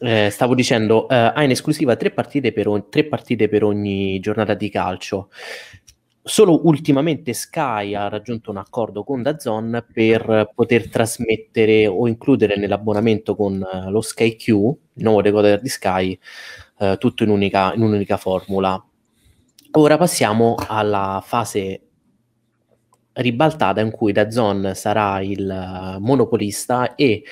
eh, 0.00 0.30
stavo 0.30 0.54
dicendo, 0.54 1.08
eh, 1.08 1.14
ha 1.14 1.42
in 1.42 1.50
esclusiva 1.50 1.96
tre 1.96 2.10
partite, 2.10 2.52
per 2.52 2.68
ogni, 2.68 2.84
tre 2.88 3.04
partite 3.04 3.48
per 3.48 3.64
ogni 3.64 4.18
giornata 4.20 4.54
di 4.54 4.68
calcio. 4.70 5.30
Solo 6.22 6.66
ultimamente 6.66 7.32
Sky 7.32 7.94
ha 7.94 8.08
raggiunto 8.08 8.50
un 8.50 8.58
accordo 8.58 9.02
con 9.02 9.22
DAZN 9.22 9.86
per 9.90 10.50
poter 10.54 10.90
trasmettere 10.90 11.86
o 11.86 12.06
includere 12.06 12.56
nell'abbonamento 12.56 13.34
con 13.34 13.62
eh, 13.62 13.90
lo 13.90 14.02
Sky 14.02 14.36
Q, 14.36 14.48
il 14.48 14.76
nuovo 14.94 15.22
decoder 15.22 15.60
di 15.60 15.68
Sky, 15.68 16.18
eh, 16.80 16.96
tutto 16.98 17.22
in, 17.22 17.30
unica, 17.30 17.72
in 17.74 17.80
un'unica 17.80 18.18
formula. 18.18 18.82
Ora 19.72 19.96
passiamo 19.96 20.54
alla 20.66 21.22
fase 21.24 21.82
ribaltata 23.14 23.80
in 23.80 23.90
cui 23.90 24.12
DAZN 24.12 24.72
sarà 24.74 25.20
il 25.20 25.48
eh, 25.48 25.98
monopolista 25.98 26.94
e 26.94 27.22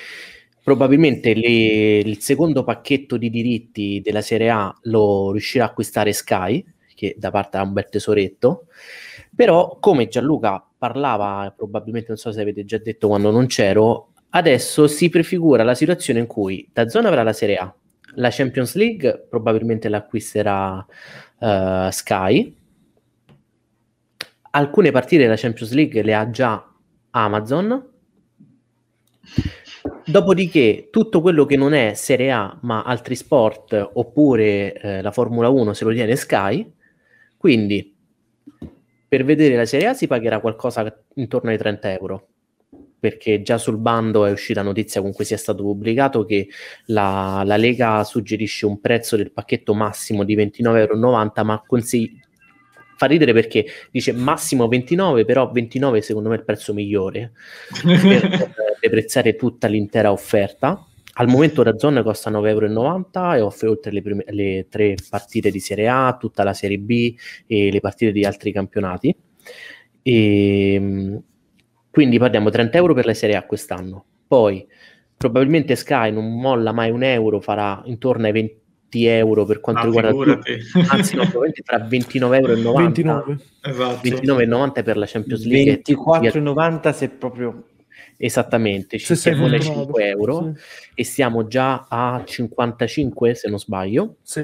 probabilmente 0.67 1.33
le- 1.33 1.99
il 1.99 2.19
secondo 2.19 2.65
pacchetto 2.65 3.15
di 3.15 3.29
diritti 3.29 4.01
della 4.03 4.19
Serie 4.19 4.49
A 4.49 4.77
lo 4.81 5.31
riuscirà 5.31 5.63
a 5.63 5.67
acquistare 5.67 6.11
Sky, 6.11 6.61
che 6.93 7.15
da 7.17 7.31
parte 7.31 7.55
da 7.55 7.63
un 7.63 7.71
bel 7.71 7.87
tesoretto, 7.87 8.65
però 9.33 9.77
come 9.79 10.09
Gianluca 10.09 10.61
parlava, 10.77 11.53
probabilmente 11.55 12.09
non 12.09 12.17
so 12.17 12.33
se 12.33 12.41
avete 12.41 12.65
già 12.65 12.79
detto 12.79 13.07
quando 13.07 13.31
non 13.31 13.45
c'ero, 13.45 14.11
adesso 14.31 14.87
si 14.87 15.07
prefigura 15.07 15.63
la 15.63 15.73
situazione 15.73 16.19
in 16.19 16.27
cui 16.27 16.67
DAZN 16.73 17.05
avrà 17.05 17.23
la 17.23 17.31
Serie 17.31 17.55
A, 17.55 17.73
la 18.15 18.29
Champions 18.29 18.75
League 18.75 19.25
probabilmente 19.29 19.87
l'acquisterà 19.87 20.85
eh, 21.39 21.87
Sky, 21.93 22.55
alcune 24.51 24.91
partite 24.91 25.21
della 25.23 25.37
Champions 25.37 25.71
League 25.71 26.03
le 26.03 26.13
ha 26.13 26.29
già 26.29 26.69
Amazon. 27.11 27.95
Dopodiché 30.09 30.87
tutto 30.89 31.19
quello 31.19 31.45
che 31.45 31.57
non 31.57 31.73
è 31.73 31.93
Serie 31.93 32.31
A 32.31 32.57
ma 32.61 32.83
altri 32.83 33.13
sport 33.13 33.89
oppure 33.95 34.73
eh, 34.73 35.01
la 35.01 35.11
Formula 35.11 35.49
1 35.49 35.73
se 35.73 35.83
lo 35.83 35.91
tiene 35.91 36.15
Sky. 36.15 36.71
Quindi 37.35 37.93
per 39.05 39.25
vedere 39.25 39.57
la 39.57 39.65
Serie 39.65 39.87
A 39.87 39.93
si 39.93 40.07
pagherà 40.07 40.39
qualcosa 40.39 41.03
intorno 41.15 41.49
ai 41.49 41.57
30 41.57 41.91
euro 41.91 42.27
perché 42.97 43.41
già 43.41 43.57
sul 43.57 43.77
bando 43.77 44.25
è 44.25 44.31
uscita 44.31 44.61
notizia 44.61 45.01
con 45.01 45.11
cui 45.11 45.25
sia 45.25 45.37
stato 45.37 45.61
pubblicato 45.61 46.23
che 46.23 46.47
la, 46.85 47.43
la 47.45 47.57
Lega 47.57 48.03
suggerisce 48.05 48.65
un 48.65 48.79
prezzo 48.79 49.17
del 49.17 49.33
pacchetto 49.33 49.73
massimo 49.73 50.23
di 50.23 50.37
29,90 50.37 50.77
euro 50.77 51.43
ma 51.43 51.63
consigli 51.67 52.17
fa 52.97 53.05
ridere 53.05 53.31
perché 53.31 53.65
dice 53.91 54.11
massimo 54.11 54.67
29 54.67 55.23
però 55.23 55.49
29 55.51 56.01
secondo 56.01 56.29
me 56.29 56.35
è 56.35 56.39
il 56.39 56.43
prezzo 56.45 56.73
migliore 56.73 57.31
per 57.83 58.51
deprezzare 58.81 59.35
tutta 59.35 59.67
l'intera 59.67 60.11
offerta 60.11 60.83
al 61.19 61.27
momento 61.27 61.63
da 61.63 61.77
zona 61.77 62.03
costa 62.03 62.29
9,90 62.29 62.47
euro 62.47 63.33
e 63.35 63.41
offre 63.41 63.67
oltre 63.67 63.91
le, 63.91 64.01
prime- 64.01 64.25
le 64.27 64.67
tre 64.69 64.95
partite 65.09 65.49
di 65.49 65.59
Serie 65.59 65.87
A, 65.87 66.15
tutta 66.19 66.43
la 66.43 66.53
Serie 66.53 66.77
B 66.77 67.15
e 67.47 67.71
le 67.71 67.79
partite 67.79 68.11
di 68.11 68.23
altri 68.23 68.51
campionati. 68.51 69.15
E, 70.03 70.79
mh, 70.79 71.23
quindi 71.89 72.19
parliamo 72.19 72.49
30 72.51 72.77
euro 72.77 72.93
per 72.93 73.07
la 73.07 73.15
Serie 73.15 73.35
A 73.35 73.45
quest'anno. 73.45 74.05
Poi 74.27 74.67
probabilmente 75.17 75.75
Sky 75.75 76.11
non 76.11 76.39
molla 76.39 76.71
mai 76.71 76.91
un 76.91 77.01
euro, 77.01 77.39
farà 77.41 77.81
intorno 77.85 78.27
ai 78.27 78.31
20 78.33 78.61
euro 79.05 79.45
per 79.45 79.59
quanto 79.59 79.81
Ah, 79.81 79.85
riguarda 79.85 80.09
figurati. 80.09 80.57
tutto. 80.57 80.85
Anzi, 80.93 81.15
no, 81.15 81.21
probabilmente 81.21 81.61
tra 81.63 81.77
29,90 81.77 82.35
euro 82.35 82.73
29. 82.73 83.37
Esatto. 83.61 83.99
29,90 84.07 84.83
per 84.83 84.97
la 84.97 85.05
Champions 85.07 85.45
League 85.45 85.81
24,90 85.83 86.93
se 86.93 87.09
proprio 87.09 87.63
esattamente 88.17 88.97
ci 88.97 89.05
Se 89.05 89.15
sei 89.15 89.33
siamo 89.33 89.47
ai 89.47 89.59
fortunato. 89.59 89.79
5 89.85 90.07
euro 90.07 90.53
Sì. 90.55 90.61
e 90.95 91.03
siamo 91.03 91.47
già 91.47 91.85
a 91.89 92.21
55 92.25 93.33
se 93.35 93.49
non 93.49 93.59
sbaglio 93.59 94.15
Sì. 94.23 94.43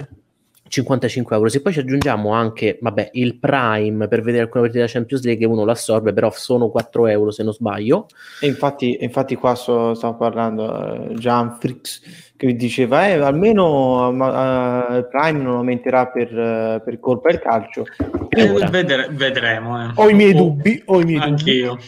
55 0.74 1.36
euro. 1.36 1.50
Se 1.50 1.62
poi 1.62 1.72
ci 1.72 1.80
aggiungiamo 1.80 2.32
anche, 2.32 2.80
vabbè, 2.82 3.12
il 3.14 3.38
Prime 3.38 4.08
per 4.08 4.24
vedere 4.24 4.44
alcune 4.46 4.64
partite 4.64 4.80
della 4.80 4.92
Champions 4.92 5.24
League, 5.24 5.46
uno 5.46 5.66
lo 5.66 5.72
assorbe, 5.72 6.14
però 6.14 6.32
sono 6.32 6.70
4 6.70 7.06
euro 7.08 7.30
se 7.30 7.44
non 7.44 7.54
sbaglio. 7.54 8.08
E 8.42 8.48
infatti, 8.48 8.98
infatti 9.02 9.36
qua 9.36 9.54
sto, 9.54 9.94
stavo 9.94 10.18
parlando 10.18 10.64
uh, 10.64 11.14
Gian 11.14 11.58
Frix 11.60 12.32
che 12.36 12.56
diceva 12.56 13.08
eh, 13.08 13.20
almeno 13.20 14.08
uh, 14.08 15.08
Prime 15.08 15.44
non 15.44 15.58
aumenterà 15.58 16.08
per, 16.08 16.34
uh, 16.34 16.84
per 16.84 17.00
colpa 17.00 17.30
del 17.30 17.40
calcio. 17.40 17.84
Eh, 18.30 18.68
vedere, 18.72 19.10
vedremo. 19.12 19.80
Eh. 19.80 19.92
Ho 19.94 20.10
i 20.10 20.16
miei 20.16 20.34
dubbi, 20.34 20.82
ho 20.86 21.00
i 21.00 21.06
miei 21.06 21.20
Anch'io. 21.20 21.70
dubbi. 21.76 21.84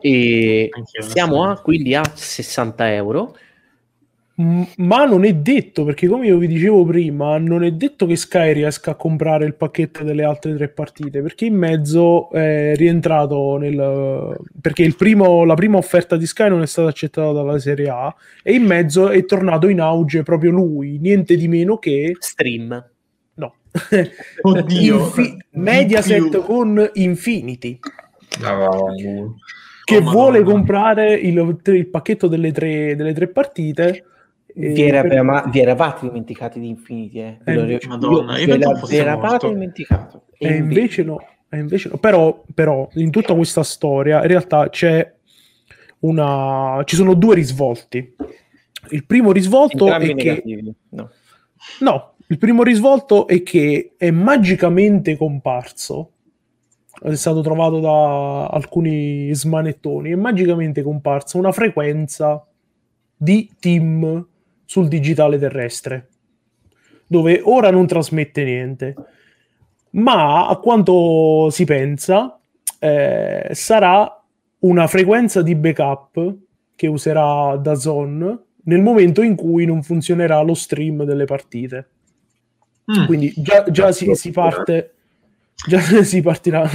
E 0.00 0.68
Anch'io, 0.72 1.02
siamo 1.02 1.48
a, 1.48 1.60
quindi 1.60 1.94
a 1.94 2.02
60 2.02 2.94
euro 2.94 3.36
ma 4.36 5.04
non 5.04 5.24
è 5.24 5.32
detto 5.32 5.84
perché 5.84 6.08
come 6.08 6.26
io 6.26 6.38
vi 6.38 6.48
dicevo 6.48 6.84
prima 6.84 7.38
non 7.38 7.62
è 7.62 7.70
detto 7.70 8.04
che 8.04 8.16
Sky 8.16 8.52
riesca 8.52 8.90
a 8.90 8.94
comprare 8.96 9.44
il 9.44 9.54
pacchetto 9.54 10.02
delle 10.02 10.24
altre 10.24 10.56
tre 10.56 10.68
partite 10.68 11.22
perché 11.22 11.44
in 11.44 11.54
mezzo 11.54 12.30
è 12.30 12.74
rientrato 12.74 13.56
nel 13.58 14.36
perché 14.60 14.82
il 14.82 14.96
primo, 14.96 15.44
la 15.44 15.54
prima 15.54 15.76
offerta 15.76 16.16
di 16.16 16.26
Sky 16.26 16.48
non 16.48 16.62
è 16.62 16.66
stata 16.66 16.88
accettata 16.88 17.30
dalla 17.30 17.60
Serie 17.60 17.88
A 17.88 18.12
e 18.42 18.54
in 18.54 18.64
mezzo 18.64 19.08
è 19.08 19.24
tornato 19.24 19.68
in 19.68 19.80
auge 19.80 20.24
proprio 20.24 20.50
lui 20.50 20.98
niente 20.98 21.36
di 21.36 21.46
meno 21.46 21.78
che 21.78 22.16
Stream. 22.18 22.90
No. 23.34 23.54
Oddio. 24.42 24.98
Infi- 24.98 25.36
Mediaset 25.50 26.38
con 26.40 26.90
Infinity. 26.94 27.78
Oh, 28.44 28.92
che 29.84 29.96
Oh, 29.98 30.00
vuole 30.00 30.42
comprare 30.42 31.12
il, 31.14 31.60
il 31.66 31.86
pacchetto 31.86 32.26
delle 32.26 32.50
tre, 32.50 32.96
delle 32.96 33.12
tre 33.12 33.28
partite 33.28 34.06
Vi, 34.56 34.82
era- 34.82 35.22
ma 35.22 35.42
vi 35.50 35.60
eravate 35.60 36.06
dimenticati 36.06 36.60
di 36.60 36.68
Infinity, 36.68 37.18
eh? 37.18 37.38
Eh, 37.44 37.54
Io- 37.54 37.78
Madonna, 37.88 38.38
io 38.38 38.46
ve 38.46 38.58
la- 38.58 38.74
fosse 38.76 38.94
vi 38.94 39.00
eravate 39.00 39.48
dimenticato. 39.48 40.22
E 40.38 40.54
invece 40.54 41.02
no, 41.02 41.18
e 41.48 41.58
invece 41.58 41.88
no. 41.88 41.96
Però, 41.98 42.44
però 42.54 42.88
in 42.94 43.10
tutta 43.10 43.34
questa 43.34 43.64
storia 43.64 44.20
in 44.22 44.28
realtà 44.28 44.68
c'è 44.68 45.12
una 46.00 46.80
ci 46.84 46.94
sono 46.96 47.14
due 47.14 47.34
risvolti. 47.34 48.14
Il 48.90 49.06
primo 49.06 49.32
risvolto 49.32 49.84
Entrambi 49.86 50.10
è 50.10 50.14
che 50.14 50.24
negativi. 50.28 50.74
No. 50.90 51.10
no, 51.80 52.14
il 52.28 52.38
primo 52.38 52.62
risvolto 52.62 53.26
è 53.26 53.42
che 53.42 53.94
è 53.96 54.10
magicamente 54.10 55.16
comparso. 55.16 56.10
È 57.02 57.14
stato 57.14 57.40
trovato 57.40 57.80
da 57.80 58.46
alcuni 58.46 59.34
smanettoni. 59.34 60.10
È 60.12 60.14
magicamente 60.14 60.82
comparsa 60.82 61.38
una 61.38 61.50
frequenza 61.50 62.46
di 63.16 63.50
team 63.58 64.26
sul 64.64 64.88
digitale 64.88 65.38
terrestre, 65.38 66.08
dove 67.06 67.40
ora 67.42 67.70
non 67.70 67.86
trasmette 67.86 68.44
niente, 68.44 68.94
ma 69.90 70.48
a 70.48 70.56
quanto 70.56 71.48
si 71.50 71.64
pensa 71.64 72.38
eh, 72.78 73.48
sarà 73.52 74.22
una 74.60 74.86
frequenza 74.86 75.42
di 75.42 75.54
backup 75.54 76.34
che 76.74 76.86
userà 76.86 77.56
DAZN 77.56 78.38
nel 78.64 78.80
momento 78.80 79.22
in 79.22 79.34
cui 79.36 79.64
non 79.66 79.82
funzionerà 79.82 80.40
lo 80.40 80.54
stream 80.54 81.04
delle 81.04 81.24
partite. 81.24 81.88
Mm. 82.90 83.06
Quindi 83.06 83.32
già, 83.36 83.70
già 83.70 83.92
si, 83.92 84.14
si 84.14 84.30
parte 84.30 84.94
già 85.66 85.78
si 86.04 86.20
partirà 86.20 86.68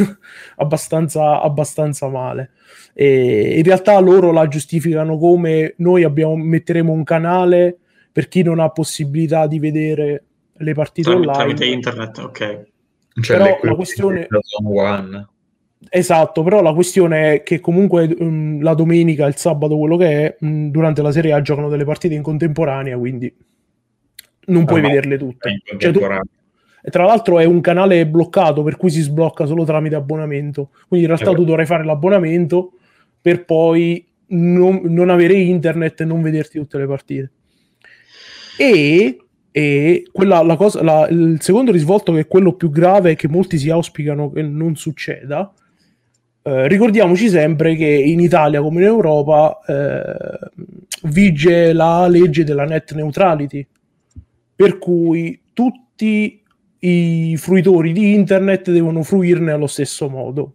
abbastanza, 0.56 1.42
abbastanza 1.42 2.08
male. 2.08 2.52
E 2.94 3.58
in 3.58 3.64
realtà 3.64 3.98
loro 4.00 4.32
la 4.32 4.48
giustificano 4.48 5.18
come 5.18 5.74
noi 5.78 6.04
abbiamo, 6.04 6.36
metteremo 6.36 6.92
un 6.92 7.04
canale 7.04 7.78
per 8.12 8.28
chi 8.28 8.42
non 8.42 8.60
ha 8.60 8.70
possibilità 8.70 9.48
di 9.48 9.60
vedere 9.60 10.24
le 10.58 10.74
partite 10.74 11.10
Tramite, 11.10 11.30
online. 11.30 11.54
tramite 11.54 11.66
internet, 11.74 12.18
ok. 12.18 12.62
Cioè, 13.22 13.38
Però 13.38 13.60
la 13.62 13.76
questione-. 13.76 14.28
Esatto, 15.92 16.44
però 16.44 16.62
la 16.62 16.74
questione 16.74 17.36
è 17.36 17.44
che 17.44 17.62
comunque 17.62 18.14
mm, 18.22 18.62
la 18.62 18.74
domenica, 18.74 19.26
il 19.28 19.38
sabato, 19.38 19.78
quello 19.78 19.96
che 19.96 20.08
è, 20.26 20.46
mm, 20.46 20.70
durante 20.70 21.02
la 21.02 21.12
Serie 21.12 21.32
A 21.32 21.42
giocano 21.42 21.70
delle 21.70 21.86
partite 21.86 22.16
in 22.16 22.22
contemporanea, 22.22 22.98
quindi 22.98 23.34
non 24.48 24.66
puoi 24.66 24.80
Ah, 24.80 24.82
ma- 24.82 24.88
vederle 24.90 25.18
tutte. 25.18 25.50
in 25.50 25.60
Cioè, 25.60 25.78
tu- 25.78 26.00
contemporanea. 26.00 26.24
E 26.82 26.90
tra 26.92 27.06
l'altro 27.06 27.40
è 27.40 27.46
un 27.46 27.62
canale 27.62 28.08
bloccato, 28.08 28.64
per 28.64 28.78
cui 28.78 28.90
si 28.90 29.02
sblocca 29.02 29.46
solo 29.46 29.66
tramite 29.66 29.96
abbonamento. 29.96 30.70
Quindi 30.88 31.06
in 31.06 31.14
realtà 31.14 31.32
Eh 31.32 31.36
tu 31.36 31.44
dovrai 31.44 31.66
fare 31.66 31.84
l'abbonamento 31.84 32.74
per 33.22 33.44
poi 33.46 34.06
non, 34.28 34.82
non 34.86 35.10
avere 35.10 35.34
internet 35.34 36.02
e 36.02 36.06
non 36.06 36.22
vederti 36.22 36.58
tutte 36.58 36.78
le 36.78 36.88
partite. 36.88 37.32
E, 38.58 39.18
e 39.52 40.04
quella, 40.12 40.42
la 40.44 40.56
cosa, 40.56 40.84
la- 40.84 41.08
il 41.10 41.38
secondo 41.42 41.72
risvolto, 41.72 42.14
che 42.14 42.22
è 42.22 42.28
quello 42.28 42.54
più 42.54 42.70
grave, 42.70 43.16
che 43.16 43.28
molti 43.28 43.58
si 43.58 43.70
auspicano 43.70 44.32
che 44.32 44.42
non 44.42 44.76
succeda. 44.76 45.54
eh, 46.44 46.68
ricordiamoci 46.68 47.28
sempre 47.30 47.76
che 47.76 47.86
in 47.86 48.20
Italia 48.20 48.62
come 48.62 48.80
in 48.82 48.88
Europa 48.88 49.60
eh, 49.68 50.50
vige 51.04 51.74
la 51.74 52.08
legge 52.08 52.44
della 52.44 52.66
net 52.66 52.94
neutrality, 52.94 53.66
per 54.56 54.78
cui 54.78 55.40
tutti 55.54 56.39
i 56.80 57.36
fruitori 57.38 57.92
di 57.92 58.14
internet 58.14 58.72
devono 58.72 59.04
fruirne 59.04 59.52
allo 59.52 59.68
stesso 59.68 60.10
modo. 60.10 60.54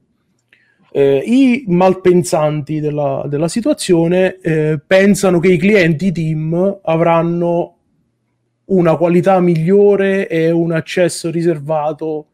Eh, 0.93 1.23
I 1.27 1.65
malpensanti 1.67 2.79
della, 2.81 3.25
della 3.27 3.49
situazione 3.49 4.39
eh, 4.41 4.81
pensano 4.87 5.41
che 5.41 5.53
i 5.53 5.59
clienti 5.59 6.13
team 6.13 6.81
avranno 6.85 7.77
una 8.67 8.97
qualità 8.97 9.41
migliore 9.41 10.29
e 10.29 10.51
un 10.51 10.73
accesso 10.73 11.31
riservato 11.31 12.29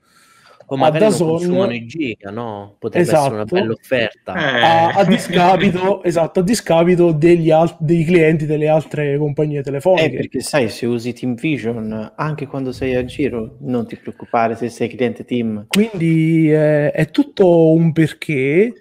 o 0.72 0.76
magari 0.76 1.04
non 1.04 1.10
DAZN 1.10 1.26
consumano 1.26 1.72
i 1.74 1.86
giga, 1.86 2.30
no? 2.30 2.76
Potrebbe 2.78 3.04
Esatto. 3.06 3.20
essere 3.20 3.34
una 3.34 3.44
bella 3.44 3.72
offerta. 3.72 4.34
Eh, 4.34 4.62
a, 4.62 4.88
a 5.00 5.04
discapito, 5.04 6.02
esatto, 6.04 6.40
a 6.40 6.42
discapito 6.42 7.12
degli 7.12 7.50
al- 7.50 7.76
dei 7.78 8.04
clienti 8.04 8.46
delle 8.46 8.68
altre 8.68 9.18
compagnie 9.18 9.58
Eh, 9.58 9.62
telefoniche. 9.62 10.10
perché 10.16 10.40
sai, 10.40 10.68
se 10.68 10.86
usi 10.86 11.12
Team 11.12 11.34
Vision, 11.34 12.12
anche 12.16 12.46
quando 12.46 12.70
sei 12.72 12.94
a 12.94 13.04
giro, 13.04 13.56
non 13.60 13.86
ti 13.86 13.96
preoccupare 13.96 14.54
se 14.54 14.68
sei 14.68 14.88
cliente 14.88 15.24
Team. 15.24 15.64
Quindi 15.68 16.52
eh, 16.52 16.90
è 16.92 17.10
tutto 17.10 17.72
un 17.72 17.92
perché, 17.92 18.72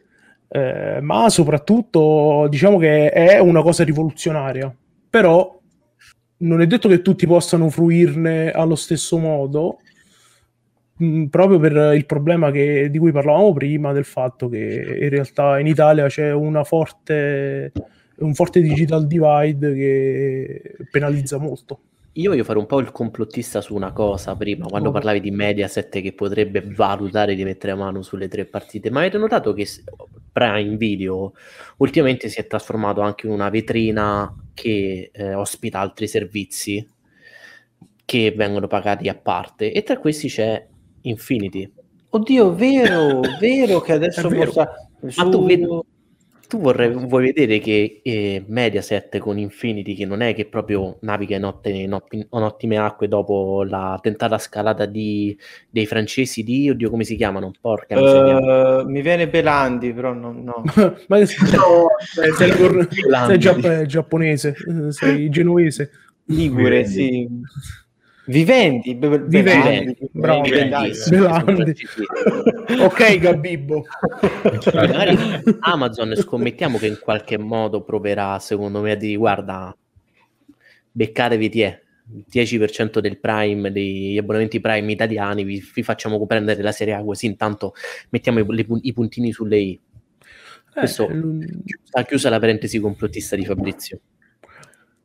eh, 0.48 1.00
ma 1.02 1.30
soprattutto 1.30 2.48
diciamo 2.50 2.78
che 2.78 3.10
è 3.10 3.40
una 3.40 3.62
cosa 3.64 3.84
rivoluzionaria. 3.84 4.74
Però 5.10 5.58
non 6.42 6.62
è 6.62 6.68
detto 6.68 6.88
che 6.88 7.02
tutti 7.02 7.26
possano 7.28 7.70
fruirne 7.70 8.52
allo 8.52 8.76
stesso 8.76 9.18
modo, 9.18 9.80
mh, 11.00 11.26
proprio 11.26 11.60
per 11.60 11.94
il 11.96 12.06
problema 12.06 12.52
che- 12.52 12.90
di 12.90 12.98
cui 12.98 13.12
parlavamo 13.12 13.54
prima, 13.54 13.92
del 13.94 14.06
fatto 14.06 14.50
che 14.50 14.98
in 15.02 15.10
realtà 15.10 15.60
in 15.60 15.68
Italia 15.68 16.08
c'è 16.08 16.32
una 16.34 16.64
forte, 16.64 17.72
un 18.18 18.34
forte 18.34 18.62
digital 18.62 19.08
divide 19.08 19.74
che 19.74 20.62
penalizza 20.92 21.38
molto. 21.38 21.82
Io 22.14 22.32
voglio 22.32 22.44
fare 22.44 22.60
un 22.60 22.66
po' 22.66 22.80
il 22.80 22.92
complottista 22.92 23.62
su 23.62 23.76
una 23.76 23.94
cosa 23.94 24.36
prima, 24.36 24.66
quando 24.68 24.90
Oh. 24.90 24.92
parlavi 24.92 25.22
di 25.22 25.32
Mediaset 25.32 26.02
che 26.02 26.14
potrebbe 26.14 26.62
valutare 26.66 27.36
di 27.36 27.44
mettere 27.46 27.76
mano 27.76 28.02
sulle 28.02 28.28
tre 28.28 28.46
partite, 28.46 28.90
ma 28.90 29.00
avete 29.02 29.18
notato 29.18 29.54
che 29.54 29.66
Prime 30.32 30.76
Video 30.76 31.34
ultimamente 31.78 32.28
si 32.30 32.40
è 32.40 32.48
trasformato 32.48 33.02
anche 33.02 33.26
in 33.28 33.32
una 33.34 33.50
vetrina 33.50 34.34
che 34.54 35.12
eh, 35.14 35.34
ospita 35.34 35.80
altri 35.80 36.08
servizi 36.08 36.86
che 38.06 38.34
vengono 38.36 38.68
pagati 38.68 39.08
a 39.08 39.16
parte 39.16 39.72
e 39.72 39.84
tra 39.84 39.98
questi 39.98 40.28
c'è 40.28 40.66
Infinity. 41.04 41.72
Oddio, 42.10 42.54
vero, 42.56 43.22
vero 43.40 43.80
che 43.82 43.94
adesso 43.94 44.28
vero. 44.30 44.46
possa... 44.46 44.70
Ma 45.18 45.30
tu, 45.30 45.46
vedi- 45.46 45.68
tu 46.50 46.58
vorrei- 46.60 46.90
vuoi 46.92 47.26
vedere 47.32 47.60
che 47.60 48.02
eh, 48.04 48.44
Mediaset 48.48 49.20
con 49.20 49.38
Infinity, 49.38 49.94
che 49.94 50.06
non 50.08 50.22
è 50.22 50.34
che 50.34 50.46
proprio 50.48 50.98
naviga 51.02 51.36
in, 51.36 51.46
otte- 51.46 51.70
in 51.70 51.94
otti- 51.94 52.16
in 52.18 52.26
ottime 52.32 52.78
acque 52.78 53.08
dopo 53.08 53.64
la 53.64 54.00
tentata 54.02 54.40
scalata 54.40 54.86
di- 54.86 55.38
dei 55.70 55.86
francesi 55.86 56.42
di, 56.44 56.68
oddio 56.72 56.90
come 56.90 57.04
si 57.04 57.16
chiamano? 57.16 57.52
Porca 57.62 57.96
miseria. 58.02 58.80
Eh, 58.80 58.86
mi 58.86 59.02
viene 59.04 59.30
Belandi, 59.30 59.94
però 59.94 60.12
no, 60.18 60.32
no. 60.34 60.64
Ma 61.08 61.24
sei, 61.24 61.28
sei, 62.36 62.52
cor- 62.58 62.88
Grandi. 62.88 63.28
sei 63.30 63.38
giap- 63.38 63.86
giapponese, 63.86 64.56
sei 64.90 65.30
genovese. 65.30 65.92
Ligure, 66.26 66.84
sì. 66.86 67.28
Vivendi, 68.30 68.94
be- 68.96 69.10
be- 69.10 69.20
Vivendi, 69.26 69.96
Belandi, 70.04 70.10
bravo. 70.12 70.42
Vivendi, 70.44 70.92
Vivendi. 71.10 71.76
Ok, 72.84 73.18
Gabibbo. 73.18 73.84
Magari 74.74 75.18
Amazon 75.62 76.16
scommettiamo 76.16 76.78
che 76.78 76.86
in 76.86 77.00
qualche 77.02 77.40
modo 77.40 77.82
proverà, 77.82 78.38
secondo 78.38 78.82
me, 78.82 78.92
a 78.92 78.96
dire 78.96 79.16
guarda, 79.16 79.76
beccatevi 80.92 81.50
ti 81.50 81.62
è. 81.62 81.82
10% 82.32 83.00
del 83.02 83.20
Prime, 83.20 83.72
degli 83.72 84.18
abbonamenti 84.18 84.60
Prime 84.60 84.92
italiani, 84.92 85.44
vi, 85.44 85.64
vi 85.74 85.84
facciamo 85.84 86.24
prendere 86.26 86.62
la 86.64 86.72
Serie 86.72 86.94
A 86.96 87.04
così 87.04 87.28
intanto 87.28 87.74
mettiamo 88.10 88.40
i, 88.40 88.66
i 88.82 88.94
puntini 88.94 89.32
sulle 89.32 89.58
i. 89.60 89.80
Questo- 90.74 91.08
Eh, 91.08 91.14
l- 91.16 91.62
Sta 91.84 92.04
chiusa 92.04 92.30
la 92.30 92.40
parentesi 92.40 92.80
complottista 92.80 93.36
di 93.36 93.46
Fabrizio. 93.46 94.00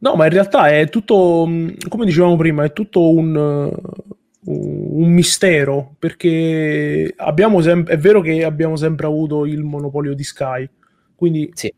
No, 0.05 0.17
ma 0.17 0.25
in 0.27 0.33
realtà 0.33 0.69
è 0.69 0.89
tutto, 0.91 1.47
mh, 1.47 1.89
come 1.89 2.05
dicevamo 2.05 2.37
prima, 2.37 2.63
è 2.63 2.75
tutto 2.75 3.11
un, 3.11 3.35
uh, 3.35 5.01
un 5.01 5.09
mistero 5.11 5.95
perché 5.99 7.11
abbiamo 7.17 7.63
sem- 7.63 7.89
è 7.89 7.97
vero 7.97 8.21
che 8.21 8.45
abbiamo 8.45 8.77
sempre 8.77 9.07
avuto 9.07 9.47
il 9.47 9.63
monopolio 9.63 10.13
di 10.15 10.23
Sky, 10.23 10.69
quindi 11.15 11.51
Sì. 11.55 11.73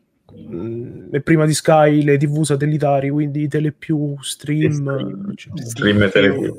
mh, 0.45 1.07
e 1.15 1.21
prima 1.21 1.45
di 1.45 1.53
Sky 1.53 2.03
le 2.03 2.17
TV 2.17 2.43
satellitari, 2.43 3.09
quindi 3.09 3.47
Telepiù, 3.47 4.17
Stream, 4.19 5.33
cioè, 5.35 5.53
Stream 5.61 6.01
e 6.03 6.09
Telepiù. 6.09 6.55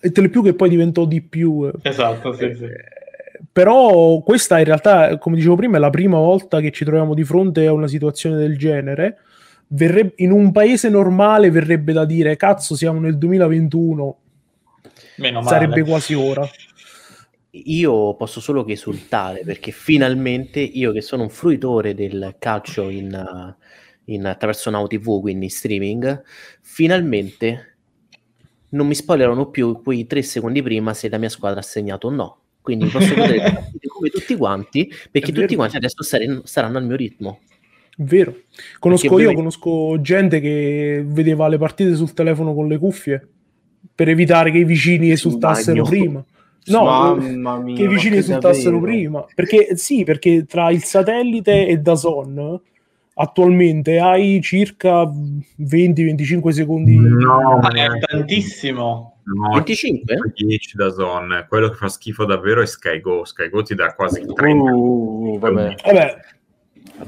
e 0.00 0.12
Telepiù 0.12 0.42
che 0.42 0.54
poi 0.54 0.70
diventò 0.70 1.04
di 1.04 1.20
più. 1.20 1.66
eh. 1.66 1.72
Esatto, 1.82 2.32
sì, 2.32 2.54
sì. 2.54 2.66
Però 3.52 4.20
questa 4.22 4.58
in 4.58 4.64
realtà, 4.64 5.18
come 5.18 5.36
dicevo 5.36 5.56
prima, 5.56 5.76
è 5.76 5.80
la 5.80 5.90
prima 5.90 6.16
volta 6.16 6.60
che 6.60 6.70
ci 6.70 6.84
troviamo 6.86 7.12
di 7.12 7.24
fronte 7.24 7.66
a 7.66 7.72
una 7.74 7.86
situazione 7.88 8.36
del 8.36 8.56
genere. 8.56 9.18
Verrebbe- 9.72 10.14
in 10.16 10.32
un 10.32 10.50
paese 10.50 10.88
normale 10.88 11.50
verrebbe 11.50 11.92
da 11.92 12.04
dire, 12.04 12.36
cazzo, 12.36 12.74
siamo 12.74 12.98
nel 12.98 13.16
2021, 13.18 14.18
Meno 15.16 15.42
male. 15.42 15.48
sarebbe 15.48 15.82
quasi 15.84 16.14
ora. 16.14 16.48
Io 17.50 18.14
posso 18.14 18.40
solo 18.40 18.64
che 18.64 18.72
esultare 18.72 19.42
perché 19.44 19.70
finalmente 19.70 20.60
io 20.60 20.92
che 20.92 21.00
sono 21.00 21.22
un 21.24 21.30
fruitore 21.30 21.94
del 21.94 22.36
calcio 22.38 22.88
in, 22.88 23.54
in- 24.06 24.26
attraverso 24.26 24.70
Now 24.70 24.86
TV, 24.86 25.20
quindi 25.20 25.44
in 25.46 25.50
streaming, 25.50 26.22
finalmente 26.62 27.76
non 28.70 28.86
mi 28.86 28.94
spoilerano 28.94 29.50
più 29.50 29.82
quei 29.82 30.06
tre 30.06 30.22
secondi 30.22 30.62
prima 30.62 30.94
se 30.94 31.08
la 31.08 31.18
mia 31.18 31.28
squadra 31.28 31.60
ha 31.60 31.62
segnato 31.64 32.08
o 32.08 32.10
no. 32.10 32.38
Quindi 32.60 32.86
posso 32.86 33.14
vedere 33.14 33.70
come 33.86 34.08
tutti 34.10 34.36
quanti 34.36 34.92
perché 35.10 35.30
tutti 35.32 35.54
quanti 35.54 35.76
adesso 35.76 36.02
sare- 36.02 36.40
saranno 36.44 36.78
al 36.78 36.84
mio 36.86 36.96
ritmo. 36.96 37.40
Vero. 38.02 38.34
Conosco 38.78 39.08
Perché 39.08 39.22
io, 39.22 39.30
ovviamente- 39.30 39.58
conosco 39.60 40.00
gente 40.00 40.40
che 40.40 41.02
vedeva 41.06 41.48
le 41.48 41.58
partite 41.58 41.94
sul 41.94 42.12
telefono 42.14 42.54
con 42.54 42.66
le 42.66 42.78
cuffie 42.78 43.28
per 43.94 44.08
evitare 44.08 44.50
che 44.50 44.58
i 44.58 44.64
vicini 44.64 45.10
esultassero 45.10 45.82
bagno. 45.82 45.88
prima. 45.88 46.24
No, 46.66 46.84
Mamma 46.84 47.58
mia, 47.58 47.74
che 47.76 47.82
i 47.82 47.88
vicini 47.88 48.16
esultassero 48.18 48.78
davvero? 48.78 48.92
prima. 48.92 49.26
Perché 49.34 49.76
sì, 49.76 50.04
perché 50.04 50.44
tra 50.46 50.70
il 50.70 50.82
satellite 50.82 51.66
e 51.66 51.76
Dazon 51.78 52.60
attualmente 53.14 53.98
hai 53.98 54.40
circa 54.42 55.04
20-25 55.58 56.48
secondi. 56.50 56.96
No, 56.96 57.58
ma 57.60 57.68
è 57.70 57.86
tantissimo. 57.98 59.16
no, 59.24 59.50
25? 59.52 60.32
10 60.34 60.76
da 60.76 60.90
zone. 60.90 61.44
Quello 61.48 61.68
che 61.68 61.76
fa 61.76 61.88
schifo 61.88 62.24
davvero 62.24 62.62
è 62.62 62.66
Sky 62.66 63.00
Go. 63.00 63.24
Sky 63.24 63.48
Go 63.50 63.62
ti 63.62 63.74
dà 63.74 63.94
quasi 63.94 64.24
30. 64.24 64.72
Uh, 64.72 65.38
vabbè. 65.38 65.74
Vabbè, 65.84 66.16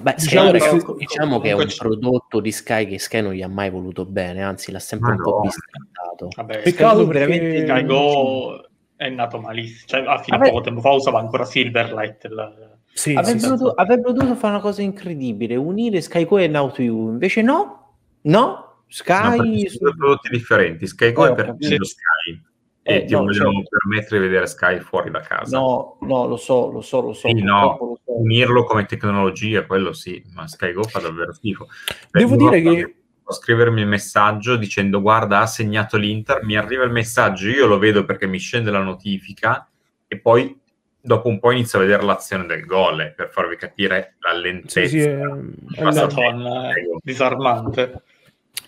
Beh, 0.01 0.15
Diciamo 0.17 0.49
Sky- 0.59 0.79
che- 0.85 0.95
diciamo 0.99 1.41
che 1.41 1.49
è 1.51 1.53
un 1.53 1.67
prodotto 1.77 2.41
di 2.41 2.51
Sky 2.53 2.87
che 2.87 2.99
Sky 2.99 3.21
non 3.21 3.33
gli 3.33 3.43
ha 3.43 3.49
mai 3.49 3.71
voluto 3.71 4.05
bene, 4.07 4.43
anzi 4.43 4.73
l'ha 4.73 4.79
sempre 4.79 5.11
Ma 5.11 5.17
un 5.17 5.23
po' 5.23 5.31
no. 5.37 5.41
bistrattato. 5.41 6.29
Vabbè, 6.35 6.63
Peccato 6.63 7.07
veramente- 7.07 7.67
Sky 7.67 7.85
Go 7.85 8.65
è 8.97 9.09
nato 9.11 9.39
malissimo. 9.41 9.83
Cioè, 9.87 10.01
a 10.01 10.23
Vabbè. 10.27 10.49
poco 10.49 10.61
tempo 10.63 10.81
fa 10.81 10.91
usava 10.91 11.19
ancora 11.19 11.45
Silverlight. 11.45 12.25
il- 12.25 12.71
sì, 12.95 13.15
Avrebbe, 13.15 13.39
sì, 13.39 13.45
sì. 13.45 13.51
dovuto, 13.51 13.71
avrebbero 13.73 14.13
dovuto 14.13 14.35
fare 14.35 14.53
una 14.55 14.63
cosa 14.63 14.83
incredibile, 14.83 15.57
unire 15.57 16.01
Sky 16.01 16.25
Go 16.27 16.39
e 16.39 16.47
Now 16.49 16.71
to 16.71 16.83
You. 16.83 17.09
Invece 17.11 17.41
no, 17.43 17.95
no, 18.23 18.41
No, 18.41 18.83
Sky... 18.87 19.37
perché 19.39 19.69
sono 19.71 19.91
due 19.91 19.97
prodotti 19.97 20.29
differenti. 20.31 20.87
Sky 20.87 21.13
Go 21.13 21.27
Eh, 21.27 21.31
è 21.31 21.35
per 21.35 21.47
lo 21.49 21.57
Sky 21.85 22.43
e 22.83 22.95
Eh, 22.97 23.05
ti 23.05 23.13
no, 23.13 23.21
vogliono 23.21 23.53
certo. 23.53 23.69
permettere 23.79 24.21
di 24.21 24.27
vedere 24.27 24.47
Sky 24.47 24.81
fuori 24.81 25.11
da 25.11 25.21
casa. 25.21 25.57
No, 25.59 25.97
no, 26.01 26.27
lo 26.27 26.37
so, 26.37 26.71
lo 26.71 26.81
so, 26.81 27.01
lo 27.01 27.13
so. 27.13 27.29
Sì, 27.29 27.35
no, 27.43 27.77
lo 27.81 27.99
so. 28.05 28.19
unirlo 28.21 28.65
come 28.65 28.87
tecnologia, 28.87 29.65
quello 29.67 29.93
sì, 29.93 30.23
ma 30.35 30.47
Sky 30.49 30.73
Go 30.73 30.83
fa 30.83 30.99
davvero 31.01 31.33
schifo. 31.33 31.69
Devo 32.11 32.37
dire 32.37 32.61
che 32.61 32.97
scrivermi 33.33 33.81
il 33.81 33.87
messaggio 33.87 34.57
dicendo 34.57 35.01
guarda 35.01 35.41
ha 35.41 35.47
segnato 35.47 35.97
l'Inter, 35.97 36.43
mi 36.45 36.57
arriva 36.57 36.85
il 36.85 36.91
messaggio, 36.91 37.49
io 37.49 37.67
lo 37.67 37.79
vedo 37.79 38.05
perché 38.05 38.27
mi 38.27 38.39
scende 38.39 38.71
la 38.71 38.83
notifica 38.83 39.67
e 40.07 40.19
poi 40.19 40.59
dopo 41.01 41.29
un 41.29 41.39
po' 41.39 41.51
inizio 41.51 41.79
a 41.79 41.83
vedere 41.83 42.03
l'azione 42.03 42.45
del 42.47 42.67
gol 42.67 43.01
eh, 43.01 43.13
per 43.17 43.31
farvi 43.31 43.57
capire 43.57 44.17
la 44.19 44.33
lentezza. 44.35 44.81
sì, 44.81 45.01
sì, 45.01 45.09
è- 45.09 45.19
è 45.19 45.83
la- 45.83 45.93
Madonna, 46.09 46.71
è 46.71 46.83
disarmante. 47.03 48.03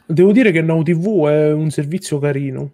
Devo 0.06 0.32
dire 0.32 0.50
che 0.50 0.62
Now 0.62 0.82
TV 0.82 1.26
è 1.26 1.52
un 1.52 1.68
servizio 1.70 2.18
carino. 2.18 2.70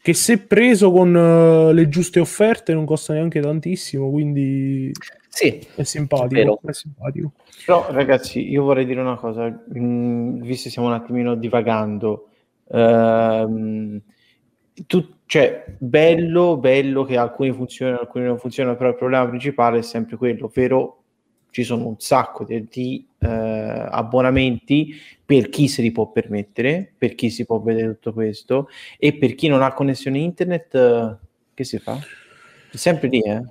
Che 0.00 0.14
se 0.14 0.38
preso 0.38 0.90
con 0.90 1.14
eh, 1.14 1.72
le 1.72 1.88
giuste 1.88 2.20
offerte 2.20 2.72
non 2.72 2.84
costa 2.84 3.12
neanche 3.12 3.40
tantissimo, 3.40 4.10
quindi 4.10 4.92
Sì, 5.28 5.60
è 5.74 5.82
simpatico. 5.82 6.60
È 6.64 6.72
simpatico. 6.72 7.32
Però 7.64 7.86
ragazzi, 7.90 8.48
io 8.48 8.62
vorrei 8.62 8.86
dire 8.86 9.00
una 9.00 9.16
cosa, 9.16 9.46
mm, 9.76 10.40
visto 10.40 10.64
che 10.64 10.70
stiamo 10.70 10.88
un 10.88 10.94
attimino 10.94 11.34
divagando, 11.34 12.28
ehm, 12.70 14.00
tu- 14.86 15.16
cioè, 15.26 15.64
bello, 15.78 16.56
bello 16.56 17.04
che 17.04 17.16
alcuni 17.16 17.52
funzionano, 17.52 17.98
alcuni 18.00 18.24
non 18.24 18.38
funzionano, 18.38 18.76
però 18.76 18.88
il 18.90 18.96
problema 18.96 19.28
principale 19.28 19.78
è 19.78 19.82
sempre 19.82 20.16
quello, 20.16 20.46
ovvero 20.46 21.02
ci 21.50 21.64
sono 21.64 21.86
un 21.86 21.96
sacco 21.98 22.44
di, 22.44 22.66
di, 22.70 23.06
eh, 23.18 23.26
abbonamenti 23.28 24.94
per 25.24 25.48
chi 25.48 25.68
se 25.68 25.82
li 25.82 25.92
può 25.92 26.10
permettere, 26.10 26.92
per 26.96 27.14
chi 27.14 27.30
si 27.30 27.44
può 27.44 27.60
vedere 27.60 27.94
tutto 27.94 28.12
questo 28.12 28.68
e 28.98 29.14
per 29.14 29.34
chi 29.34 29.48
non 29.48 29.62
ha 29.62 29.72
connessione 29.72 30.18
internet, 30.18 30.74
eh, 30.74 31.16
che 31.54 31.64
si 31.64 31.78
fa? 31.78 31.98
È 32.70 32.76
sempre 32.76 33.08
lì, 33.08 33.20
eh? 33.20 33.42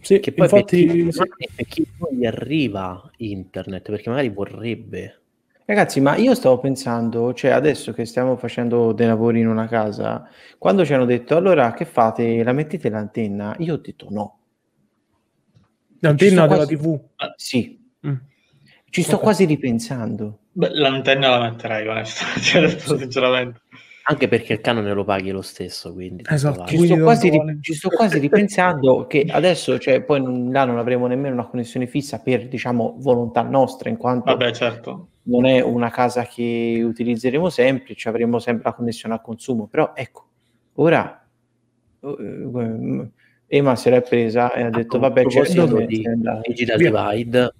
Sì, 0.00 0.20
che 0.20 0.32
poi 0.32 0.44
infatti, 0.44 0.86
per, 0.86 1.06
chi, 1.06 1.50
per 1.54 1.66
chi 1.66 1.88
gli 2.12 2.26
arriva 2.26 3.10
internet, 3.16 3.90
perché 3.90 4.08
magari 4.08 4.28
vorrebbe. 4.28 5.20
Ragazzi, 5.64 6.00
ma 6.00 6.14
io 6.14 6.32
stavo 6.36 6.60
pensando, 6.60 7.34
cioè 7.34 7.50
adesso 7.50 7.92
che 7.92 8.04
stiamo 8.04 8.36
facendo 8.36 8.92
dei 8.92 9.08
lavori 9.08 9.40
in 9.40 9.48
una 9.48 9.66
casa, 9.66 10.28
quando 10.58 10.84
ci 10.84 10.94
hanno 10.94 11.06
detto 11.06 11.36
allora 11.36 11.72
che 11.72 11.84
fate? 11.84 12.44
La 12.44 12.52
mettete 12.52 12.88
l'antenna? 12.88 13.56
Io 13.58 13.74
ho 13.74 13.78
detto 13.78 14.06
no. 14.10 14.38
L'antenna 16.00 16.46
della 16.46 16.64
quasi- 16.66 16.76
TV. 16.76 17.00
Sì, 17.36 17.84
Mm. 18.06 18.14
ci 18.90 19.02
sto 19.02 19.16
Ok. 19.16 19.22
quasi 19.22 19.44
ripensando. 19.44 20.38
Beh, 20.52 20.70
l'antenna 20.74 21.28
la 21.38 21.50
metterei, 21.50 21.86
onestamente, 21.86 22.40
cioè, 22.42 22.68
sinceramente. 22.98 23.60
Anche 24.08 24.28
perché 24.28 24.52
il 24.52 24.60
canone 24.60 24.92
lo 24.94 25.02
paghi 25.02 25.30
lo 25.32 25.42
stesso, 25.42 25.92
quindi 25.92 26.22
Esatto. 26.28 26.64
Ci 26.66 26.76
Quindi 26.76 26.94
sto, 26.94 27.02
quasi, 27.02 27.28
ri- 27.28 27.58
ci 27.60 27.74
sto 27.74 27.88
quasi 27.88 28.18
ripensando 28.20 29.06
che 29.08 29.26
adesso, 29.28 29.78
cioè, 29.80 30.00
poi 30.02 30.22
non- 30.22 30.52
là 30.52 30.64
non 30.64 30.78
avremo 30.78 31.08
nemmeno 31.08 31.34
una 31.34 31.46
connessione 31.48 31.88
fissa 31.88 32.20
per, 32.20 32.46
diciamo, 32.46 32.94
volontà 32.98 33.42
nostra, 33.42 33.90
in 33.90 33.96
quanto 33.96 34.30
Vabbè, 34.30 34.52
certo. 34.52 35.08
non 35.22 35.44
è 35.44 35.60
una 35.60 35.90
casa 35.90 36.22
che 36.24 36.80
utilizzeremo 36.84 37.48
sempre, 37.50 37.96
ci 37.96 38.06
avremo 38.06 38.38
sempre 38.38 38.62
la 38.70 38.74
connessione 38.74 39.14
al 39.14 39.22
consumo, 39.22 39.66
però 39.66 39.90
ecco, 39.92 40.28
ora 40.74 41.26
eh, 42.00 42.08
Ema 43.48 43.76
se 43.76 43.90
l'è 43.90 44.02
presa 44.02 44.52
e 44.52 44.62
ha 44.62 44.70
detto 44.70 44.98
vabbè, 44.98 45.22
a 45.22 45.26
c'è 45.26 45.44
se 45.44 45.86
di. 45.86 46.02
Digital. 46.42 46.76
Divide, 46.78 47.54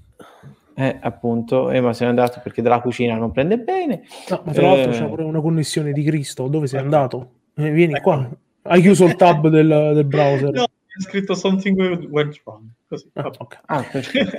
Eh, 0.78 0.98
appunto, 1.00 1.70
Ema 1.70 1.92
se 1.92 2.04
n'è 2.04 2.10
andato 2.10 2.40
perché 2.42 2.60
dalla 2.60 2.80
cucina 2.80 3.14
non 3.16 3.30
prende 3.32 3.58
bene. 3.58 4.02
No, 4.28 4.42
ma 4.44 4.52
tra 4.52 4.62
l'altro 4.66 4.90
Eh. 4.90 4.94
c'è 4.94 5.06
pure 5.08 5.22
una 5.24 5.40
connessione 5.40 5.92
di 5.92 6.02
Cristo. 6.02 6.48
Dove 6.48 6.66
sei 6.66 6.80
Ecco. 6.80 6.84
andato? 6.86 7.30
Eh, 7.54 7.70
vieni 7.70 7.94
Ecco. 7.94 8.02
qua. 8.02 8.30
Hai 8.62 8.80
chiuso 8.82 9.04
il 9.06 9.14
tab 9.16 9.48
del, 9.48 9.68
del 9.94 10.04
browser. 10.04 10.52
No, 10.52 10.64
è 10.64 11.00
scritto 11.00 11.34
something 11.34 12.08
went 12.10 12.40
wrong. 12.44 12.64
Così. 12.88 13.08
Ah, 13.14 13.22
vabbè. 13.22 13.36
ok. 13.38 13.58
Ah, 13.66 13.82
perfetto. 13.90 14.36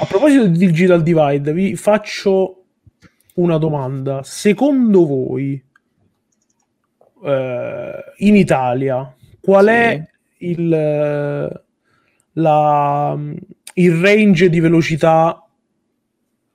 A 0.00 0.06
proposito 0.06 0.46
di 0.46 0.58
Digital 0.58 1.02
Divide, 1.02 1.52
vi 1.52 1.76
faccio 1.76 2.64
una 3.34 3.58
domanda. 3.58 4.22
Secondo 4.24 5.06
voi, 5.06 5.62
eh, 7.24 7.92
in 8.18 8.36
Italia, 8.36 9.14
qual 9.40 9.64
Sì. 9.66 9.70
è 9.70 10.08
il, 10.38 10.72
eh, 10.72 11.62
la- 12.32 13.18
il 13.74 14.00
range 14.00 14.48
di 14.48 14.60
velocità 14.60 15.44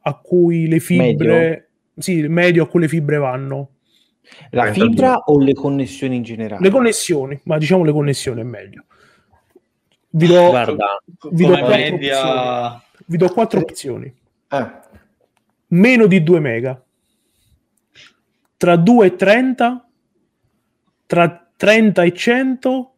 a 0.05 0.13
cui 0.15 0.67
le 0.67 0.79
fibre, 0.79 1.69
sì, 1.97 2.13
il 2.13 2.29
medio 2.29 2.63
a 2.63 2.67
cui 2.67 2.81
le 2.81 2.87
fibre 2.87 3.17
vanno? 3.17 3.69
La 4.51 4.63
32. 4.63 4.87
fibra 4.87 5.17
o 5.17 5.39
le 5.39 5.53
connessioni 5.53 6.15
in 6.15 6.23
generale? 6.23 6.61
Le 6.61 6.69
connessioni, 6.69 7.39
ma 7.43 7.57
diciamo 7.57 7.83
le 7.83 7.91
connessioni 7.91 8.41
è 8.41 8.43
meglio. 8.43 8.85
Vi 10.09 10.27
do, 10.27 10.49
guarda, 10.49 11.01
vi 11.31 11.45
do 11.45 11.57
quattro 11.57 11.67
media... 11.75 12.83
vi 13.07 13.17
do 13.17 13.29
quattro 13.29 13.59
opzioni. 13.59 14.13
Eh, 14.49 14.71
meno 15.67 16.05
di 16.05 16.21
2 16.21 16.39
mega 16.39 16.83
tra 18.57 18.75
2 18.75 19.05
e 19.07 19.15
30 19.15 19.89
tra 21.05 21.51
30 21.57 22.03
e 22.03 22.13
100 22.13 22.92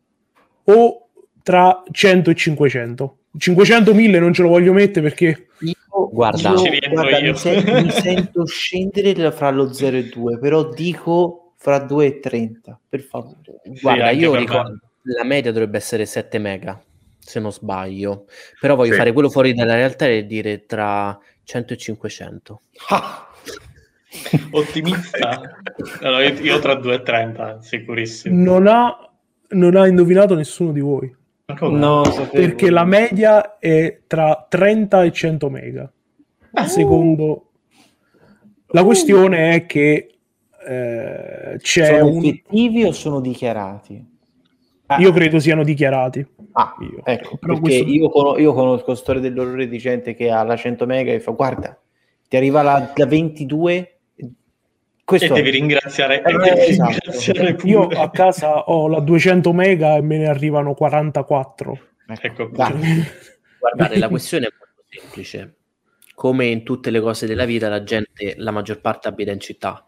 o 0.65 1.09
tra 1.43 1.83
100 1.91 2.29
e 2.31 2.35
500 2.35 3.17
500 3.37 3.93
1000 3.93 4.19
non 4.19 4.33
ce 4.33 4.41
lo 4.43 4.47
voglio 4.49 4.73
mettere 4.73 5.01
perché 5.09 5.47
io, 5.59 5.73
Guarda. 6.11 6.49
io- 6.51 6.89
guarda, 6.91 7.17
io. 7.19 7.31
Mi, 7.31 7.37
sen- 7.37 7.83
mi 7.83 7.91
sento 7.91 8.45
scendere 8.45 9.31
fra 9.31 9.49
lo 9.51 9.71
0 9.73 9.97
e 9.97 10.09
2, 10.09 10.39
però 10.39 10.69
dico 10.69 11.53
fra 11.57 11.79
2 11.79 12.05
e 12.05 12.19
30, 12.19 12.79
per 12.87 13.01
favore. 13.01 13.59
guarda 13.81 14.05
anche 14.05 14.15
io 14.17 14.35
ricordo 14.35 14.69
me. 15.03 15.13
la 15.13 15.23
media 15.23 15.51
dovrebbe 15.51 15.77
essere 15.77 16.05
7 16.05 16.37
mega, 16.39 16.81
se 17.19 17.39
non 17.39 17.51
sbaglio. 17.51 18.25
Però 18.59 18.75
voglio 18.75 18.91
Sì. 18.93 18.97
fare 18.97 19.11
quello 19.13 19.29
fuori 19.29 19.53
dalla 19.53 19.75
realtà 19.75 20.07
e 20.07 20.25
dire 20.25 20.65
tra 20.65 21.17
100 21.43 21.73
e 21.73 21.77
500. 21.77 22.61
Ah, 22.89 23.27
Ottimista? 24.51 25.41
Allora, 26.01 26.23
io, 26.23 26.39
io 26.41 26.59
tra 26.59 26.75
2 26.75 26.93
e 26.95 27.01
30, 27.01 27.61
sicurissimo. 27.61 28.41
non 28.43 28.67
ha 28.67 29.09
non 29.49 29.75
ha 29.75 29.87
indovinato 29.87 30.35
nessuno 30.35 30.71
di 30.71 30.79
voi. 30.79 31.15
No. 31.61 32.01
Perché 32.31 32.69
la 32.71 32.85
media 32.85 33.59
è 33.59 33.99
tra 34.07 34.45
30 34.49 35.03
e 35.03 35.11
100 35.11 35.49
mega. 35.49 35.91
Secondo 36.65 37.49
la 38.67 38.83
questione 38.83 39.53
è 39.53 39.65
che 39.65 40.15
eh, 40.67 41.57
c'è 41.59 41.99
sono 41.99 42.07
un 42.07 42.25
effettivi 42.25 42.83
o 42.83 42.91
sono 42.91 43.19
dichiarati? 43.19 44.13
Ah, 44.87 44.97
io 44.99 45.11
credo 45.11 45.39
siano 45.39 45.63
dichiarati. 45.63 46.25
ah, 46.53 46.75
io. 46.79 47.01
ecco, 47.03 47.37
Però 47.37 47.53
perché 47.53 47.59
questo- 47.59 47.85
io, 47.89 48.09
con- 48.09 48.39
io 48.39 48.53
conosco 48.53 48.95
storie 48.95 49.21
dell'orrore 49.21 49.67
di 49.67 49.77
gente 49.77 50.13
che 50.13 50.29
ha 50.31 50.43
la 50.43 50.55
100 50.55 50.85
mega 50.85 51.11
e 51.11 51.19
fa 51.19 51.31
guarda, 51.31 51.79
ti 52.27 52.37
arriva 52.37 52.61
la, 52.61 52.91
la 52.95 53.05
22 53.05 53.94
E 55.05 55.07
questo 55.07 55.33
devi 55.35 55.49
è. 55.49 55.51
ringraziare, 55.51 56.23
Eh, 56.23 56.31
e 56.31 56.37
devi 56.37 56.71
esatto. 56.71 56.89
ringraziare 56.89 57.53
pure. 57.55 57.69
Io 57.71 57.87
a 57.87 58.09
casa 58.09 58.63
ho 58.63 58.87
la 58.87 58.99
200 58.99 59.53
mega 59.53 59.95
e 59.95 60.01
me 60.01 60.17
ne 60.17 60.27
arrivano 60.27 60.73
44. 60.73 61.79
Ecco, 62.21 62.49
Dai. 62.51 62.73
Guardate, 63.59 63.99
la 63.99 64.09
questione 64.09 64.47
è 64.47 64.49
molto 64.57 64.83
semplice. 64.89 65.55
Come 66.15 66.45
in 66.45 66.63
tutte 66.63 66.89
le 66.89 67.01
cose 67.01 67.27
della 67.27 67.45
vita, 67.45 67.69
la 67.69 67.83
gente, 67.83 68.33
la 68.37 68.49
maggior 68.51 68.81
parte 68.81 69.07
abita 69.07 69.31
in 69.31 69.39
città 69.39 69.83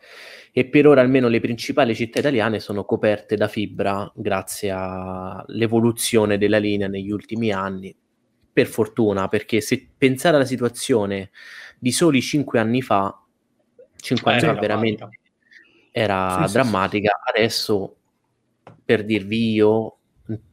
e 0.51 0.65
per 0.67 0.85
ora 0.87 1.01
almeno 1.01 1.27
le 1.29 1.39
principali 1.39 1.95
città 1.95 2.19
italiane 2.19 2.59
sono 2.59 2.83
coperte 2.83 3.35
da 3.35 3.47
fibra 3.47 4.11
grazie 4.13 4.71
all'evoluzione 4.71 6.37
della 6.37 6.57
linea 6.57 6.87
negli 6.87 7.11
ultimi 7.11 7.51
anni. 7.51 7.95
Per 8.53 8.67
fortuna, 8.67 9.27
perché 9.29 9.61
se 9.61 9.87
pensare 9.97 10.35
alla 10.35 10.45
situazione 10.45 11.29
di 11.79 11.91
soli 11.91 12.21
5 12.21 12.59
anni 12.59 12.81
fa, 12.81 13.19
5 13.97 14.31
anni 14.31 14.41
Era 14.41 14.53
fa 14.53 14.59
veramente 14.59 14.95
drammatica. 14.97 15.29
era 15.91 16.29
Sì, 16.29 16.41
sì, 16.41 16.47
sì. 16.47 16.53
drammatica. 16.53 17.19
Adesso, 17.33 17.95
per 18.85 19.03
dirvi 19.05 19.51
io, 19.53 19.97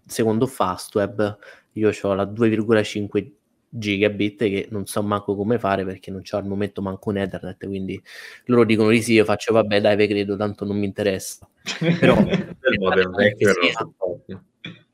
secondo 0.06 0.46
Fastweb, 0.46 1.38
io 1.72 1.90
ho 2.02 2.14
la 2.14 2.24
2,5 2.24 3.32
gigabit 3.76 4.38
che 4.38 4.68
non 4.70 4.86
so 4.86 5.02
manco 5.02 5.34
come 5.34 5.58
fare 5.58 5.84
perché 5.84 6.12
non 6.12 6.22
c'ho 6.22 6.36
al 6.36 6.46
momento 6.46 6.80
manco 6.80 7.10
un 7.10 7.16
Ethernet, 7.18 7.66
quindi 7.66 8.00
loro 8.46 8.64
dicono 8.64 8.90
di 8.90 9.02
sì, 9.02 9.14
io 9.14 9.24
faccio 9.24 9.52
vabbè 9.52 9.80
dai, 9.80 9.96
ve 9.96 10.06
credo, 10.06 10.36
tanto 10.36 10.64
non 10.64 10.78
mi 10.78 10.86
interessa. 10.86 11.48
Però 11.98 12.16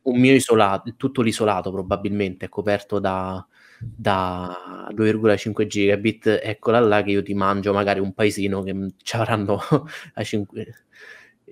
un 0.02 0.18
mio 0.18 0.32
isolato, 0.32 0.94
tutto 0.96 1.20
l'isolato 1.22 1.70
probabilmente 1.70 2.46
è 2.46 2.48
coperto 2.48 2.98
da, 2.98 3.46
da 3.80 4.88
2,5 4.94 5.66
gigabit, 5.66 6.40
eccola 6.42 6.80
là 6.80 7.02
che 7.02 7.10
io 7.12 7.22
ti 7.22 7.34
mangio 7.34 7.72
magari 7.72 8.00
un 8.00 8.12
paesino 8.12 8.62
che 8.62 8.74
ci 9.02 9.16
avranno 9.16 9.58
a 10.14 10.22
5 10.22 10.74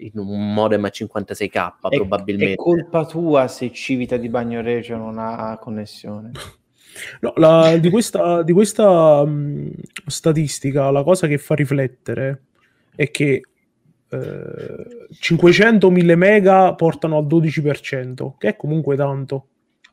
in 0.01 0.13
un 0.15 0.53
modem 0.53 0.85
a 0.85 0.89
56k 0.89 1.73
È, 1.81 1.89
è 1.89 1.97
probabilmente. 1.97 2.57
colpa 2.57 3.05
tua 3.07 3.49
se 3.49 3.73
Civita 3.73 4.17
di 4.17 4.29
Bagnoregio 4.29 4.97
non 4.97 5.19
ha 5.19 5.57
connessione. 5.59 6.33
No, 7.21 7.33
la- 7.37 7.77
di 7.77 7.91
questa, 7.91 8.43
di 8.43 8.53
questa 8.53 9.25
mh, 9.25 9.71
statistica, 10.07 10.91
la 10.91 11.05
cosa 11.05 11.29
che 11.29 11.39
fa 11.39 11.55
riflettere 11.55 12.43
è 12.97 13.09
che 13.13 13.43
eh, 14.09 15.07
500 15.21 15.91
1000 15.91 16.17
mega 16.17 16.75
portano 16.75 17.19
al 17.19 17.27
12%, 17.27 18.33
che 18.37 18.49
è 18.49 18.57
comunque 18.57 18.97
tanto. 18.97 19.47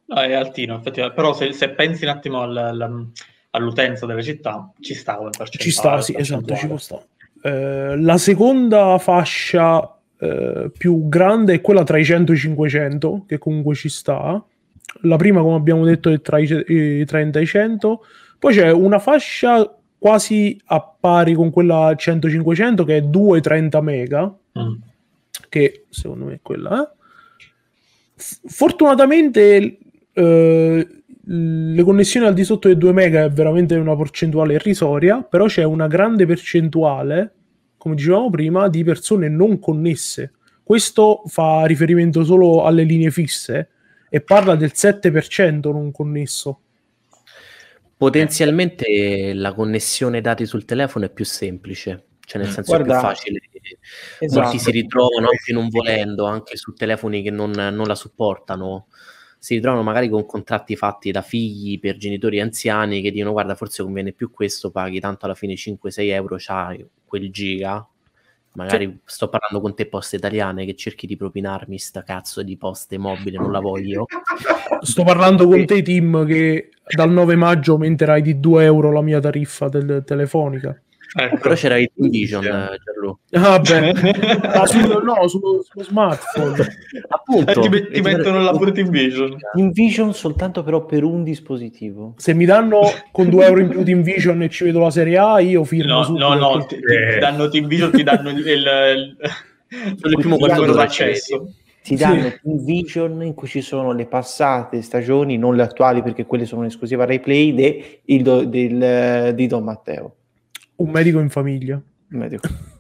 No, 0.08 0.16
è 0.22 0.34
altino, 0.34 0.76
effettivamente. 0.78 1.20
Però 1.22 1.34
se, 1.34 1.52
se 1.54 1.70
pensi 1.70 2.04
un 2.04 2.10
attimo 2.12 2.42
al- 2.42 2.56
al- 2.58 3.08
all'utenza 3.52 4.06
delle 4.06 4.22
città, 4.24 4.72
ci 4.80 4.94
sta 4.94 5.16
come 5.16 5.30
percentuale. 5.30 5.64
Ci 5.64 5.72
sta, 5.72 6.02
sì, 6.02 6.16
esatto, 6.18 6.56
ci 6.56 6.68
può 6.68 6.78
stare. 6.78 7.08
Eh, 7.42 7.96
la 8.02 8.18
seconda 8.18 8.98
fascia 9.00 9.98
eh, 10.20 10.72
più 10.78 11.08
grande 11.10 11.56
è 11.56 11.62
quella 11.62 11.84
tra 11.84 11.98
i 11.98 12.06
100 12.06 12.32
e 12.32 12.36
i 12.36 12.38
500, 12.38 13.26
che 13.28 13.38
comunque 13.38 13.76
ci 13.76 13.90
sta. 13.90 14.44
La 15.02 15.16
prima, 15.18 15.42
come 15.42 15.56
abbiamo 15.56 15.84
detto, 15.86 16.10
è 16.10 16.22
tra 16.22 16.38
i, 16.40 16.44
i 16.68 17.06
30 17.06 17.40
e 17.40 17.42
i 17.42 17.46
100. 17.48 18.06
Poi 18.38 18.54
c'è 18.54 18.72
una 18.72 19.00
fascia 19.00 19.76
quasi 19.98 20.60
a 20.66 20.82
pari 21.00 21.34
con 21.34 21.50
quella 21.50 21.92
100-500 21.94 22.84
che 22.86 22.98
è 22.98 23.02
2,30 23.02 23.82
mega, 23.82 24.34
Mm. 24.58 24.74
che 25.50 25.86
secondo 25.90 26.26
me 26.26 26.34
è 26.36 26.40
quella. 26.42 26.82
eh. 26.84 26.94
Fortunatamente 28.48 29.78
eh, 30.16 30.88
le 31.28 31.84
connessioni 31.84 32.26
al 32.26 32.34
di 32.34 32.44
sotto 32.44 32.68
dei 32.68 32.78
2 32.78 32.92
mega 32.94 33.24
è 33.24 33.30
veramente 33.30 33.76
una 33.76 33.96
percentuale 33.96 34.54
irrisoria, 34.54 35.22
però 35.22 35.46
c'è 35.46 35.64
una 35.64 35.88
grande 35.88 36.26
percentuale, 36.26 37.34
come 37.78 37.96
dicevamo 37.96 38.30
prima, 38.30 38.70
di 38.70 38.84
persone 38.84 39.28
non 39.28 39.60
connesse. 39.60 40.34
Questo 40.64 41.24
fa 41.28 41.66
riferimento 41.66 42.24
solo 42.24 42.64
alle 42.64 42.84
linee 42.84 43.12
fisse 43.12 43.70
e 44.10 44.22
parla 44.22 44.56
del 44.56 44.72
7% 44.74 45.72
non 45.72 45.92
connesso. 45.92 46.62
Potenzialmente 47.98 49.34
la 49.34 49.54
connessione 49.54 50.22
dati 50.22 50.46
sul 50.46 50.66
telefono 50.66 51.06
è 51.06 51.10
più 51.10 51.26
semplice, 51.26 52.06
cioè 52.26 52.42
nel 52.42 52.52
senso 52.52 52.74
è 52.74 52.84
Guarda, 52.84 53.00
più 53.00 53.08
facile. 53.08 53.40
Esatto. 54.20 54.42
Molti 54.42 54.60
si 54.60 54.72
ritrovano 54.72 55.28
anche 55.30 55.54
non 55.54 55.70
volendo, 55.70 56.26
anche 56.26 56.56
su 56.56 56.74
telefoni 56.74 57.22
che 57.22 57.32
non, 57.32 57.52
non 57.52 57.86
la 57.86 57.96
supportano. 57.96 58.88
Si 59.46 59.54
ritrovano 59.54 59.84
magari 59.84 60.10
con 60.10 60.26
contratti 60.26 60.76
fatti 60.76 61.12
da 61.12 61.22
figli 61.22 61.80
per 61.80 61.98
genitori 61.98 62.42
anziani 62.42 63.00
che 63.00 63.12
dicono: 63.12 63.32
Guarda, 63.32 63.54
forse 63.54 63.84
conviene 63.84 64.12
più 64.12 64.32
questo, 64.32 64.72
paghi 64.72 65.00
tanto 65.00 65.26
alla 65.26 65.36
fine 65.36 65.54
5-6 65.54 65.78
euro, 66.10 66.38
c'hai 66.40 66.84
quel 67.06 67.30
giga. 67.30 67.88
Magari 68.54 69.02
sto 69.06 69.30
parlando 69.30 69.62
con 69.62 69.76
te, 69.76 69.86
poste 69.86 70.16
italiane, 70.16 70.66
che 70.66 70.74
cerchi 70.74 71.06
di 71.06 71.16
propinarmi 71.16 71.78
sta 71.78 72.02
cazzo 72.02 72.42
di 72.42 72.58
poste 72.58 72.98
mobile, 72.98 73.38
non 73.38 73.52
la 73.52 73.60
voglio. 73.60 74.08
Sto 74.82 75.04
parlando 75.04 75.48
con 75.48 75.64
te, 75.68 75.84
Tim, 75.84 76.26
che 76.26 76.72
dal 76.96 77.12
9 77.12 77.36
maggio 77.36 77.74
aumenterai 77.74 78.24
di 78.24 78.40
2 78.40 78.64
euro 78.64 78.92
la 78.92 79.02
mia 79.04 79.20
tariffa 79.20 79.70
del 79.70 80.02
telefonica. 80.04 80.82
Ecco. 81.18 81.38
Però 81.38 81.56
c'era 81.56 81.78
il 81.78 81.90
Vision, 81.96 82.42
Sì. 82.42 82.48
eh, 82.50 82.80
Gianlu. 82.84 83.18
Ah, 83.32 83.60
beh. 83.60 83.94
Ah, 84.56 84.66
sullo- 84.66 85.02
no, 85.02 85.28
sullo, 85.30 85.64
sullo 85.64 85.84
smartphone. 85.84 86.68
Appunto, 87.08 87.52
Eh, 87.52 87.62
ti, 87.64 87.70
met- 87.70 87.92
ti 87.92 88.02
mettono 88.02 88.42
la 88.42 88.52
pure 88.52 88.78
in 88.80 88.90
vision. 88.90 89.36
In 89.56 89.72
Vision 89.72 90.14
soltanto 90.14 90.62
però 90.64 90.86
per 90.86 91.04
un 91.04 91.24
dispositivo. 91.24 92.14
Se 92.18 92.34
mi 92.34 92.44
danno 92.46 92.82
con 93.12 93.30
2 93.30 93.46
euro 93.46 93.60
in 93.62 93.70
più 93.70 93.84
di 93.84 93.92
Invision 93.92 94.42
e 94.42 94.50
ci 94.50 94.66
vedo 94.66 94.80
la 94.80 94.90
serie 94.92 95.18
A, 95.18 95.40
io 95.40 95.64
firmo 95.64 95.94
No, 95.94 96.04
subito. 96.04 96.28
no, 96.28 96.36
no, 96.56 96.66
ti, 96.66 96.76
ti- 96.76 96.82
ti 96.82 97.20
danno 97.20 97.50
in 97.52 97.68
vision, 97.68 97.92
ti 97.92 98.04
danno 98.04 98.30
il, 98.30 98.38
il, 98.40 98.46
il, 98.48 99.18
Sono 99.98 100.12
il 100.12 100.18
primo 100.20 100.38
d'ora 100.38 100.72
d'accesso. 100.74 101.46
Ti 101.82 101.96
Sì. 101.96 102.04
danno 102.04 102.34
un 102.44 102.64
Vision 102.66 103.22
in 103.24 103.34
cui 103.36 103.48
ci 103.48 103.62
sono 103.62 103.94
le 103.94 104.06
passate 104.08 104.82
stagioni, 104.82 105.38
non 105.38 105.56
le 105.56 105.62
attuali 105.62 106.02
perché 106.02 106.26
quelle 106.26 106.46
sono 106.46 106.62
un'esclusiva 106.62 107.06
Rai 107.06 107.20
Play, 107.20 107.54
de- 107.54 108.00
il 108.06 108.24
do- 108.24 108.44
del- 108.44 109.34
di 109.36 109.46
Don 109.48 109.64
Matteo. 109.64 110.16
Un 110.78 110.90
medico 110.90 111.20
in 111.20 111.30
famiglia. 111.30 111.82
Medico. 112.10 112.48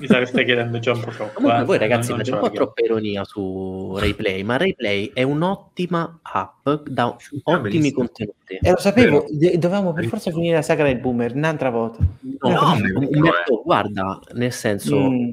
Mi 0.00 0.06
sa 0.08 0.18
che 0.18 0.26
stai 0.26 0.44
chiedendo 0.44 0.78
già 0.80 0.92
un 0.92 1.00
po' 1.02 1.10
troppo. 1.10 1.34
Comunque 1.34 1.60
eh. 1.60 1.64
voi 1.64 1.78
ragazzi 1.78 2.10
Non- 2.10 2.22
un 2.26 2.38
po' 2.40 2.50
troppa 2.50 2.82
ironia 2.84 3.22
su 3.24 3.94
RayPlay, 3.96 4.42
ma 4.42 4.56
RayPlay 4.56 5.10
è 5.14 5.22
un'ottima 5.22 6.18
app 6.22 6.68
da 6.88 7.06
ottimi 7.08 7.60
bellissimo. 7.60 7.96
contenuti. 7.98 8.58
E 8.60 8.70
lo 8.70 8.78
sapevo, 8.78 9.20
Vero. 9.20 9.26
de- 9.38 9.58
dovevamo 9.58 9.92
per 9.92 10.06
forza 10.06 10.32
finire 10.32 10.56
la 10.56 10.62
saga 10.62 10.82
del 10.84 10.98
boomer 10.98 11.34
un'altra 11.36 11.70
volta. 11.70 11.98
No, 12.20 12.50
No, 12.50 12.72
un- 12.72 13.26
eh. 13.26 13.60
Guarda, 13.62 14.18
nel 14.32 14.52
senso, 14.52 15.10
Mm. 15.10 15.30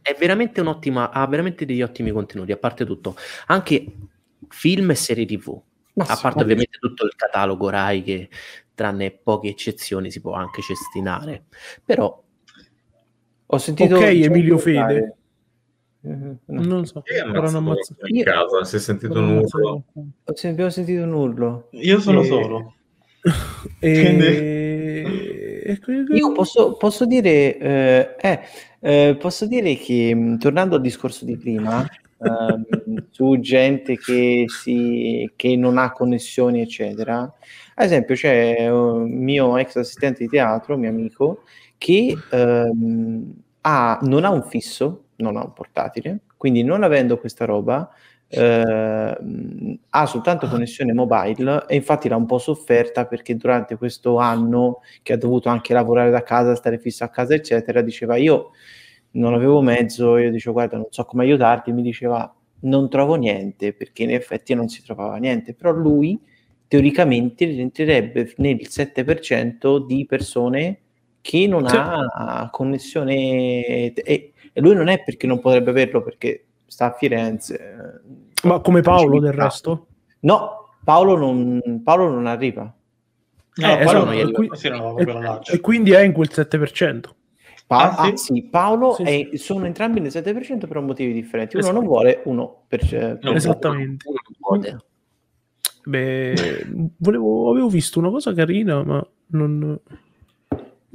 è 0.00 0.14
veramente 0.16 0.60
un'ottima, 0.60 1.10
ha 1.10 1.26
veramente 1.26 1.64
degli 1.64 1.82
ottimi 1.82 2.12
contenuti, 2.12 2.52
a 2.52 2.56
parte 2.56 2.84
tutto, 2.84 3.16
anche 3.46 3.84
film 4.48 4.90
e 4.90 4.94
serie 4.94 5.26
TV, 5.26 5.60
Ma 5.94 6.04
a 6.04 6.16
parte 6.20 6.42
ovviamente 6.42 6.78
tutto 6.78 7.04
il 7.04 7.14
catalogo 7.16 7.68
Rai 7.68 8.02
che 8.04 8.28
tranne 8.74 9.10
poche 9.12 9.48
eccezioni 9.48 10.10
si 10.10 10.20
può 10.20 10.32
anche 10.32 10.60
cestinare, 10.62 11.44
però 11.84 12.22
Ho 13.46 13.58
sentito 13.58 13.96
Ok, 13.96 14.02
Emilio. 14.02 14.58
Fede. 14.58 15.16
Mhm, 16.00 16.38
no. 16.46 16.62
Non 16.62 16.86
so. 16.86 17.02
Avranno 17.24 17.58
ammazzato 17.58 17.58
ammazzato. 17.58 18.06
in 18.08 18.16
Io- 18.16 18.24
casa? 18.24 18.64
Si 18.64 18.76
è 18.76 18.78
sentito 18.78 19.18
un 19.18 19.28
urlo? 19.38 19.84
Abbiamo 20.44 20.70
sentito 20.70 21.02
un 21.02 21.12
urlo. 21.12 21.68
Io 21.72 22.00
sono 22.00 22.20
Eh, 22.22 22.24
solo. 22.24 22.74
E... 23.80 25.04
e 25.66 25.78
que- 25.78 26.04
Io 26.10 26.32
posso, 26.32 26.76
posso 26.76 27.06
dire, 27.06 27.56
eh, 27.58 28.16
eh, 28.20 28.40
eh, 28.80 29.16
posso 29.16 29.46
dire 29.46 29.76
che 29.76 30.14
mh, 30.14 30.38
tornando 30.38 30.76
al 30.76 30.80
discorso 30.82 31.24
di 31.24 31.36
prima, 31.36 31.86
ehm, 32.18 33.06
su 33.10 33.38
gente 33.40 33.96
che, 33.96 34.44
si, 34.48 35.30
che 35.36 35.56
non 35.56 35.78
ha 35.78 35.90
connessioni, 35.92 36.60
eccetera, 36.60 37.32
ad 37.76 37.84
esempio 37.86 38.14
c'è 38.14 38.68
un 38.70 39.10
mio 39.10 39.56
ex 39.58 39.76
assistente 39.76 40.24
di 40.24 40.28
teatro, 40.28 40.76
mio 40.76 40.90
amico, 40.90 41.42
che 41.78 42.26
ehm, 42.30 43.34
ha- 43.62 43.98
non 44.02 44.24
ha 44.24 44.30
un 44.30 44.42
fisso, 44.44 45.06
non 45.16 45.36
ha 45.36 45.42
un 45.44 45.52
portatile, 45.52 46.20
quindi 46.36 46.62
non 46.62 46.82
avendo 46.82 47.18
questa 47.18 47.44
roba, 47.44 47.88
ehm, 48.28 49.78
ha 49.90 50.06
soltanto 50.06 50.48
connessione 50.48 50.92
mobile 50.92 51.64
e 51.68 51.74
infatti 51.76 52.08
l'ha 52.08 52.16
un 52.16 52.26
po' 52.26 52.38
sofferta 52.38 53.06
perché 53.06 53.36
durante 53.36 53.76
questo 53.76 54.18
anno 54.18 54.80
che 55.02 55.12
ha 55.12 55.16
dovuto 55.16 55.48
anche 55.48 55.72
lavorare 55.74 56.10
da 56.10 56.22
casa, 56.22 56.54
stare 56.54 56.78
fisso 56.78 57.04
a 57.04 57.08
casa, 57.08 57.34
eccetera, 57.34 57.80
diceva 57.82 58.16
io 58.16 58.50
non 59.12 59.34
avevo 59.34 59.60
mezzo, 59.62 60.16
io 60.18 60.30
dicevo 60.30 60.54
guarda 60.54 60.76
non 60.76 60.86
so 60.90 61.04
come 61.04 61.24
aiutarti, 61.24 61.72
mi 61.72 61.82
diceva 61.82 62.32
non 62.60 62.88
trovo 62.88 63.14
niente, 63.16 63.72
perché 63.74 64.02
in 64.04 64.10
effetti 64.10 64.54
non 64.54 64.68
si 64.68 64.82
trovava 64.82 65.16
niente, 65.16 65.54
però 65.54 65.70
lui 65.72 66.18
teoricamente 66.68 67.44
rientrerebbe 67.44 68.32
nel 68.38 68.60
7% 68.62 69.84
di 69.86 70.06
persone 70.06 70.78
che 71.20 71.46
non 71.46 71.66
sì. 71.66 71.76
ha 71.78 72.48
connessione 72.50 73.14
e, 73.64 73.92
e, 73.94 74.32
lui 74.54 74.74
non 74.74 74.88
è 74.88 75.02
perché 75.02 75.26
non 75.26 75.40
potrebbe 75.40 75.70
averlo 75.70 76.02
perché 76.02 76.44
sta 76.66 76.86
a 76.86 76.92
Firenze. 76.92 78.02
Ma 78.42 78.60
come 78.60 78.82
Paolo 78.82 79.20
del 79.20 79.32
resto? 79.32 79.86
No, 80.20 80.74
Paolo 80.84 81.16
non, 81.16 81.80
Paolo 81.82 82.10
non 82.10 82.26
arriva. 82.26 82.62
No, 83.56 83.66
eh, 83.66 83.82
esatto, 83.82 84.10
e, 84.10 84.32
qui, 84.32 84.48
e, 84.48 85.40
e, 85.52 85.60
quindi 85.60 85.92
è 85.92 86.00
in 86.00 86.12
quel 86.12 86.28
7%. 86.30 87.00
Pa- 87.66 87.94
ah, 87.94 88.04
sì? 88.04 88.10
Ah, 88.10 88.16
sì. 88.16 88.42
Paolo 88.50 88.94
sì, 88.94 89.02
è, 89.02 89.36
sono 89.36 89.64
entrambi 89.64 90.00
nel 90.00 90.10
7% 90.10 90.66
per 90.66 90.80
motivi 90.80 91.12
differenti. 91.12 91.56
Uno 91.56 91.64
esatto. 91.64 91.80
non 91.80 91.88
vuole, 91.88 92.20
uno 92.24 92.64
per, 92.66 92.86
per 92.86 93.34
Esattamente. 93.34 94.06
Uno 94.08 94.78
Beh, 95.84 96.66
volevo, 96.96 97.50
avevo 97.50 97.68
visto 97.68 97.98
una 97.98 98.10
cosa 98.10 98.32
carina, 98.32 98.82
ma 98.82 99.06
non, 99.28 99.58
non 99.58 99.80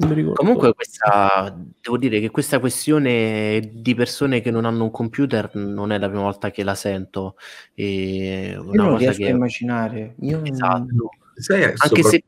mi 0.10 0.14
ricordo. 0.14 0.34
Comunque, 0.34 0.74
questa, 0.74 1.56
devo 1.82 1.98
dire 1.98 2.20
che 2.20 2.30
questa 2.30 2.60
questione 2.60 3.72
di 3.74 3.94
persone 3.94 4.42
che 4.42 4.50
non 4.50 4.66
hanno 4.66 4.86
un 4.86 4.92
computer 4.92 5.54
non 5.56 5.92
è 5.92 6.00
la 6.00 6.08
prima 6.08 6.24
volta 6.24 6.52
che 6.52 6.64
la 6.64 6.76
sento. 6.76 7.36
E 7.74 8.56
una 8.58 8.72
Io 8.72 8.82
non 8.82 8.92
cosa 8.94 8.98
riesco 8.98 9.22
che... 9.22 9.28
a 9.28 9.30
immaginare. 9.30 10.16
Io 10.22 10.44
esatto. 10.44 11.10
Sai, 11.36 11.64
anche 11.64 12.04
se 12.04 12.24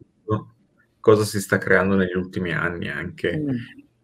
cosa 1.01 1.23
si 1.25 1.41
sta 1.41 1.57
creando 1.57 1.95
negli 1.95 2.15
ultimi 2.15 2.53
anni 2.53 2.87
anche. 2.87 3.37
Mm. 3.37 3.49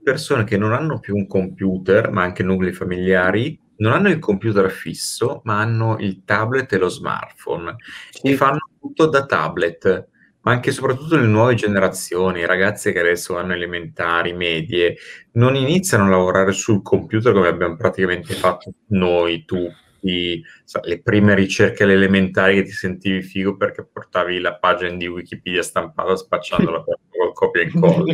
Persone 0.03 0.45
che 0.45 0.57
non 0.57 0.73
hanno 0.73 0.99
più 0.99 1.15
un 1.15 1.27
computer, 1.27 2.11
ma 2.11 2.23
anche 2.23 2.41
nuclei 2.41 2.73
familiari, 2.73 3.59
non 3.77 3.93
hanno 3.93 4.09
il 4.09 4.19
computer 4.19 4.69
fisso, 4.69 5.41
ma 5.43 5.59
hanno 5.59 5.97
il 5.99 6.23
tablet 6.23 6.71
e 6.73 6.77
lo 6.77 6.89
smartphone 6.89 7.75
sì. 8.09 8.27
e 8.27 8.35
fanno 8.35 8.59
tutto 8.79 9.07
da 9.07 9.25
tablet. 9.25 10.07
Ma 10.41 10.53
anche 10.53 10.69
e 10.69 10.73
soprattutto 10.73 11.17
le 11.17 11.25
nuove 11.25 11.55
generazioni, 11.55 12.39
i 12.39 12.45
ragazzi 12.45 12.93
che 12.93 12.99
adesso 12.99 13.35
hanno 13.35 13.53
elementari, 13.53 14.31
medie, 14.31 14.95
non 15.33 15.55
iniziano 15.55 16.05
a 16.05 16.09
lavorare 16.09 16.53
sul 16.53 16.81
computer 16.81 17.33
come 17.33 17.49
abbiamo 17.49 17.75
praticamente 17.75 18.33
fatto 18.33 18.71
noi, 18.87 19.43
tutti, 19.43 20.41
le 20.83 21.01
prime 21.01 21.35
ricerche 21.35 21.83
alle 21.83 21.93
elementari 21.93 22.55
che 22.55 22.63
ti 22.63 22.71
sentivi 22.71 23.21
figo 23.23 23.57
perché 23.57 23.85
portavi 23.85 24.39
la 24.39 24.55
pagina 24.55 24.95
di 24.95 25.07
Wikipedia 25.07 25.61
stampata 25.63 26.15
spacciandola 26.15 26.81
per 26.81 26.97
copia 27.33 27.61
e 27.63 27.65
incolla. 27.65 28.13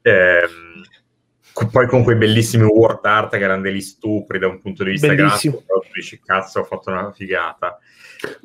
eh, 0.00 0.48
poi 1.70 1.86
con 1.86 2.02
quei 2.02 2.16
bellissimi 2.16 2.64
word 2.64 3.04
art 3.04 3.36
che 3.36 3.42
erano 3.42 3.62
degli 3.62 3.80
stupri 3.80 4.38
da 4.38 4.46
un 4.48 4.60
punto 4.60 4.84
di 4.84 4.90
vista 4.92 5.08
Bellissimo. 5.08 5.62
grafico, 5.66 5.84
dici 5.92 6.20
cazzo 6.24 6.60
ho 6.60 6.64
fatto 6.64 6.90
una 6.90 7.12
figata. 7.12 7.78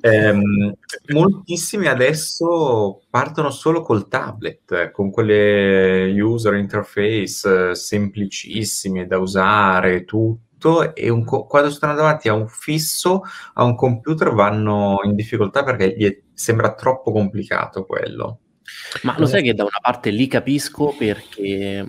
Ehm, 0.01 0.73
moltissimi 1.09 1.87
adesso 1.87 3.01
partono 3.09 3.49
solo 3.49 3.81
col 3.81 4.07
tablet, 4.07 4.91
con 4.91 5.11
quelle 5.11 6.13
user 6.19 6.53
interface 6.55 7.71
eh, 7.71 7.75
semplicissime 7.75 9.05
da 9.05 9.17
usare, 9.17 10.05
tutto, 10.05 10.95
e 10.95 11.09
un 11.09 11.25
co- 11.25 11.45
quando 11.45 11.69
stanno 11.69 11.93
davanti 11.93 12.29
a 12.29 12.33
un 12.33 12.47
fisso, 12.47 13.21
a 13.53 13.63
un 13.63 13.75
computer, 13.75 14.31
vanno 14.31 14.99
in 15.03 15.13
difficoltà 15.15 15.63
perché 15.63 15.93
gli 15.97 16.05
è- 16.05 16.21
sembra 16.33 16.73
troppo 16.73 17.11
complicato 17.11 17.85
quello. 17.85 18.39
Ma 19.03 19.15
lo 19.17 19.25
sai 19.25 19.43
che 19.43 19.53
da 19.53 19.63
una 19.63 19.79
parte 19.81 20.09
li 20.09 20.27
capisco 20.27 20.95
perché 20.97 21.87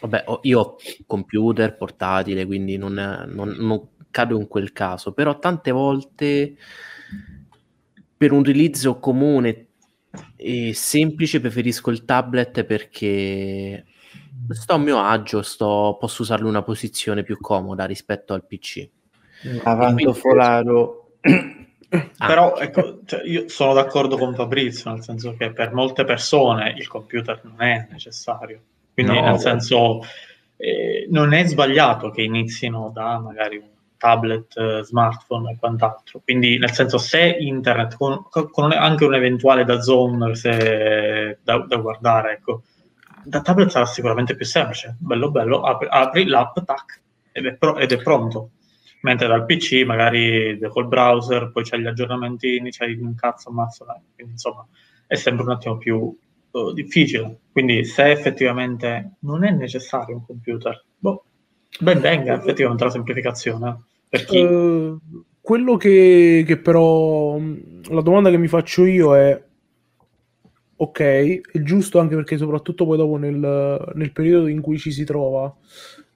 Vabbè, 0.00 0.24
io 0.42 0.60
ho 0.60 0.76
computer 1.06 1.76
portatile, 1.76 2.46
quindi 2.46 2.76
non, 2.76 2.94
non, 3.28 3.48
non 3.58 3.88
cado 4.10 4.38
in 4.38 4.46
quel 4.46 4.72
caso, 4.72 5.12
però 5.12 5.38
tante 5.38 5.70
volte 5.70 6.56
per 8.16 8.32
un 8.32 8.38
utilizzo 8.38 8.98
comune 8.98 9.66
e 10.36 10.72
semplice 10.74 11.40
preferisco 11.40 11.90
il 11.90 12.04
tablet 12.04 12.64
perché 12.64 13.84
sto 14.50 14.74
a 14.74 14.78
mio 14.78 15.00
agio, 15.00 15.42
sto, 15.42 15.96
posso 15.98 16.22
usarlo 16.22 16.44
in 16.44 16.54
una 16.54 16.62
posizione 16.62 17.22
più 17.22 17.38
comoda 17.38 17.84
rispetto 17.84 18.34
al 18.34 18.46
PC. 18.46 18.88
Avanto 19.64 20.12
Folaro. 20.14 21.12
Ah. 21.90 22.26
Però 22.26 22.58
ecco, 22.58 23.00
cioè, 23.06 23.22
io 23.24 23.48
sono 23.48 23.72
d'accordo 23.72 24.18
con 24.18 24.34
Fabrizio, 24.34 24.90
nel 24.90 25.02
senso 25.02 25.34
che 25.36 25.52
per 25.52 25.72
molte 25.72 26.04
persone 26.04 26.74
il 26.76 26.86
computer 26.86 27.40
non 27.44 27.62
è 27.62 27.88
necessario. 27.90 28.60
Quindi 28.98 29.20
no, 29.20 29.26
nel 29.26 29.38
senso 29.38 30.00
eh, 30.56 31.06
non 31.08 31.32
è 31.32 31.44
sbagliato 31.44 32.10
che 32.10 32.22
inizino 32.22 32.90
da 32.92 33.20
magari 33.20 33.58
un 33.58 33.68
tablet, 33.96 34.56
eh, 34.56 34.82
smartphone 34.82 35.52
e 35.52 35.56
quant'altro. 35.56 36.20
Quindi 36.24 36.58
nel 36.58 36.72
senso 36.72 36.98
se 36.98 37.36
internet 37.38 37.96
con, 37.96 38.24
con 38.28 38.72
anche 38.72 39.04
un 39.04 39.14
eventuale 39.14 39.64
da 39.64 39.80
zone 39.80 40.34
se, 40.34 41.38
da, 41.44 41.58
da, 41.58 41.76
guardare, 41.76 42.32
ecco, 42.32 42.62
da 43.22 43.40
tablet 43.40 43.70
sarà 43.70 43.86
sicuramente 43.86 44.34
più 44.34 44.44
semplice. 44.44 44.96
Bello 44.98 45.30
bello, 45.30 45.60
apri, 45.60 45.86
apri 45.88 46.26
l'app, 46.26 46.58
tac, 46.64 47.00
ed 47.30 47.46
è, 47.46 47.54
pro, 47.54 47.76
ed 47.76 47.92
è 47.92 48.02
pronto 48.02 48.50
mentre 49.02 49.28
dal 49.28 49.44
PC 49.44 49.84
magari 49.86 50.58
col 50.70 50.88
browser, 50.88 51.52
poi 51.52 51.62
c'hai 51.62 51.80
gli 51.80 51.86
aggiornamenti, 51.86 52.60
c'hai 52.70 52.94
un 52.94 53.14
cazzo 53.14 53.50
ammazzo, 53.50 53.84
quindi 54.16 54.32
insomma 54.32 54.66
è 55.06 55.14
sempre 55.14 55.44
un 55.44 55.52
attimo 55.52 55.78
più 55.78 56.18
difficile. 56.74 57.38
Quindi 57.52 57.84
se 57.84 58.10
effettivamente 58.10 59.16
non 59.20 59.44
è 59.44 59.50
necessario 59.50 60.16
un 60.16 60.26
computer, 60.26 60.84
boh, 60.98 61.24
ben 61.80 62.00
venga 62.00 62.34
effettivamente 62.34 62.84
la 62.84 62.90
semplificazione. 62.90 63.84
Per 64.08 64.24
chi... 64.24 64.38
Uh, 64.38 64.98
quello 65.40 65.76
che, 65.76 66.44
che 66.46 66.58
però 66.58 67.38
la 67.38 68.02
domanda 68.02 68.28
che 68.28 68.36
mi 68.36 68.48
faccio 68.48 68.84
io 68.84 69.16
è 69.16 69.42
ok, 70.80 71.00
è 71.00 71.62
giusto 71.62 71.98
anche 71.98 72.14
perché 72.14 72.36
soprattutto 72.36 72.84
poi 72.84 72.96
dopo 72.96 73.16
nel, 73.16 73.92
nel 73.94 74.12
periodo 74.12 74.46
in 74.46 74.60
cui 74.60 74.78
ci 74.78 74.92
si 74.92 75.04
trova 75.04 75.54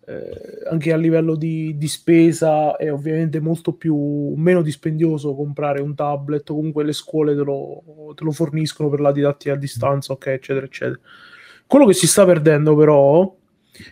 eh, 0.04 0.68
anche 0.68 0.92
a 0.92 0.96
livello 0.96 1.36
di, 1.36 1.76
di, 1.76 1.86
spesa 1.86 2.76
è 2.76 2.92
ovviamente 2.92 3.38
molto 3.38 3.74
più 3.74 4.34
meno 4.34 4.60
dispendioso 4.60 5.34
comprare 5.34 5.80
un 5.80 5.94
tablet 5.94 6.50
o 6.50 6.56
comunque 6.56 6.82
le 6.82 6.92
scuole 6.92 7.36
te 7.36 7.42
lo, 7.42 8.12
te 8.16 8.24
lo 8.24 8.32
forniscono 8.32 8.88
per 8.88 9.00
la 9.00 9.12
didattica 9.12 9.54
a 9.54 9.56
distanza 9.56 10.12
ok 10.12 10.26
eccetera 10.26 10.66
eccetera. 10.66 10.98
Quello 11.66 11.86
che 11.86 11.92
si 11.92 12.08
sta 12.08 12.24
perdendo 12.24 12.74
però 12.74 13.32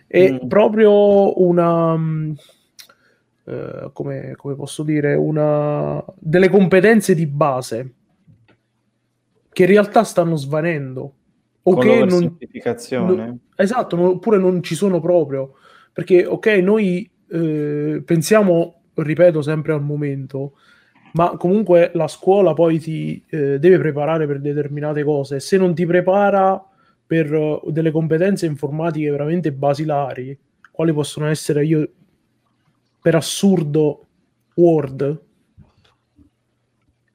è 0.06 0.32
mm. 0.32 0.48
proprio 0.48 1.40
una 1.40 1.96
eh, 3.44 3.90
come, 3.92 4.34
come 4.36 4.54
posso 4.54 4.82
dire 4.82 5.14
una 5.14 6.04
delle 6.18 6.48
competenze 6.48 7.14
di 7.14 7.26
base 7.26 7.94
che 9.52 9.62
in 9.62 9.68
realtà 9.68 10.04
stanno 10.04 10.36
svanendo 10.36 11.14
o 11.62 11.76
che 11.76 12.04
non, 12.04 12.36
non, 12.90 13.40
esatto 13.54 13.96
non, 13.96 14.06
oppure 14.06 14.38
non 14.38 14.62
ci 14.62 14.74
sono 14.74 15.00
proprio 15.00 15.54
perché, 16.00 16.24
ok, 16.24 16.46
noi 16.62 17.10
eh, 17.28 18.02
pensiamo, 18.02 18.84
ripeto, 18.94 19.42
sempre 19.42 19.74
al 19.74 19.82
momento, 19.82 20.54
ma 21.12 21.36
comunque 21.36 21.90
la 21.92 22.08
scuola 22.08 22.54
poi 22.54 22.78
ti 22.78 23.22
eh, 23.28 23.58
deve 23.58 23.76
preparare 23.76 24.26
per 24.26 24.40
determinate 24.40 25.04
cose. 25.04 25.40
Se 25.40 25.58
non 25.58 25.74
ti 25.74 25.84
prepara 25.84 26.58
per 27.06 27.30
uh, 27.34 27.70
delle 27.70 27.90
competenze 27.90 28.46
informatiche 28.46 29.10
veramente 29.10 29.52
basilari, 29.52 30.38
quali 30.70 30.94
possono 30.94 31.26
essere 31.26 31.66
io 31.66 31.86
per 33.02 33.14
assurdo 33.14 34.06
Word, 34.54 35.22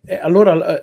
eh, 0.06 0.16
allora 0.18 0.80
eh, 0.80 0.82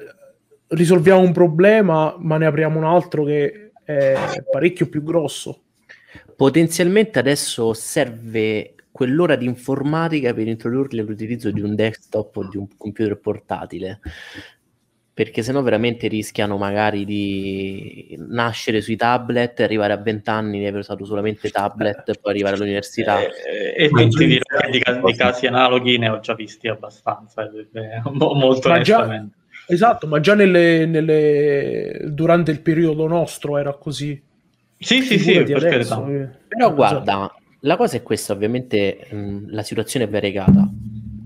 risolviamo 0.70 1.20
un 1.20 1.30
problema, 1.30 2.16
ma 2.18 2.36
ne 2.36 2.46
apriamo 2.46 2.78
un 2.78 2.84
altro 2.84 3.22
che 3.22 3.70
è 3.84 4.16
parecchio 4.50 4.88
più 4.88 5.04
grosso. 5.04 5.62
Potenzialmente 6.36 7.18
adesso 7.18 7.72
serve 7.72 8.74
quell'ora 8.90 9.36
di 9.36 9.46
informatica 9.46 10.34
per 10.34 10.46
introdurli 10.46 11.00
all'utilizzo 11.00 11.50
di 11.50 11.60
un 11.60 11.74
desktop 11.74 12.36
o 12.36 12.48
di 12.48 12.56
un 12.56 12.66
computer 12.76 13.18
portatile 13.18 14.00
perché 15.14 15.42
sennò 15.42 15.60
veramente 15.60 16.08
rischiano 16.08 16.56
magari 16.56 17.04
di 17.04 18.16
nascere 18.28 18.80
sui 18.80 18.96
tablet, 18.96 19.60
arrivare 19.60 19.92
a 19.92 19.98
20 19.98 20.30
anni 20.30 20.58
di 20.58 20.66
aver 20.66 20.80
usato 20.80 21.04
solamente 21.04 21.50
tablet, 21.50 22.08
e 22.08 22.14
poi 22.20 22.32
arrivare 22.32 22.56
all'università. 22.56 23.20
Eh, 23.20 23.74
e 23.76 23.88
ti 23.90 24.26
dirò 24.26 24.42
che 24.58 24.70
di, 24.70 24.82
di, 25.04 25.14
casi 25.14 25.46
analoghi 25.46 25.98
ne 25.98 26.08
ho 26.08 26.20
già 26.20 26.34
visti 26.34 26.66
abbastanza, 26.68 27.42
eh, 27.44 28.00
molto 28.04 28.68
ma 28.68 28.74
onestamente. 28.74 29.36
Già, 29.66 29.72
esatto, 29.74 30.06
ma 30.06 30.18
già 30.18 30.34
nelle, 30.34 30.86
nelle, 30.86 32.00
durante 32.06 32.50
il 32.50 32.62
periodo 32.62 33.06
nostro 33.06 33.58
era 33.58 33.74
così. 33.74 34.30
Sì, 34.82 35.02
sì, 35.02 35.18
sì, 35.18 35.42
per 35.42 35.56
adesso, 35.56 36.06
eh. 36.06 36.28
Però 36.48 36.74
guarda, 36.74 37.32
la 37.60 37.76
cosa 37.76 37.96
è 37.96 38.02
questa, 38.02 38.32
ovviamente 38.32 39.06
mh, 39.10 39.50
la 39.50 39.62
situazione 39.62 40.06
è 40.06 40.08
variegata. 40.08 40.68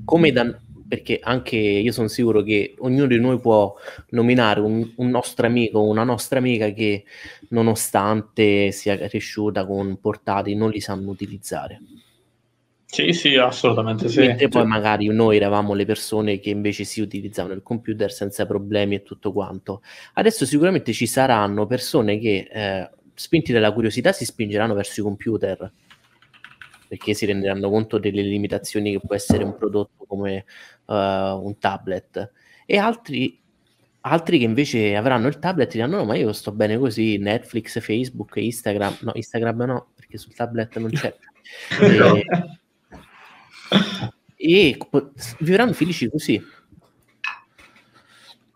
Come 0.04 0.30
da, 0.30 0.58
perché 0.86 1.18
anche 1.22 1.56
io 1.56 1.90
sono 1.90 2.08
sicuro 2.08 2.42
che 2.42 2.74
ognuno 2.78 3.06
di 3.06 3.18
noi 3.18 3.40
può 3.40 3.74
nominare 4.10 4.60
un, 4.60 4.92
un 4.96 5.08
nostro 5.08 5.46
amico 5.46 5.78
o 5.78 5.88
una 5.88 6.04
nostra 6.04 6.38
amica 6.38 6.68
che 6.70 7.04
nonostante 7.48 8.70
sia 8.72 8.96
cresciuta 8.96 9.66
con 9.66 9.98
portati 10.00 10.54
non 10.54 10.70
li 10.70 10.80
sanno 10.80 11.10
utilizzare. 11.10 11.80
Sì, 12.84 13.12
sì, 13.12 13.34
assolutamente 13.36 14.08
sì. 14.08 14.20
Mentre 14.20 14.48
poi 14.48 14.64
magari 14.64 15.06
noi 15.08 15.36
eravamo 15.36 15.74
le 15.74 15.84
persone 15.84 16.38
che 16.38 16.50
invece 16.50 16.84
si 16.84 17.00
utilizzavano 17.00 17.54
il 17.54 17.62
computer 17.62 18.12
senza 18.12 18.46
problemi 18.46 18.94
e 18.94 19.02
tutto 19.02 19.32
quanto. 19.32 19.82
Adesso 20.14 20.46
sicuramente 20.46 20.92
ci 20.92 21.06
saranno 21.06 21.66
persone 21.66 22.18
che, 22.18 22.48
eh, 22.50 22.90
spinti 23.16 23.52
dalla 23.52 23.72
curiosità, 23.72 24.12
si 24.12 24.24
spingeranno 24.24 24.74
verso 24.74 25.00
i 25.00 25.02
computer 25.02 25.72
perché 26.88 27.14
si 27.14 27.26
renderanno 27.26 27.68
conto 27.68 27.98
delle 27.98 28.22
limitazioni 28.22 28.92
che 28.92 29.00
può 29.00 29.14
essere 29.14 29.44
un 29.44 29.56
prodotto 29.56 30.04
come 30.06 30.44
eh, 30.86 30.94
un 30.94 31.56
tablet. 31.58 32.30
E 32.64 32.78
altri, 32.78 33.40
altri 34.02 34.38
che 34.38 34.44
invece 34.44 34.94
avranno 34.94 35.26
il 35.26 35.38
tablet 35.38 35.68
e 35.68 35.72
diranno 35.72 35.96
no 35.96 36.04
ma 36.04 36.16
io 36.16 36.32
sto 36.32 36.52
bene 36.52 36.78
così 36.78 37.18
Netflix, 37.18 37.80
Facebook, 37.80 38.36
Instagram. 38.36 38.98
No 39.00 39.12
Instagram 39.14 39.62
no 39.62 39.88
perché 39.94 40.18
sul 40.18 40.34
tablet 40.34 40.76
non 40.78 40.90
c'è. 40.90 41.14
E, 44.38 44.68
e 44.68 44.76
po- 44.88 45.12
vivranno 45.40 45.72
felici 45.72 46.08
così. 46.08 46.40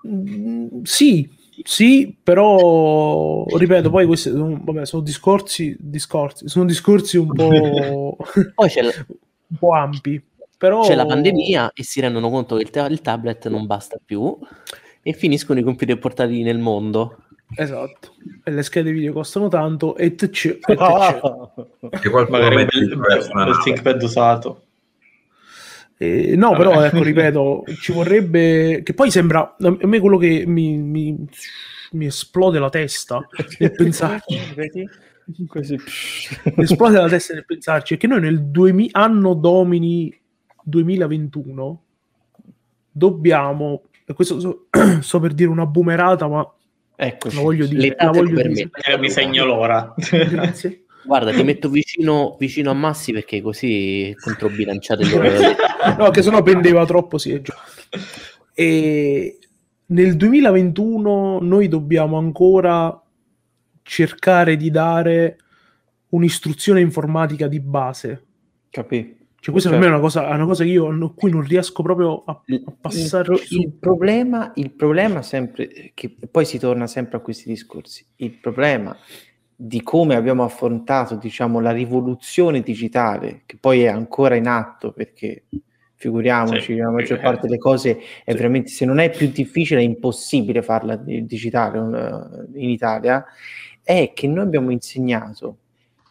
Mm, 0.07 0.83
sì, 0.83 1.29
sì, 1.65 2.17
però 2.23 3.45
ripeto, 3.47 3.91
poi 3.91 4.07
questi 4.07 4.31
sono, 4.31 4.61
vabbè, 4.63 4.87
sono 4.87 5.03
discorsi, 5.03 5.77
discorsi, 5.79 6.49
sono 6.49 6.65
discorsi 6.65 7.17
un 7.17 7.29
po', 7.29 8.17
poi 8.55 8.69
c'è, 8.69 8.83
la- 8.83 8.93
un 9.07 9.57
po' 9.59 9.73
ampi. 9.73 10.23
Però 10.57 10.83
c'è 10.83 10.95
la 10.95 11.07
pandemia 11.07 11.73
e 11.75 11.83
si 11.83 12.01
rendono 12.01 12.29
conto 12.29 12.57
che 12.57 12.63
il, 12.63 12.71
ta- 12.71 12.87
il 12.87 13.01
tablet 13.01 13.49
non 13.49 13.67
basta 13.67 13.99
più 14.05 14.37
e 15.03 15.13
finiscono 15.15 15.59
i 15.59 15.63
computer 15.63 15.99
portatili 15.99 16.43
nel 16.43 16.59
mondo 16.59 17.17
Esatto, 17.57 18.15
e 18.45 18.51
le 18.51 18.63
schede 18.63 18.93
video 18.93 19.13
costano 19.13 19.49
tanto 19.49 19.97
e 19.97 20.15
tc, 20.15 20.45
e 20.67 20.77
tc. 20.77 22.01
Che 22.01 22.11
qualcuno 22.11 22.49
mette 22.51 22.79
nave. 23.33 23.53
ThinkPad 23.65 24.03
usato. 24.03 24.63
Eh, 26.03 26.35
no, 26.35 26.53
Vabbè. 26.53 26.63
però 26.63 26.83
ecco, 26.83 27.03
ripeto, 27.03 27.65
ci 27.79 27.93
vorrebbe 27.93 28.81
che 28.83 28.95
poi 28.95 29.11
sembra 29.11 29.55
a 29.59 29.77
me 29.83 30.01
quello 30.01 30.17
che 30.17 30.45
mi, 30.47 30.79
mi, 30.79 31.15
mi 31.93 32.07
esplode 32.07 32.59
la 32.59 32.71
testa 32.71 33.21
nel 33.59 33.73
pensarci. 33.73 34.39
Così. 35.47 35.79
mi 36.57 36.63
esplode 36.65 36.97
la 36.97 37.09
testa 37.09 37.35
nel 37.35 37.45
pensarci 37.45 37.95
è 37.95 37.97
che 37.99 38.07
noi 38.07 38.21
nel 38.21 38.47
2000 38.47 38.99
anno 38.99 39.35
domini 39.35 40.19
2021 40.63 41.83
dobbiamo 42.91 43.83
e 44.07 44.15
questo 44.15 44.41
so, 44.41 44.69
so 45.03 45.21
per 45.21 45.35
dire 45.35 45.51
una 45.51 45.67
boomerata 45.67 46.27
ma 46.29 46.51
Eccoci. 46.97 47.37
la 47.37 47.43
voglio 47.43 47.67
dire, 47.67 47.95
la 47.99 48.11
voglio 48.11 48.43
dire. 48.43 48.71
Eh, 48.87 48.97
mi 48.97 49.11
segno 49.11 49.45
l'ora. 49.45 49.95
grazie 49.97 50.85
guarda 51.05 51.33
ti 51.33 51.43
metto 51.43 51.69
vicino, 51.69 52.37
vicino 52.39 52.71
a 52.71 52.75
Massi 52.75 53.13
perché 53.13 53.41
così 53.41 54.15
controbilanciate 54.21 55.05
le 55.05 55.57
no 55.99 56.11
che 56.11 56.23
sennò 56.23 56.43
pendeva 56.43 56.85
troppo 56.85 57.19
sì 57.19 57.33
è 57.33 57.41
già. 57.41 57.55
e 58.55 59.39
nel 59.87 60.17
2021 60.17 61.39
noi 61.41 61.69
dobbiamo 61.69 62.17
ancora 62.19 63.01
cercare 63.83 64.57
di 64.57 64.71
dare 64.71 65.37
un'istruzione 66.11 66.81
informatica 66.81 67.47
di 67.49 67.61
base 67.61 68.25
Capì? 68.71 69.17
cioè 69.41 69.53
questa 69.53 69.71
Certo. 69.71 69.71
per 69.71 69.79
me 69.81 69.87
è 69.87 69.89
una 69.89 70.01
cosa, 70.01 70.29
è 70.29 70.35
una 70.35 70.45
cosa 70.45 70.65
che 70.65 70.71
io 70.71 70.89
a 70.89 71.13
cui 71.15 71.31
non 71.31 71.43
riesco 71.43 71.83
proprio 71.83 72.23
a, 72.25 72.33
a 72.33 72.73
passarci 72.79 73.55
il- 73.55 73.61
il 73.63 73.73
problema, 73.73 74.53
il 74.57 74.71
problema 74.73 75.23
sempre, 75.23 75.93
che 75.95 76.15
poi 76.31 76.45
si 76.45 76.59
torna 76.59 76.87
sempre 76.87 77.17
a 77.17 77.21
questi 77.21 77.49
discorsi, 77.49 78.05
il 78.17 78.33
problema 78.39 78.95
di 79.63 79.83
come 79.83 80.15
abbiamo 80.15 80.43
affrontato, 80.43 81.17
diciamo, 81.17 81.61
la 81.61 81.71
rivoluzione 81.71 82.63
digitale, 82.63 83.43
che 83.45 83.59
poi 83.61 83.83
è 83.83 83.89
ancora 83.89 84.35
in 84.35 84.47
atto, 84.47 84.91
perché 84.93 85.45
figuriamoci, 85.97 86.73
Sì, 86.73 86.77
la 86.77 86.91
maggior 86.91 87.19
eh, 87.19 87.21
parte 87.21 87.47
delle 87.47 87.59
cose 87.59 87.99
è 88.25 88.31
sì. 88.31 88.37
veramente, 88.37 88.71
se 88.71 88.87
non 88.87 88.99
è 89.01 89.11
più 89.11 89.29
difficile, 89.31 89.81
è 89.81 89.85
impossibile 89.85 90.63
farla 90.63 90.97
di- 90.97 91.27
digitale 91.27 92.49
eh, 92.55 92.59
in 92.59 92.71
Italia, 92.71 93.23
è 93.83 94.13
che 94.15 94.27
noi 94.27 94.45
abbiamo 94.45 94.71
insegnato 94.71 95.59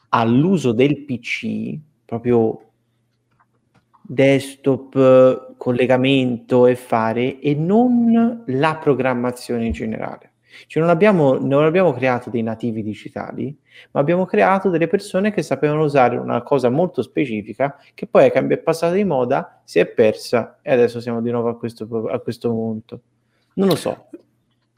all'uso 0.10 0.72
del 0.72 1.06
PC, 1.06 1.76
proprio 2.06 2.66
desktop, 4.04 5.56
collegamento 5.58 6.68
e 6.68 6.76
fare, 6.76 7.40
e 7.40 7.56
non 7.56 8.44
la 8.46 8.78
programmazione 8.78 9.66
in 9.66 9.72
generale. 9.72 10.29
Cioè 10.68 10.82
non 10.82 10.92
abbiamo, 10.92 11.38
non 11.38 11.64
abbiamo 11.64 11.94
creato 11.94 12.30
dei 12.30 12.42
nativi 12.42 12.84
digitali, 12.84 13.56
ma 13.92 14.00
abbiamo 14.00 14.26
creato 14.26 14.70
delle 14.70 14.88
persone 14.88 15.32
che 15.32 15.42
sapevano 15.42 15.84
usare 15.84 16.18
una 16.18 16.42
cosa 16.42 16.70
molto 16.70 17.02
specifica 17.02 17.78
che 17.94 18.08
poi 18.08 18.30
è, 18.30 18.58
passata 18.58 18.94
di 18.94 19.04
moda, 19.04 19.62
si 19.64 19.80
è 19.80 19.86
persa 19.86 20.60
e 20.62 20.72
adesso 20.72 21.00
siamo 21.00 21.22
di 21.22 21.32
nuovo 21.32 21.50
a 21.50 21.58
questo, 21.58 22.08
a 22.10 22.20
questo 22.20 22.50
punto. 22.50 23.02
Non 23.54 23.68
lo 23.68 23.76
so. 23.76 24.10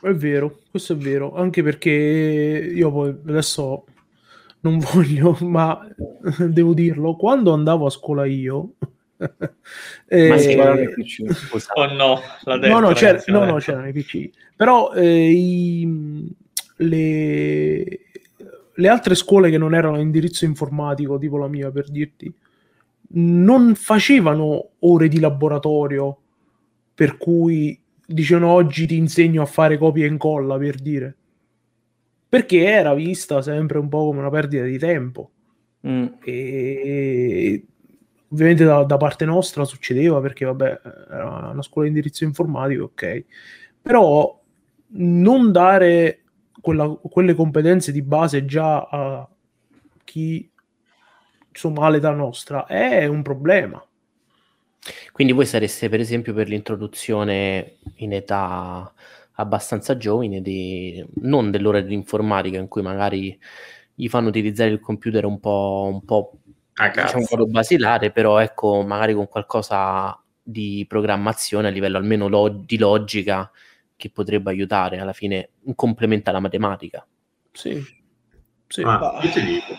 È 0.01 0.11
vero, 0.11 0.59
questo 0.69 0.93
è 0.93 0.95
vero, 0.95 1.35
anche 1.35 1.61
perché 1.61 1.89
io 1.89 2.91
poi 2.91 3.09
adesso 3.27 3.85
non 4.61 4.79
voglio, 4.79 5.37
ma 5.41 5.87
devo 6.49 6.73
dirlo, 6.73 7.15
quando 7.15 7.53
andavo 7.53 7.85
a 7.85 7.89
scuola 7.89 8.25
io... 8.25 8.73
eh, 10.07 10.27
Ma 10.29 10.37
si 10.37 10.55
guarda 10.55 10.73
nel 10.75 10.93
PC. 10.93 11.23
Oh 11.73 11.85
no, 11.93 12.19
l'ha 12.43 12.57
detto, 12.57 12.73
no, 12.73 12.79
no, 12.87 12.93
c'era, 12.93 13.21
no, 13.27 13.45
no, 13.45 13.55
c'erano 13.57 13.87
i 13.87 13.93
PC, 13.93 14.29
però 14.55 14.91
eh, 14.93 15.29
i- 15.31 16.27
le, 16.77 17.99
le 18.73 18.87
altre 18.87 19.15
scuole 19.15 19.49
che 19.49 19.57
non 19.57 19.75
erano 19.75 19.95
a 19.97 19.99
indirizzo 19.99 20.45
informatico, 20.45 21.17
tipo 21.19 21.37
la 21.37 21.47
mia 21.47 21.69
per 21.71 21.89
dirti, 21.89 22.31
non 23.13 23.75
facevano 23.75 24.69
ore 24.79 25.07
di 25.07 25.19
laboratorio 25.19 26.17
per 26.93 27.17
cui 27.17 27.79
dicevano 28.05 28.51
oggi 28.51 28.87
ti 28.87 28.95
insegno 28.97 29.41
a 29.41 29.45
fare 29.45 29.77
copia 29.77 30.05
e 30.05 30.09
incolla 30.09 30.57
per 30.57 30.75
dire 30.75 31.15
perché 32.27 32.63
era 32.65 32.93
vista 32.93 33.41
sempre 33.41 33.77
un 33.79 33.89
po' 33.89 34.05
come 34.05 34.19
una 34.19 34.29
perdita 34.29 34.63
di 34.63 34.77
tempo 34.77 35.29
Mm. 35.85 36.05
e 36.23 37.65
ovviamente 38.31 38.63
da, 38.63 38.83
da 38.83 38.97
parte 38.97 39.25
nostra 39.25 39.65
succedeva 39.65 40.19
perché 40.19 40.45
vabbè 40.45 40.81
era 41.09 41.49
una 41.51 41.61
scuola 41.61 41.87
di 41.87 41.95
indirizzo 41.95 42.23
informatico 42.23 42.85
ok. 42.85 43.25
Però 43.81 44.39
non 44.93 45.51
dare 45.51 46.23
quella- 46.61 46.97
quelle 47.01 47.33
competenze 47.33 47.91
di 47.91 48.01
base 48.01 48.45
già 48.45 48.81
a 48.81 49.27
chi 50.03 50.49
insomma 51.49 51.85
ha 51.85 51.89
l'età 51.89 52.11
nostra 52.11 52.65
è 52.65 53.05
un 53.05 53.21
problema. 53.21 53.83
Quindi 55.11 55.33
voi 55.33 55.45
sareste 55.45 55.89
per 55.89 55.99
esempio 55.99 56.33
per 56.33 56.47
l'introduzione 56.47 57.77
in 57.95 58.13
età 58.13 58.91
abbastanza 59.33 59.97
giovane 59.97 60.41
di, 60.41 61.03
non 61.21 61.51
dell'ora 61.51 61.81
di 61.81 61.93
informatica 61.93 62.57
in 62.57 62.67
cui 62.67 62.81
magari 62.81 63.37
gli 63.93 64.07
fanno 64.07 64.29
utilizzare 64.29 64.71
il 64.71 64.79
computer 64.79 65.25
un 65.25 65.39
po', 65.39 65.89
un 65.91 66.03
po' 66.05 66.39
Ah, 66.75 66.87
diciamo 66.89 67.07
cazzo. 67.07 67.17
un 67.17 67.25
modo 67.29 67.47
basilare, 67.47 68.11
però 68.11 68.39
ecco 68.39 68.81
magari 68.83 69.13
con 69.13 69.27
qualcosa 69.27 70.19
di 70.41 70.85
programmazione 70.87 71.67
a 71.67 71.71
livello 71.71 71.97
almeno 71.97 72.27
lo- 72.27 72.49
di 72.49 72.77
logica 72.77 73.51
che 73.95 74.09
potrebbe 74.09 74.49
aiutare 74.49 74.99
alla 74.99 75.13
fine 75.13 75.49
un 75.63 75.75
complemento 75.75 76.29
alla 76.29 76.39
matematica. 76.39 77.05
sì, 77.53 77.83
sì. 78.67 78.81
Ma 78.83 79.19
io 79.21 79.29
ti 79.31 79.43
dico, 79.43 79.73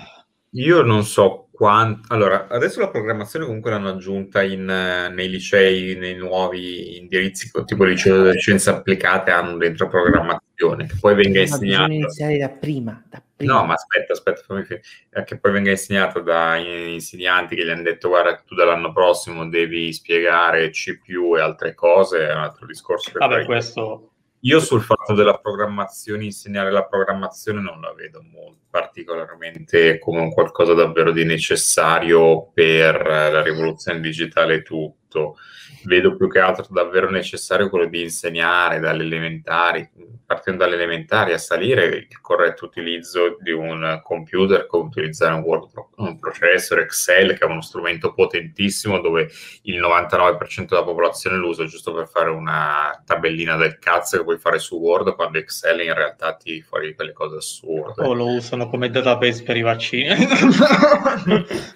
io 0.54 0.82
non 0.82 1.04
so 1.04 1.48
quanto... 1.50 2.12
Allora, 2.12 2.48
adesso 2.48 2.80
la 2.80 2.90
programmazione 2.90 3.46
comunque 3.46 3.70
l'hanno 3.70 3.90
aggiunta 3.90 4.42
in, 4.42 4.68
eh, 4.68 5.08
nei 5.08 5.28
licei, 5.30 5.96
nei 5.96 6.14
nuovi 6.14 6.98
indirizzi, 6.98 7.50
tipo 7.64 7.84
liceo 7.84 8.22
delle 8.22 8.38
scienze 8.38 8.70
applicate 8.70 9.30
hanno 9.30 9.56
dentro 9.56 9.88
programmazione, 9.88 10.86
che 10.86 10.96
poi 11.00 11.14
venga 11.14 11.38
Ma 11.38 11.44
bisogna 11.44 11.58
insegnata... 11.58 11.92
iniziare 11.92 12.38
da 12.38 12.48
prima, 12.48 13.02
da 13.08 13.22
prima. 13.36 13.52
No, 13.54 13.64
ma 13.64 13.74
aspetta, 13.74 14.12
aspetta, 14.12 14.42
fammi 14.44 14.64
finire. 14.64 14.84
Eh, 15.10 15.24
Che 15.24 15.38
poi 15.38 15.52
venga 15.52 15.70
insegnato 15.70 16.20
da 16.20 16.56
insegnanti 16.56 17.56
che 17.56 17.64
gli 17.64 17.70
hanno 17.70 17.82
detto 17.82 18.08
guarda, 18.08 18.42
tu 18.46 18.54
dall'anno 18.54 18.92
prossimo 18.92 19.48
devi 19.48 19.92
spiegare 19.92 20.70
CPU 20.70 21.36
e 21.36 21.40
altre 21.40 21.74
cose, 21.74 22.28
è 22.28 22.32
un 22.32 22.42
altro 22.42 22.66
discorso. 22.66 23.10
che 23.10 23.18
Vabbè, 23.18 23.44
questo... 23.44 24.11
Io 24.44 24.58
sul 24.58 24.82
fatto 24.82 25.14
della 25.14 25.38
programmazione, 25.38 26.24
insegnare 26.24 26.72
la 26.72 26.84
programmazione 26.84 27.60
non 27.60 27.80
la 27.80 27.92
vedo 27.92 28.20
particolarmente 28.68 29.98
come 30.00 30.20
un 30.20 30.32
qualcosa 30.32 30.74
davvero 30.74 31.12
di 31.12 31.24
necessario 31.24 32.50
per 32.52 33.06
la 33.06 33.42
rivoluzione 33.42 34.00
digitale 34.00 34.62
tutto. 34.62 35.01
Tutto, 35.12 35.36
vedo 35.84 36.16
più 36.16 36.28
che 36.28 36.38
altro 36.38 36.66
davvero 36.70 37.10
necessario 37.10 37.68
quello 37.68 37.86
di 37.86 38.02
insegnare 38.02 38.80
dalle 38.80 39.04
elementari, 39.04 39.88
partendo 40.24 40.64
dalle 40.64 40.76
elementari 40.76 41.32
a 41.32 41.38
salire 41.38 42.06
il 42.08 42.20
corretto 42.20 42.64
utilizzo 42.64 43.36
di 43.40 43.52
un 43.52 44.00
computer, 44.02 44.66
come 44.66 44.84
utilizzare 44.84 45.34
un 45.34 45.42
word 45.42 45.70
un 45.96 46.18
processor 46.18 46.80
Excel 46.80 47.36
che 47.36 47.44
è 47.44 47.48
uno 47.48 47.60
strumento 47.60 48.12
potentissimo 48.12 49.00
dove 49.00 49.30
il 49.62 49.80
99% 49.80 50.66
della 50.68 50.84
popolazione 50.84 51.36
lo 51.36 51.48
usa 51.48 51.64
giusto 51.64 51.92
per 51.92 52.08
fare 52.08 52.30
una 52.30 53.02
tabellina 53.04 53.56
del 53.56 53.78
cazzo 53.78 54.16
che 54.16 54.24
puoi 54.24 54.38
fare 54.38 54.58
su 54.58 54.76
Word 54.76 55.14
quando 55.14 55.38
Excel 55.38 55.80
in 55.80 55.94
realtà 55.94 56.34
ti 56.34 56.60
fuori 56.62 56.94
quelle 56.94 57.12
cose 57.12 57.36
assurde. 57.36 58.02
O 58.04 58.14
lo 58.14 58.26
usano 58.26 58.68
come 58.68 58.90
database 58.90 59.42
per 59.42 59.56
i 59.56 59.62
vaccini. 59.62 60.08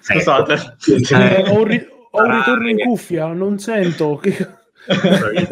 Scusate. 0.01 0.75
Eh, 0.87 1.43
ho, 1.49 1.63
ri- 1.63 1.96
ho 2.11 2.23
un 2.23 2.37
ritorno 2.37 2.69
in 2.69 2.79
cuffia, 2.79 3.27
non 3.27 3.59
sento. 3.59 4.19
Che... 4.87 5.45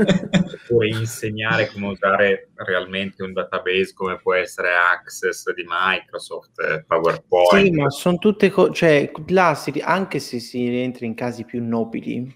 Oppure 0.66 0.88
insegnare 0.88 1.68
come 1.68 1.88
usare 1.88 2.52
realmente 2.56 3.22
un 3.22 3.34
database 3.34 3.92
come 3.94 4.18
può 4.18 4.34
essere 4.34 4.70
Access 4.74 5.54
di 5.54 5.66
Microsoft, 5.68 6.60
eh, 6.60 6.86
PowerPoint. 6.88 7.66
Sì, 7.66 7.72
ma 7.72 7.90
sono 7.90 8.18
tutte 8.18 8.50
cose, 8.50 8.74
cioè 8.74 9.12
classiche, 9.26 9.82
anche 9.82 10.20
se 10.20 10.40
si 10.40 10.70
rientra 10.70 11.06
in 11.06 11.16
casi 11.16 11.44
più 11.44 11.62
nobili, 11.62 12.34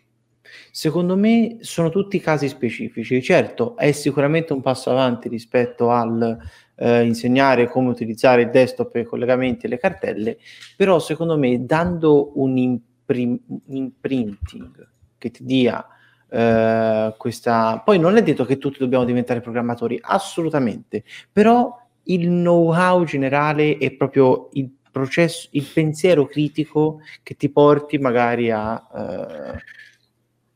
secondo 0.72 1.16
me 1.16 1.58
sono 1.62 1.90
tutti 1.90 2.20
casi 2.20 2.50
specifici. 2.50 3.22
Certo, 3.22 3.78
è 3.78 3.94
sicuramente 3.94 4.52
un 4.52 4.62
passo 4.62 4.92
avanti 4.92 5.30
rispetto 5.30 5.92
al 5.92 6.38
eh, 6.76 7.04
insegnare 7.04 7.70
come 7.70 7.90
utilizzare 7.90 8.44
il 8.44 8.50
desktop 8.50 8.96
e 8.96 9.02
i 9.02 9.06
collegamenti 9.06 9.66
e 9.66 9.70
le 9.70 9.80
cartelle, 9.80 10.38
però 10.76 11.00
secondo 11.00 11.38
me 11.38 11.66
dando 11.66 12.32
un, 12.36 12.58
imprim- 12.58 12.88
un 13.18 13.40
imprinting 13.68 14.88
che 15.18 15.32
ti 15.32 15.44
dia 15.44 15.86
eh, 16.30 17.14
questa... 17.18 17.82
Poi 17.84 18.00
non 18.00 18.18
è 18.18 18.24
detto 18.24 18.46
che 18.46 18.58
tutti 18.58 18.80
dobbiamo 18.80 19.06
diventare 19.06 19.42
programmatori, 19.42 20.00
assolutamente, 20.02 21.04
però 21.32 21.76
il 22.04 22.28
know-how 22.28 23.04
generale 23.04 23.78
è 23.78 23.92
proprio 23.92 24.50
il 24.54 24.70
processo, 24.92 25.48
il 25.52 25.68
pensiero 25.72 26.26
critico 26.26 27.02
che 27.24 27.36
ti 27.36 27.50
porti 27.50 27.98
magari 27.98 28.52
a 28.52 28.88
eh, 28.96 29.64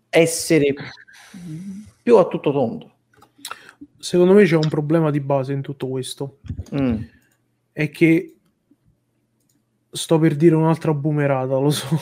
essere 0.10 0.74
più 2.01 2.18
a 2.18 2.28
tutto 2.28 2.51
tondo. 2.51 2.91
Secondo 3.97 4.34
me 4.34 4.43
c'è 4.43 4.56
un 4.56 4.68
problema 4.68 5.12
di 5.12 5.20
base 5.20 5.54
in 5.54 5.62
tutto 5.62 5.88
questo. 5.88 6.39
Mm. 6.76 7.01
È 7.72 7.89
che 7.89 8.36
sto 9.89 10.20
per 10.20 10.36
dire 10.36 10.56
un'altra 10.56 10.93
boomerata, 10.93 11.58
lo 11.58 11.70
so. 11.70 11.99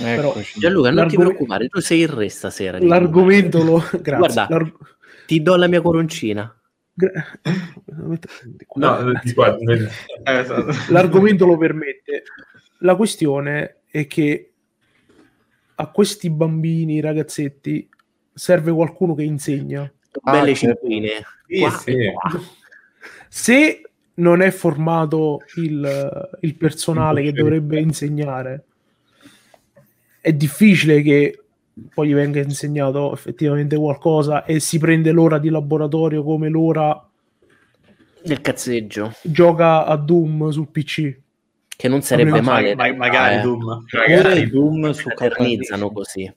Però, 0.00 0.34
Gianluca, 0.56 0.90
non 0.90 1.08
ti 1.08 1.16
preoccupare, 1.16 1.68
tu 1.68 1.80
sei 1.80 2.00
il 2.00 2.08
re 2.08 2.28
stasera. 2.28 2.78
L'argomento 2.80 3.62
lo... 3.62 3.78
Grazie. 4.00 4.16
Guarda, 4.16 4.46
L'arg... 4.48 4.72
ti 5.26 5.42
do 5.42 5.56
la 5.56 5.66
mia 5.66 5.80
coroncina. 5.80 6.52
No, 8.74 8.98
L'argomento 10.90 11.46
lo 11.46 11.56
permette. 11.56 12.24
La 12.78 12.96
questione 12.96 13.82
è 13.90 14.06
che 14.06 14.52
a 15.74 15.90
questi 15.90 16.28
bambini, 16.30 17.00
ragazzetti, 17.00 17.88
serve 18.34 18.72
qualcuno 18.72 19.14
che 19.14 19.22
insegna. 19.22 19.90
Belle 20.22 20.50
ah, 20.50 20.54
cittadine. 20.54 21.10
Sì, 21.46 21.66
sì. 21.70 22.12
Se 23.28 23.82
non 24.14 24.40
è 24.42 24.50
formato 24.50 25.40
il, 25.56 26.28
il 26.40 26.54
personale 26.56 27.22
che 27.22 27.32
dovrebbe 27.32 27.78
insegnare, 27.78 28.64
è 30.28 30.32
difficile 30.34 31.00
che 31.00 31.42
poi 31.94 32.08
gli 32.08 32.14
venga 32.14 32.40
insegnato 32.40 33.14
effettivamente 33.14 33.76
qualcosa 33.76 34.44
e 34.44 34.60
si 34.60 34.78
prende 34.78 35.10
l'ora 35.10 35.38
di 35.38 35.48
laboratorio 35.48 36.22
come 36.22 36.50
l'ora 36.50 37.08
del 38.22 38.40
cazzeggio. 38.42 39.14
Gioca 39.22 39.86
a 39.86 39.96
Doom 39.96 40.50
sul 40.50 40.68
PC. 40.68 41.18
Che 41.74 41.88
non 41.88 42.02
sarebbe 42.02 42.42
male. 42.42 42.74
Ma, 42.74 42.92
magari 42.92 43.36
eh. 43.36 43.40
Doom. 43.40 43.84
Magari 43.90 44.50
Doom 44.50 44.90
su 44.90 45.08
organizzano 45.14 45.90
così. 45.92 46.30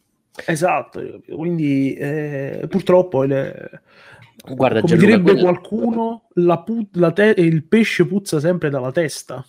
Esatto, 0.45 1.21
quindi 1.27 1.93
eh, 1.93 2.65
purtroppo 2.69 3.23
le... 3.23 3.81
Guarda, 4.53 4.79
come 4.79 4.93
Gianluca, 4.93 4.95
direbbe 4.95 5.31
quella... 5.33 5.41
qualcuno, 5.41 6.27
la 6.35 6.59
pu- 6.59 6.87
la 6.93 7.11
te- 7.11 7.35
il 7.37 7.63
pesce 7.65 8.05
puzza 8.05 8.39
sempre 8.39 8.69
dalla 8.69 8.91
testa. 8.91 9.45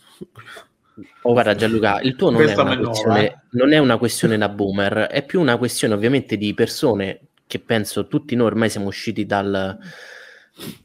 Oh, 1.23 1.33
guarda 1.33 1.55
Gianluca, 1.55 2.01
il 2.01 2.17
tuo 2.17 2.31
non 2.31 2.43
è, 2.43 2.55
una 2.55 2.77
questione, 2.77 3.27
eh. 3.27 3.37
non 3.51 3.73
è 3.73 3.79
una 3.79 3.97
questione 3.97 4.37
da 4.37 4.49
boomer, 4.49 5.07
è 5.11 5.25
più 5.25 5.41
una 5.41 5.57
questione 5.57 5.95
ovviamente 5.95 6.37
di 6.37 6.53
persone 6.53 7.21
che 7.47 7.61
penso 7.61 8.07
tutti 8.09 8.35
noi 8.35 8.47
ormai 8.47 8.71
siamo 8.71 8.87
usciti 8.87 9.25
dal... 9.25 9.79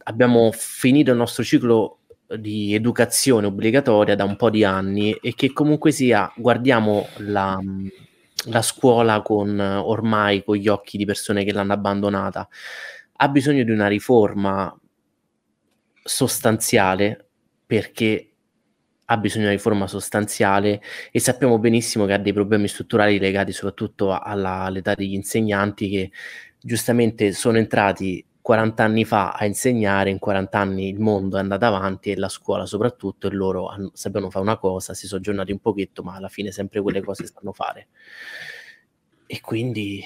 abbiamo 0.03 0.51
finito 0.53 1.12
il 1.12 1.18
nostro 1.18 1.43
ciclo 1.43 1.99
di 2.38 2.74
educazione 2.74 3.47
obbligatoria 3.47 4.16
da 4.16 4.26
un 4.26 4.36
po' 4.36 4.49
di 4.49 4.64
anni 4.64 5.14
e 5.14 5.34
che 5.34 5.53
comunque 5.53 5.91
sia 5.91 6.32
guardiamo 6.36 7.08
la, 7.18 7.58
la 8.45 8.62
scuola 8.62 9.22
con 9.22 9.60
ormai 9.60 10.43
con 10.43 10.58
gli 10.58 10.68
occhi 10.68 10.97
di 10.97 11.05
persone 11.05 11.43
che 11.43 11.53
l'hanno 11.53 11.74
abbandonata. 11.74 12.47
Ha 13.20 13.30
bisogno 13.30 13.64
di 13.64 13.72
una 13.72 13.88
riforma 13.88 14.78
sostanziale 16.03 17.28
perché 17.66 18.26
ha 19.10 19.18
bisogno 19.18 19.45
di 19.45 19.51
riforma 19.51 19.88
sostanziale 19.88 20.82
e 21.12 21.20
sappiamo 21.20 21.60
benissimo 21.60 22.05
che 22.05 22.14
ha 22.14 22.18
dei 22.18 22.34
problemi 22.34 22.68
strutturali 22.68 23.20
legati 23.20 23.53
soprattutto 23.53 24.18
alla, 24.18 24.62
all'età 24.62 24.95
degli 24.95 25.14
insegnanti 25.14 25.89
che 25.89 26.12
giustamente 26.60 27.32
sono 27.32 27.58
entrati 27.58 28.26
40 28.41 28.84
anni 28.84 29.03
fa 29.03 29.32
a 29.32 29.45
insegnare, 29.45 30.10
in 30.10 30.20
40 30.20 30.58
anni 30.58 30.88
il 30.88 30.99
mondo 30.99 31.38
è 31.38 31.39
andato 31.41 31.66
avanti 31.66 32.12
e 32.12 32.16
la 32.18 32.30
scuola 32.30 32.66
soprattutto 32.66 33.28
e 33.28 33.32
loro 33.32 33.68
hanno, 33.68 33.91
sapevano 33.93 34.30
fare 34.30 34.45
una 34.45 34.58
cosa, 34.58 34.93
si 34.93 35.05
sono 35.05 35.20
aggiornati 35.20 35.51
un 35.51 35.60
pochetto 35.60 36.01
ma 36.03 36.16
alla 36.16 36.30
fine 36.30 36.51
sempre 36.51 36.82
quelle 36.82 37.01
cose 37.01 37.26
stanno 37.26 37.51
fare. 37.51 37.88
E 39.26 39.41
quindi 39.41 40.01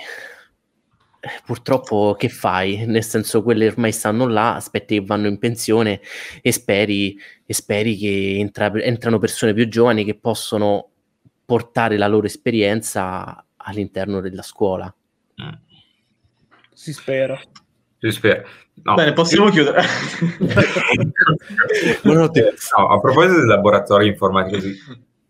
purtroppo 1.45 2.15
che 2.17 2.29
fai? 2.29 2.85
Nel 2.85 3.03
senso, 3.03 3.43
quelle 3.43 3.67
ormai 3.67 3.91
stanno 3.91 4.27
là, 4.27 4.55
aspetti 4.55 4.99
che 4.99 5.05
vanno 5.05 5.27
in 5.27 5.37
pensione 5.37 6.01
e 6.41 6.51
speri, 6.51 7.17
e 7.45 7.53
speri 7.53 7.97
che 7.97 8.37
entra, 8.39 8.71
entrano 8.81 9.19
persone 9.19 9.53
più 9.53 9.67
giovani 9.67 10.03
che 10.03 10.17
possono 10.17 10.89
portare 11.45 11.97
la 11.97 12.07
loro 12.07 12.25
esperienza 12.25 13.45
all'interno 13.57 14.21
della 14.21 14.41
scuola. 14.41 14.93
Mm. 15.41 15.49
Si 16.73 16.93
spera. 16.93 17.39
Si 17.99 18.11
spera. 18.11 18.43
No. 18.83 18.95
Bene, 18.95 19.13
possiamo 19.13 19.45
Io... 19.45 19.51
chiudere. 19.51 19.83
no, 22.03 22.23
a 22.23 22.99
proposito 22.99 23.35
del 23.35 23.45
laboratorio 23.45 24.07
informatico, 24.07 24.57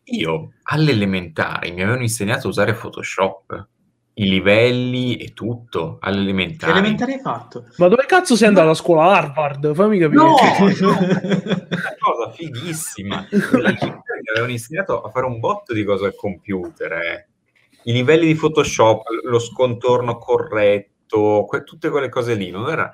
io 0.05 0.53
alle 0.63 0.91
elementari 0.91 1.71
mi 1.71 1.81
avevano 1.81 2.03
insegnato 2.03 2.47
a 2.47 2.49
usare 2.49 2.73
Photoshop 2.73 3.67
i 4.15 4.27
livelli 4.27 5.17
e 5.17 5.33
tutto 5.33 5.97
all'elementare. 6.01 6.73
Che 6.73 6.77
elementare 6.79 7.13
hai 7.13 7.19
fatto? 7.19 7.65
Ma 7.77 7.87
dove 7.87 8.05
cazzo 8.05 8.35
sei 8.35 8.49
andato 8.49 8.69
a 8.69 8.73
scuola? 8.73 9.15
Harvard? 9.15 9.73
Fammi 9.73 9.99
capire. 9.99 10.21
No, 10.21 10.35
no. 10.79 10.97
una 10.97 11.95
cosa 11.99 12.31
fighissima. 12.33 13.27
mi 13.31 14.29
avevano 14.29 14.51
insegnato 14.51 15.01
a 15.01 15.09
fare 15.09 15.25
un 15.25 15.39
botto 15.39 15.73
di 15.73 15.83
cose 15.83 16.05
al 16.05 16.15
computer. 16.15 16.91
Eh. 16.91 17.27
I 17.83 17.93
livelli 17.93 18.27
di 18.27 18.35
Photoshop, 18.35 19.03
lo 19.23 19.39
scontorno 19.39 20.17
corretto, 20.17 21.45
que- 21.47 21.63
tutte 21.63 21.89
quelle 21.89 22.09
cose 22.09 22.35
lì. 22.35 22.51
Non 22.51 22.69
era 22.69 22.91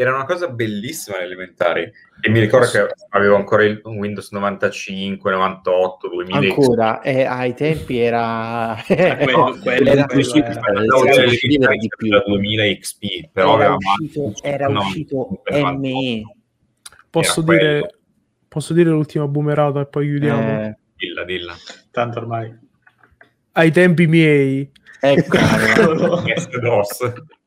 era 0.00 0.14
una 0.14 0.26
cosa 0.26 0.46
bellissima 0.46 1.16
alle 1.16 1.26
elementari. 1.26 1.92
E 2.20 2.30
mi 2.30 2.38
ricordo 2.38 2.70
che 2.70 2.86
avevo 3.08 3.34
ancora 3.34 3.64
il 3.64 3.80
Windows 3.82 4.30
95, 4.30 5.28
98, 5.28 6.08
2000. 6.08 6.38
Ancora, 6.38 7.00
e 7.00 7.24
ai 7.24 7.52
tempi 7.54 7.98
era... 7.98 8.76
no, 9.26 9.58
quello, 9.60 9.90
era, 9.90 10.06
quello 10.06 10.34
era, 10.34 11.72
di 11.72 11.88
più. 11.98 12.16
2000 12.24 12.64
XP, 12.78 13.28
però 13.32 13.58
era 13.58 13.74
uscito, 13.74 14.32
era 14.40 14.68
no, 14.68 14.78
uscito 14.82 15.42
ME. 15.50 16.22
Posso 17.10 17.42
dire, 17.42 17.98
posso 18.46 18.72
dire 18.74 18.90
l'ultima 18.90 19.26
boomerata 19.26 19.80
e 19.80 19.86
poi 19.86 20.06
chiudiamo? 20.06 20.62
Eh. 20.62 20.76
Dilla, 20.94 21.24
dilla. 21.24 21.54
Tanto 21.90 22.20
ormai. 22.20 22.56
Ai 23.50 23.72
tempi 23.72 24.06
miei. 24.06 24.70
Ecco. 25.00 25.38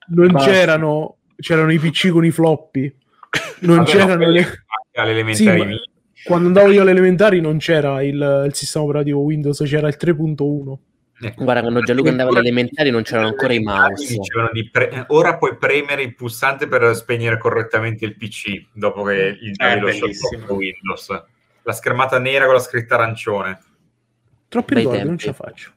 non 0.07 0.31
Basta. 0.31 0.51
c'erano 0.51 1.15
c'erano 1.41 1.73
i 1.73 1.79
PC 1.79 2.09
con 2.09 2.23
i 2.23 2.31
floppy, 2.31 2.95
non 3.61 3.77
Vabbè, 3.77 3.89
c'erano 3.89 4.29
le... 4.29 4.47
all'elementare. 4.93 5.73
Sì, 6.13 6.23
quando 6.23 6.47
andavo 6.47 6.71
io 6.71 6.81
alle 6.81 6.91
elementari 6.91 7.41
non 7.41 7.57
c'era 7.57 8.01
il, 8.03 8.43
il 8.45 8.53
sistema 8.53 8.85
operativo 8.85 9.19
Windows, 9.19 9.61
c'era 9.65 9.87
il 9.87 9.97
3.1. 9.99 10.77
Eh. 11.23 11.33
Guarda, 11.35 11.61
quando 11.61 11.81
Gianluca 11.81 12.09
andava 12.09 12.29
alle 12.29 12.39
elementari 12.39 12.89
non 12.89 13.03
c'erano 13.03 13.27
ancora 13.27 13.53
i 13.53 13.59
mouse. 13.59 14.17
Pre- 14.71 15.05
ora 15.09 15.37
puoi 15.37 15.55
premere 15.57 16.01
il 16.01 16.15
pulsante 16.15 16.67
per 16.67 16.95
spegnere 16.95 17.37
correttamente 17.37 18.05
il 18.05 18.15
PC 18.15 18.69
dopo 18.73 19.03
che 19.03 19.37
il 19.39 19.53
eh, 19.55 19.79
lo 19.79 20.55
Windows. 20.55 21.23
La 21.63 21.73
schermata 21.73 22.17
nera 22.17 22.45
con 22.45 22.55
la 22.55 22.59
scritta 22.59 22.95
arancione. 22.95 23.59
Troppi 24.47 24.73
ricordi, 24.73 25.03
non 25.03 25.17
ce 25.17 25.27
la 25.27 25.33
faccio. 25.33 25.71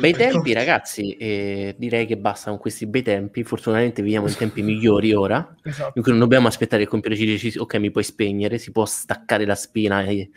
Bei 0.00 0.12
tempi, 0.12 0.52
ragazzi, 0.52 1.16
eh, 1.16 1.74
direi 1.78 2.06
che 2.06 2.16
basta 2.16 2.50
con 2.50 2.58
questi 2.58 2.86
bei 2.86 3.02
tempi. 3.02 3.42
Fortunatamente 3.44 4.00
viviamo 4.02 4.28
in 4.28 4.36
tempi 4.36 4.62
migliori 4.62 5.12
ora, 5.12 5.54
Esatto. 5.62 5.92
in 5.96 6.02
cui 6.02 6.12
non 6.12 6.20
dobbiamo 6.20 6.46
aspettare 6.48 6.78
che 6.78 6.84
il 6.84 6.88
computer 6.88 7.16
ci 7.18 7.26
dice 7.26 7.58
ok, 7.58 7.74
mi 7.76 7.90
puoi 7.90 8.04
spegnere, 8.04 8.58
si 8.58 8.70
può 8.72 8.84
staccare 8.86 9.44
la 9.44 9.54
spina 9.54 10.02
e 10.04 10.30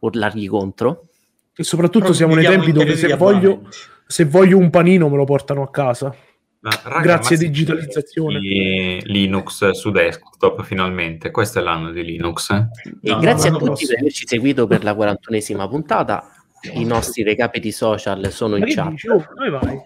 urlargli 0.00 0.48
contro. 0.48 1.06
E 1.54 1.62
soprattutto 1.62 2.04
Però 2.06 2.12
siamo 2.16 2.34
nei 2.34 2.44
tempi 2.44 2.72
dove 2.72 2.96
se 2.96 3.14
voglio, 3.16 3.68
se 4.06 4.24
voglio 4.24 4.56
un 4.56 4.70
panino 4.70 5.08
me 5.08 5.16
lo 5.16 5.24
portano 5.24 5.62
a 5.62 5.70
casa. 5.70 6.14
Ma, 6.62 6.70
raga, 6.84 7.00
Grazie 7.00 7.36
si- 7.36 7.46
digitalizzazione. 7.46 8.38
di 8.38 9.00
Linux 9.04 9.70
su 9.70 9.90
desktop 9.90 10.62
finalmente. 10.62 11.30
Questo 11.30 11.58
è 11.58 11.62
l'anno 11.62 11.90
di 11.90 12.04
Linux. 12.04 12.50
eh. 12.50 12.66
E 13.02 13.10
No, 13.10 13.18
grazie 13.18 13.48
no, 13.50 13.56
a 13.56 13.60
tutti 13.60 13.86
per 13.86 13.98
averci 13.98 14.26
seguito 14.26 14.66
per 14.66 14.84
la 14.84 14.92
41esima 14.94 15.68
puntata. 15.68 16.34
I 16.62 16.84
nostri 16.84 17.22
recapiti 17.22 17.72
social 17.72 18.30
sono 18.30 18.58
Ma 18.58 18.66
in 18.66 18.74
chat. 18.74 18.88
dici? 18.90 19.08
Oh, 19.08 19.26
dove 19.34 19.48
vai? 19.50 19.78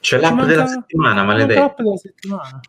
C'è 0.00 0.18
l'app 0.18 0.32
manca- 0.32 0.46
della 0.46 0.66
settimana, 0.66 1.24
maledetto. 1.24 1.60
l'app 1.60 1.76
della 1.80 1.96
settimana. 1.96 2.60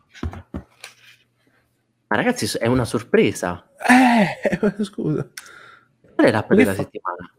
Ma 2.08 2.16
ragazzi, 2.16 2.58
è 2.58 2.66
una 2.66 2.84
sorpresa. 2.84 3.70
Eh, 3.88 4.58
scusa. 4.84 5.28
Qual 6.14 6.26
è 6.26 6.30
l'app 6.30 6.48
che 6.48 6.54
della 6.56 6.74
fa- 6.74 6.82
settimana? 6.82 7.30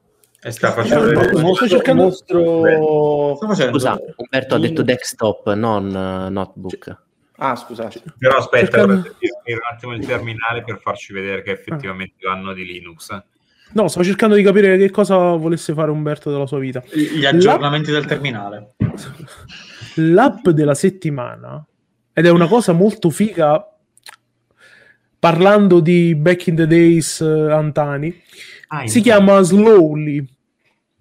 E 0.44 0.52
sta 0.52 0.70
Eh, 0.70 0.72
facendo 0.72 1.04
no, 1.12 1.20
vedere- 1.20 1.42
no, 1.42 1.54
sto 1.56 1.68
cercando- 1.68 2.10
facendo. 2.12 3.38
Scusa, 3.70 4.00
Umberto 4.16 4.56
ha 4.56 4.60
detto 4.60 4.82
desktop, 4.82 5.54
non 5.54 5.88
eh, 5.94 6.30
notebook. 6.30 7.04
Ah, 7.44 7.56
scusate. 7.56 8.02
Però 8.18 8.38
aspetta, 8.38 8.78
Cercando- 8.78 8.94
un 8.94 9.58
attimo 9.72 9.94
il 9.94 10.06
terminale 10.06 10.64
per 10.64 10.80
farci 10.80 11.12
vedere 11.12 11.42
che 11.42 11.52
effettivamente 11.52 12.16
l'anno 12.26 12.54
di 12.54 12.66
Linux. 12.66 13.10
No, 13.74 13.88
stavo 13.88 14.06
cercando 14.06 14.36
di 14.36 14.44
capire 14.44 14.78
che 14.78 14.90
cosa 14.90 15.18
volesse 15.36 15.74
fare 15.74 15.92
Umberto 15.92 16.32
della 16.32 16.46
sua 16.46 16.60
vita. 16.60 16.84
Gli 16.92 17.26
aggiornamenti 17.26 17.92
del 17.92 18.06
terminale. 18.06 18.76
L'app 19.96 20.50
della 20.50 20.76
settimana, 20.76 21.66
ed 22.14 22.26
è 22.26 22.30
una 22.30 22.48
cosa 22.48 22.74
molto 22.74 23.10
figa, 23.10 23.66
parlando 25.20 25.80
di 25.80 26.16
back 26.16 26.48
in 26.48 26.56
the 26.56 26.68
days 26.68 27.22
eh, 27.22 27.52
antani, 27.52 28.22
Ah, 28.74 28.88
si 28.88 29.02
chiama 29.02 29.42
Slowly. 29.42 30.26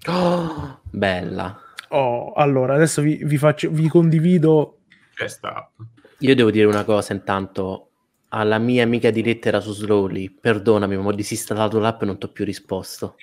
Oh, 0.09 0.81
bella. 0.91 1.57
Oh, 1.91 2.33
allora, 2.33 2.75
adesso 2.75 3.01
vi, 3.01 3.21
vi 3.23 3.39
faccio, 3.39 3.71
vi 3.71 3.87
condivido. 3.87 4.79
C'è 5.15 5.29
sta 5.29 5.55
app. 5.55 5.79
Io 6.19 6.35
devo 6.35 6.51
dire 6.51 6.67
una 6.67 6.83
cosa 6.83 7.13
intanto. 7.13 7.90
Alla 8.33 8.59
mia 8.59 8.85
amica 8.85 9.11
di 9.11 9.25
lettera 9.25 9.59
su 9.59 9.73
Slowly, 9.73 10.31
perdonami, 10.31 10.97
ma 10.97 11.05
ho 11.07 11.13
disinstallato 11.13 11.81
l'app 11.81 12.03
e 12.03 12.07
non 12.07 12.17
ti 12.17 12.27
ho 12.27 12.29
più 12.29 12.45
risposto. 12.45 13.17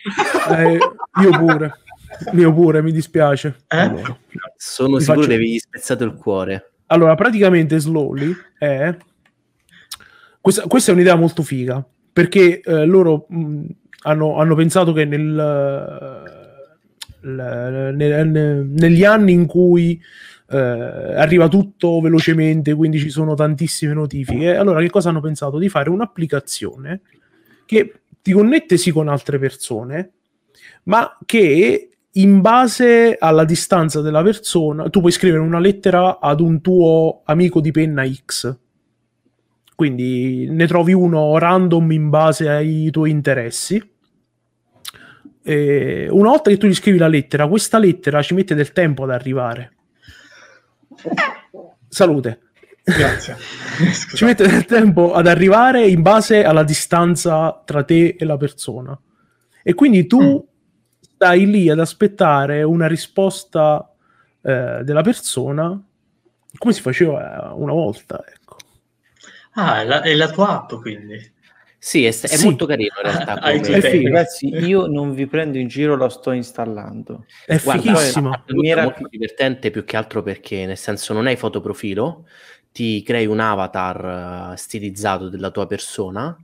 Eh, 0.52 0.78
io 1.22 1.30
pure, 1.32 1.72
io 2.34 2.54
pure, 2.54 2.82
mi 2.82 2.92
dispiace. 2.92 3.56
Eh? 3.70 3.78
Allora. 3.78 4.18
Sono 4.58 5.00
sicuro 5.00 5.20
faccio- 5.20 5.30
di 5.30 5.36
avergli 5.36 5.58
spezzato 5.60 6.04
il 6.04 6.14
cuore. 6.16 6.72
Allora, 6.88 7.16
praticamente 7.16 7.80
Slowly 7.80 8.34
è... 8.58 8.96
Questa, 10.42 10.64
questa 10.68 10.92
è 10.92 10.94
un'idea 10.94 11.16
molto 11.16 11.42
figa, 11.42 11.86
perché 12.12 12.60
eh, 12.60 12.86
loro 12.86 13.28
mh, 13.30 13.66
hanno, 14.04 14.38
hanno 14.38 14.56
pensato 14.56 14.92
che 14.92 15.06
nel, 15.06 15.36
l- 17.22 17.94
nel- 17.96 17.96
nel- 17.96 18.66
negli 18.66 19.04
anni 19.06 19.32
in 19.32 19.46
cui 19.46 20.02
eh, 20.50 20.58
arriva 20.58 21.48
tutto 21.48 22.00
velocemente, 22.00 22.74
quindi 22.74 23.00
ci 23.00 23.10
sono 23.10 23.34
tantissime 23.34 23.94
notifiche, 23.94 24.56
allora 24.56 24.80
che 24.82 24.90
cosa 24.90 25.10
hanno 25.10 25.22
pensato? 25.22 25.58
Di 25.58 25.70
fare 25.70 25.90
un'applicazione 25.90 27.02
che 27.66 28.02
ti 28.22 28.32
connette 28.32 28.78
sì 28.78 28.92
con 28.92 29.08
altre 29.08 29.40
persone, 29.40 30.12
ma 30.84 31.18
che 31.26 31.90
in 32.12 32.42
base 32.42 33.16
alla 33.20 33.46
distanza 33.46 34.02
della 34.02 34.24
persona, 34.24 34.90
tu 34.90 35.02
puoi 35.02 35.12
scrivere 35.12 35.42
una 35.42 35.60
lettera 35.60 36.20
ad 36.20 36.40
un 36.40 36.62
tuo 36.62 37.22
amico 37.26 37.62
di 37.62 37.72
penna 37.72 38.08
X. 38.10 38.58
Quindi 39.76 40.50
ne 40.50 40.66
trovi 40.66 40.94
uno 40.94 41.38
random 41.38 41.92
in 41.92 42.10
base 42.10 42.50
ai 42.50 42.90
tuoi 42.90 43.12
interessi. 43.12 43.80
E 45.44 46.08
una 46.10 46.30
volta 46.30 46.50
che 46.50 46.58
tu 46.58 46.66
gli 46.66 46.74
scrivi 46.74 46.98
la 46.98 47.08
lettera, 47.08 47.48
questa 47.48 47.78
lettera 47.78 48.24
ci 48.24 48.34
mette 48.34 48.56
del 48.56 48.72
tempo 48.72 49.04
ad 49.04 49.12
arrivare. 49.12 49.77
Salute. 51.88 52.42
Grazie. 52.84 53.36
Ci 54.16 54.24
mette 54.26 54.48
del 54.48 54.66
tempo 54.66 55.14
ad 55.14 55.28
arrivare 55.28 55.86
in 55.88 56.02
base 56.02 56.44
alla 56.44 56.64
distanza 56.64 57.62
tra 57.66 57.84
te 57.84 58.16
e 58.18 58.26
la 58.26 58.38
persona. 58.38 58.98
E 59.64 59.74
quindi 59.74 60.08
tu 60.08 60.22
Mm. 60.22 60.38
stai 61.02 61.46
lì 61.46 61.70
ad 61.70 61.80
aspettare 61.80 62.64
una 62.64 62.88
risposta 62.88 63.94
eh, 64.42 64.82
della 64.84 65.02
persona 65.02 65.80
come 66.58 66.74
si 66.74 66.82
faceva 66.82 67.52
una 67.56 67.74
volta. 67.74 68.24
Ecco. 68.26 68.56
Ah, 69.54 69.82
è 69.82 69.86
la, 69.86 70.02
è 70.02 70.14
la 70.16 70.30
tua 70.30 70.50
app 70.62 70.74
quindi. 70.76 71.36
Sì, 71.88 72.04
è, 72.04 72.10
è 72.10 72.12
Sì. 72.12 72.44
molto 72.44 72.66
carino 72.66 72.96
in 73.02 73.10
realtà. 73.10 73.40
Come- 73.40 73.78
È 73.78 73.80
figo. 73.82 74.10
Ragazzi, 74.10 74.48
io 74.48 74.88
non 74.88 75.14
vi 75.14 75.26
prendo 75.26 75.58
in 75.58 75.70
giro, 75.70 75.96
lo 75.96 76.10
sto 76.10 76.32
installando. 76.32 77.24
È 77.46 77.58
Guarda, 77.64 77.82
fighissimo. 77.82 78.34
è 78.34 78.68
era- 78.68 78.84
molto 78.84 79.08
divertente 79.10 79.72
più 79.72 79.86
che 79.86 79.96
altro 79.96 80.22
perché 80.22 80.66
nel 80.66 80.76
senso 80.78 81.14
non 81.14 81.28
hai 81.28 81.38
fotoprofilo, 81.38 82.28
ti 82.74 83.02
crei 83.04 83.26
un 83.26 83.40
avatar 83.40 84.52
eh, 84.54 84.58
stilizzato 84.58 85.30
della 85.30 85.50
tua 85.50 85.66
persona, 85.66 86.38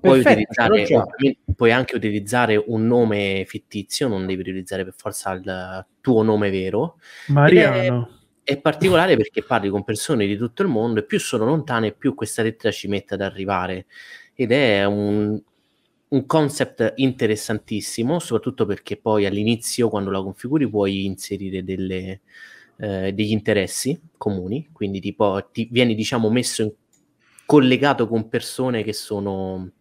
puoi, 0.00 0.22
Perfetto, 0.22 1.06
puoi 1.54 1.70
anche 1.70 1.94
utilizzare 1.94 2.56
un 2.56 2.84
nome 2.88 3.44
fittizio, 3.46 4.08
non 4.08 4.26
devi 4.26 4.40
utilizzare 4.40 4.82
per 4.82 4.94
forza 4.96 5.30
il 5.34 5.86
tuo 6.00 6.22
nome 6.24 6.50
vero. 6.50 6.96
Mariano. 7.28 8.18
È 8.42 8.58
particolare 8.58 9.16
perché 9.16 9.44
parli 9.44 9.68
con 9.68 9.84
persone 9.84 10.26
di 10.26 10.36
tutto 10.36 10.62
il 10.62 10.68
mondo 10.68 10.98
e 10.98 11.04
più 11.04 11.20
sono 11.20 11.44
lontane, 11.44 11.92
più 11.92 12.14
questa 12.16 12.42
lettera 12.42 12.72
ci 12.72 12.88
mette 12.88 13.14
ad 13.14 13.20
arrivare. 13.20 13.86
Ed 14.40 14.52
è 14.52 14.86
un, 14.86 15.38
un 16.08 16.26
concept 16.26 16.94
interessantissimo, 16.96 18.18
soprattutto 18.18 18.64
perché 18.64 18.96
poi 18.96 19.26
all'inizio, 19.26 19.90
quando 19.90 20.10
la 20.10 20.22
configuri, 20.22 20.66
puoi 20.66 21.04
inserire 21.04 21.62
delle, 21.62 22.20
eh, 22.78 23.12
degli 23.12 23.32
interessi 23.32 24.00
comuni, 24.16 24.70
quindi 24.72 24.98
tipo, 25.00 25.46
ti 25.52 25.68
vieni 25.70 25.94
diciamo 25.94 26.30
messo 26.30 26.62
in, 26.62 26.72
collegato 27.44 28.08
con 28.08 28.30
persone 28.30 28.82
che 28.82 28.94
sono 28.94 29.72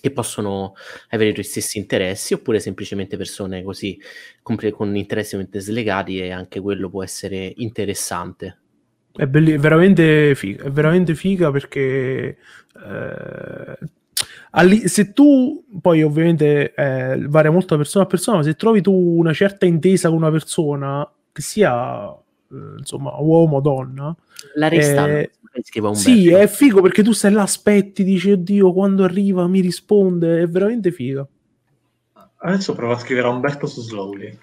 che 0.00 0.10
possono 0.12 0.74
avere 1.10 1.30
i 1.30 1.32
tuoi 1.34 1.44
stessi 1.44 1.78
interessi 1.78 2.32
oppure 2.34 2.58
semplicemente 2.58 3.16
persone 3.18 3.62
così 3.62 4.00
con 4.72 4.96
interessi 4.96 5.36
slegati 5.60 6.18
e 6.18 6.30
anche 6.32 6.58
quello 6.60 6.88
può 6.90 7.04
essere 7.04 7.52
interessante. 7.56 8.59
È, 9.12 9.26
belli- 9.26 9.52
è 9.52 9.58
veramente 9.58 10.34
figa, 10.34 10.64
è 10.64 10.70
veramente 10.70 11.14
figa 11.14 11.50
perché 11.50 12.36
eh, 12.86 13.78
alli- 14.52 14.88
se 14.88 15.12
tu 15.12 15.64
poi 15.80 16.02
ovviamente 16.02 16.72
eh, 16.74 17.26
varia 17.28 17.50
molto 17.50 17.74
da 17.74 17.76
persona 17.76 18.04
a 18.04 18.06
persona, 18.06 18.36
ma 18.38 18.42
se 18.42 18.54
trovi 18.54 18.80
tu 18.80 18.92
una 18.92 19.32
certa 19.32 19.66
intesa 19.66 20.08
con 20.08 20.18
una 20.18 20.30
persona 20.30 21.10
che 21.32 21.42
sia 21.42 22.08
eh, 22.12 22.56
insomma 22.78 23.14
uomo 23.18 23.56
o 23.56 23.60
donna, 23.60 24.16
La 24.54 24.68
ristallo, 24.68 25.16
Eh, 25.18 25.30
sì, 25.94 26.30
è 26.32 26.46
figo 26.46 26.80
perché 26.80 27.02
tu 27.02 27.12
stai 27.12 27.32
là, 27.32 27.42
aspetti, 27.42 28.04
dici 28.04 28.30
oddio 28.30 28.72
quando 28.72 29.02
arriva 29.04 29.46
mi 29.48 29.60
risponde, 29.60 30.42
è 30.42 30.48
veramente 30.48 30.92
figa. 30.92 31.26
Adesso 32.42 32.74
provo 32.74 32.92
a 32.94 32.98
scrivere 32.98 33.26
a 33.26 33.30
Umberto 33.30 33.66
su 33.66 33.82
Slowly. 33.82 34.38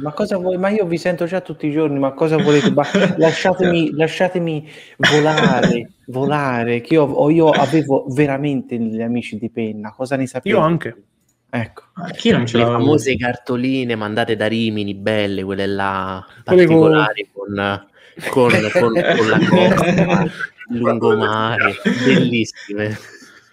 Ma 0.00 0.12
cosa 0.12 0.36
vuoi? 0.36 0.58
Ma 0.58 0.68
io 0.68 0.84
vi 0.86 0.98
sento 0.98 1.24
già 1.24 1.40
tutti 1.40 1.66
i 1.66 1.72
giorni, 1.72 1.98
ma 1.98 2.12
cosa 2.12 2.36
volete? 2.36 2.70
Ma 2.70 2.84
lasciatemi, 3.16 3.92
lasciatemi 3.92 4.68
volare, 4.96 5.90
volare, 6.06 6.80
che 6.80 6.94
io, 6.94 7.04
ho- 7.04 7.30
io 7.30 7.50
avevo 7.50 8.06
veramente 8.08 8.76
gli 8.76 9.00
amici 9.00 9.38
di 9.38 9.50
penna, 9.50 9.92
cosa 9.92 10.16
ne 10.16 10.26
sapete? 10.26 10.54
Io 10.54 10.60
anche. 10.60 10.94
Ecco. 11.50 11.82
Chi 12.16 12.30
non 12.30 12.46
ce 12.46 12.58
le 12.58 12.64
famose 12.64 13.16
cartoline 13.16 13.94
mandate 13.94 14.34
da 14.34 14.46
Rimini, 14.48 14.94
belle, 14.94 15.44
quelle 15.44 15.66
là 15.66 16.24
particolari 16.42 17.28
con, 17.32 17.86
con, 18.28 18.50
con, 18.72 18.92
con 18.92 19.28
la 19.28 19.38
costa, 19.48 20.26
lungomare, 20.68 21.74
bellissime. 22.04 22.98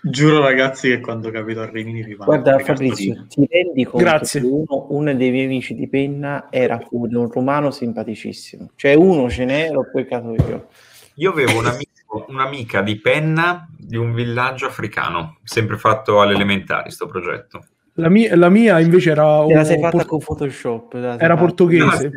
Giuro 0.03 0.41
ragazzi 0.41 0.87
che 0.89 0.99
quando 0.99 1.29
capito 1.29 1.61
a 1.61 1.69
Rimini 1.69 2.01
vi 2.03 2.15
mando 2.15 2.25
Guarda 2.25 2.57
Fabrizio, 2.59 3.25
ti 3.29 3.45
rendi 3.49 3.83
conto 3.83 3.97
Grazie. 4.05 4.41
che 4.41 4.47
uno, 4.47 4.87
uno 4.89 5.13
dei 5.13 5.29
miei 5.29 5.45
amici 5.45 5.75
di 5.75 5.87
penna 5.87 6.47
era 6.49 6.83
un, 6.91 7.13
un 7.15 7.29
romano 7.31 7.69
simpaticissimo. 7.69 8.71
Cioè 8.75 8.95
uno 8.95 9.29
ce 9.29 9.45
n'è, 9.45 9.69
l'ho 9.69 9.85
beccato 9.93 10.33
io. 10.33 10.67
Io 11.15 11.29
avevo 11.31 11.59
un 11.59 11.67
amico- 11.67 12.25
un'amica 12.29 12.81
di 12.81 12.99
penna 12.99 13.67
di 13.77 13.95
un 13.95 14.13
villaggio 14.13 14.65
africano, 14.65 15.37
sempre 15.43 15.77
fatto 15.77 16.19
alle 16.19 16.33
elementari 16.33 16.89
sto 16.89 17.05
progetto. 17.05 17.63
La 17.95 18.09
mia, 18.09 18.35
la 18.35 18.49
mia 18.49 18.79
invece 18.79 19.11
era, 19.11 19.43
Te 19.45 19.53
la 19.53 19.59
un 19.59 19.65
sei 19.65 19.79
fatta 19.81 19.97
por- 19.97 20.05
con 20.07 20.19
Photoshop. 20.19 20.93
era 20.95 21.17
fatta. 21.17 21.35
portoghese. 21.35 22.11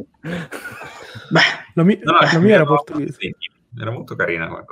Beh, 1.30 1.40
La 1.74 1.82
mia, 1.82 1.98
No, 2.02 2.12
no, 2.12 2.18
la 2.32 2.38
mia 2.38 2.54
era 2.54 2.62
no, 2.62 2.68
portoghese. 2.76 3.34
Era 3.78 3.90
molto 3.90 4.14
carina 4.14 4.46
quella 4.46 4.64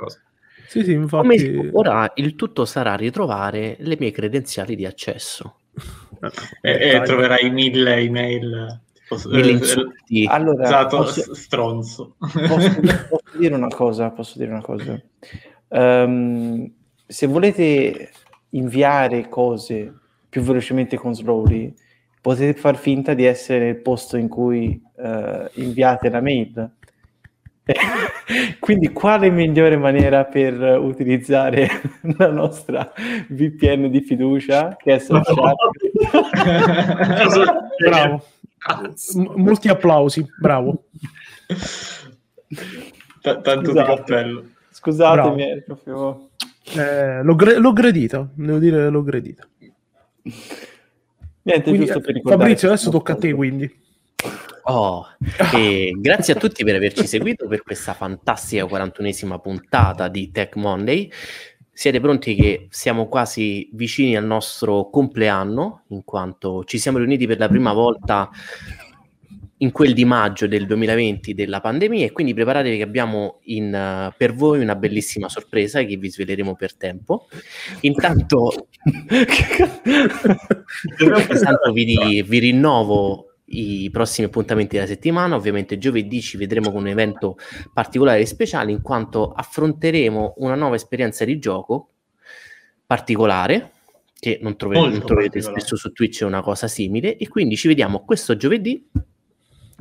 Sì, 0.73 0.83
sì, 0.83 0.95
Come 1.07 1.35
infatti. 1.35 1.69
ora 1.71 2.11
il 2.15 2.33
tutto 2.33 2.65
sarà 2.65 2.95
ritrovare 2.95 3.75
le 3.77 3.95
mie 3.99 4.09
credenziali 4.09 4.75
di 4.75 4.87
accesso. 4.87 5.57
e, 6.61 6.71
e 6.71 7.01
troverai 7.01 7.51
mille 7.51 7.97
email. 7.97 8.81
Mille 9.27 9.49
eh, 9.49 9.51
insulti. 9.51 10.25
Allora, 10.27 10.63
esatto, 10.63 10.97
posso, 10.97 11.35
stronzo. 11.35 12.15
Posso, 12.17 12.79
posso, 13.07 13.37
dire 13.37 13.53
una 13.53 13.67
cosa? 13.67 14.09
Posso 14.09 14.39
dire 14.39 14.49
una 14.49 14.63
cosa? 14.63 14.99
Um, 15.67 16.71
se 17.05 17.27
volete 17.27 18.09
inviare 18.49 19.29
cose 19.29 19.93
più 20.27 20.41
velocemente 20.41 20.97
con 20.97 21.13
Slowly, 21.13 21.71
potete 22.19 22.59
far 22.59 22.77
finta 22.77 23.13
di 23.13 23.25
essere 23.25 23.65
nel 23.65 23.77
posto 23.77 24.17
in 24.17 24.27
cui 24.27 24.81
uh, 24.95 25.47
inviate 25.53 26.09
la 26.09 26.19
mail. 26.19 26.71
Quindi 28.59 28.91
quale 28.91 29.29
migliore 29.29 29.77
maniera 29.77 30.25
per 30.25 30.59
utilizzare 30.79 31.69
la 32.17 32.27
nostra 32.29 32.91
VPN 33.29 33.89
di 33.89 34.01
fiducia 34.01 34.75
che 34.75 34.95
è 34.95 34.99
Social? 34.99 35.55
bravo. 37.79 38.25
M- 39.15 39.33
molti 39.35 39.69
applausi, 39.69 40.25
bravo. 40.39 40.83
T- 43.21 43.41
tanto 43.41 43.71
Scusate. 43.71 43.71
di 43.71 43.83
cappello. 43.83 44.43
Scusatemi, 44.71 45.63
proprio... 45.65 46.29
eh, 46.75 47.23
l'ho, 47.23 47.35
gre- 47.35 47.57
l'ho 47.57 47.71
gradito, 47.71 48.29
devo 48.33 48.57
dire 48.57 48.89
l'ho 48.89 49.03
gradito. 49.03 49.47
Niente, 51.43 51.69
quindi, 51.69 51.85
giusto 51.85 52.01
per 52.01 52.21
Fabrizio, 52.23 52.67
adesso 52.67 52.89
tocca 52.89 53.13
a 53.13 53.15
te 53.17 53.33
quindi. 53.33 53.81
Oh, 54.65 55.05
e 55.53 55.93
grazie 55.97 56.33
a 56.33 56.37
tutti 56.37 56.63
per 56.63 56.75
averci 56.75 57.05
seguito 57.05 57.47
per 57.47 57.63
questa 57.63 57.93
fantastica 57.93 58.63
41esima 58.63 59.39
puntata 59.39 60.07
di 60.07 60.31
Tech 60.31 60.55
Monday. 60.55 61.11
Siete 61.75 61.99
pronti 61.99 62.35
che 62.35 62.67
siamo 62.69 63.07
quasi 63.07 63.67
vicini 63.73 64.15
al 64.15 64.25
nostro 64.25 64.89
compleanno, 64.89 65.83
in 65.89 66.03
quanto 66.03 66.63
ci 66.65 66.77
siamo 66.77 66.99
riuniti 66.99 67.25
per 67.25 67.39
la 67.39 67.49
prima 67.49 67.73
volta 67.73 68.29
in 69.57 69.71
quel 69.71 69.93
di 69.93 70.05
maggio 70.05 70.45
del 70.45 70.65
2020 70.67 71.33
della 71.33 71.61
pandemia 71.61 72.05
e 72.05 72.11
quindi 72.11 72.33
preparatevi 72.33 72.77
che 72.77 72.83
abbiamo 72.83 73.39
in, 73.45 73.73
uh, 73.73 74.13
per 74.15 74.33
voi 74.33 74.61
una 74.61 74.75
bellissima 74.75 75.29
sorpresa 75.29 75.83
che 75.83 75.97
vi 75.97 76.09
sveleremo 76.09 76.55
per 76.55 76.75
tempo. 76.75 77.27
Intanto, 77.81 78.67
intanto 80.99 81.71
vi, 81.71 82.23
vi 82.23 82.39
rinnovo 82.39 83.32
i 83.53 83.89
prossimi 83.91 84.27
appuntamenti 84.27 84.75
della 84.75 84.87
settimana. 84.87 85.35
Ovviamente 85.35 85.77
giovedì 85.77 86.21
ci 86.21 86.37
vedremo 86.37 86.71
con 86.71 86.81
un 86.81 86.87
evento 86.87 87.37
particolare 87.73 88.21
e 88.21 88.25
speciale 88.25 88.71
in 88.71 88.81
quanto 88.81 89.31
affronteremo 89.31 90.35
una 90.37 90.55
nuova 90.55 90.75
esperienza 90.75 91.25
di 91.25 91.39
gioco 91.39 91.89
particolare 92.85 93.71
che 94.19 94.39
non, 94.41 94.55
trove- 94.55 94.79
non 94.79 95.05
troverete 95.05 95.41
spesso 95.41 95.75
su 95.75 95.91
Twitch 95.91 96.21
è 96.21 96.25
una 96.25 96.41
cosa 96.41 96.67
simile. 96.67 97.17
E 97.17 97.27
quindi 97.27 97.57
ci 97.57 97.67
vediamo 97.67 98.05
questo 98.05 98.37
giovedì 98.37 98.89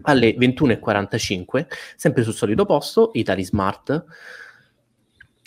alle 0.03 0.35
21.45 0.35 1.67
sempre 1.97 2.23
sul 2.23 2.35
solito 2.35 2.65
posto 2.65 3.11
Italy 3.15 3.45
Smart. 3.45 4.05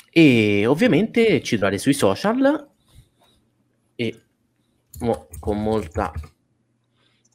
E 0.09 0.65
ovviamente 0.65 1.41
ci 1.41 1.57
trovate 1.57 1.77
sui 1.77 1.93
social 1.93 2.69
e 3.95 4.21
mo, 4.99 5.27
con 5.39 5.61
molta 5.61 6.13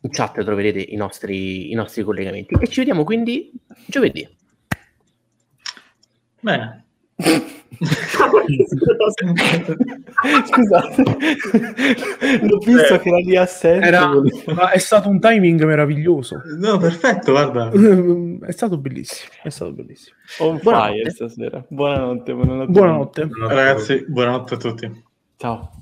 in 0.03 0.11
chat 0.11 0.43
troverete 0.43 0.81
i 0.81 0.97
nostri, 0.97 1.71
i 1.71 1.75
nostri 1.75 2.03
collegamenti. 2.03 2.55
E 2.59 2.67
ci 2.69 2.81
vediamo 2.81 3.05
quindi 3.05 3.53
giovedì. 3.87 4.27
Bene. 6.41 6.85
Scusate, 10.45 11.03
l'ho 12.43 12.59
visto 12.59 12.99
che 12.99 13.09
era 13.09 13.19
lì 13.19 13.37
assente. 13.37 13.87
Era, 13.87 14.11
ma 14.55 14.71
è 14.71 14.79
stato 14.79 15.09
un 15.09 15.21
timing 15.21 15.65
meraviglioso. 15.65 16.43
No, 16.59 16.79
perfetto, 16.79 17.33
guarda. 17.33 17.71
È 18.47 18.53
stato 18.53 18.79
bellissimo. 18.79 19.33
È 19.43 19.49
stato 19.49 19.73
bellissimo. 19.73 20.17
On 20.41 20.59
fire 20.59 21.11
stasera. 21.11 21.65
Buonanotte, 21.69 22.35
buonanotte. 22.35 22.71
Buonanotte. 22.71 23.29
Ragazzi, 23.49 24.05
buonanotte 24.07 24.55
a 24.55 24.57
tutti. 24.57 25.05
Ciao. 25.37 25.80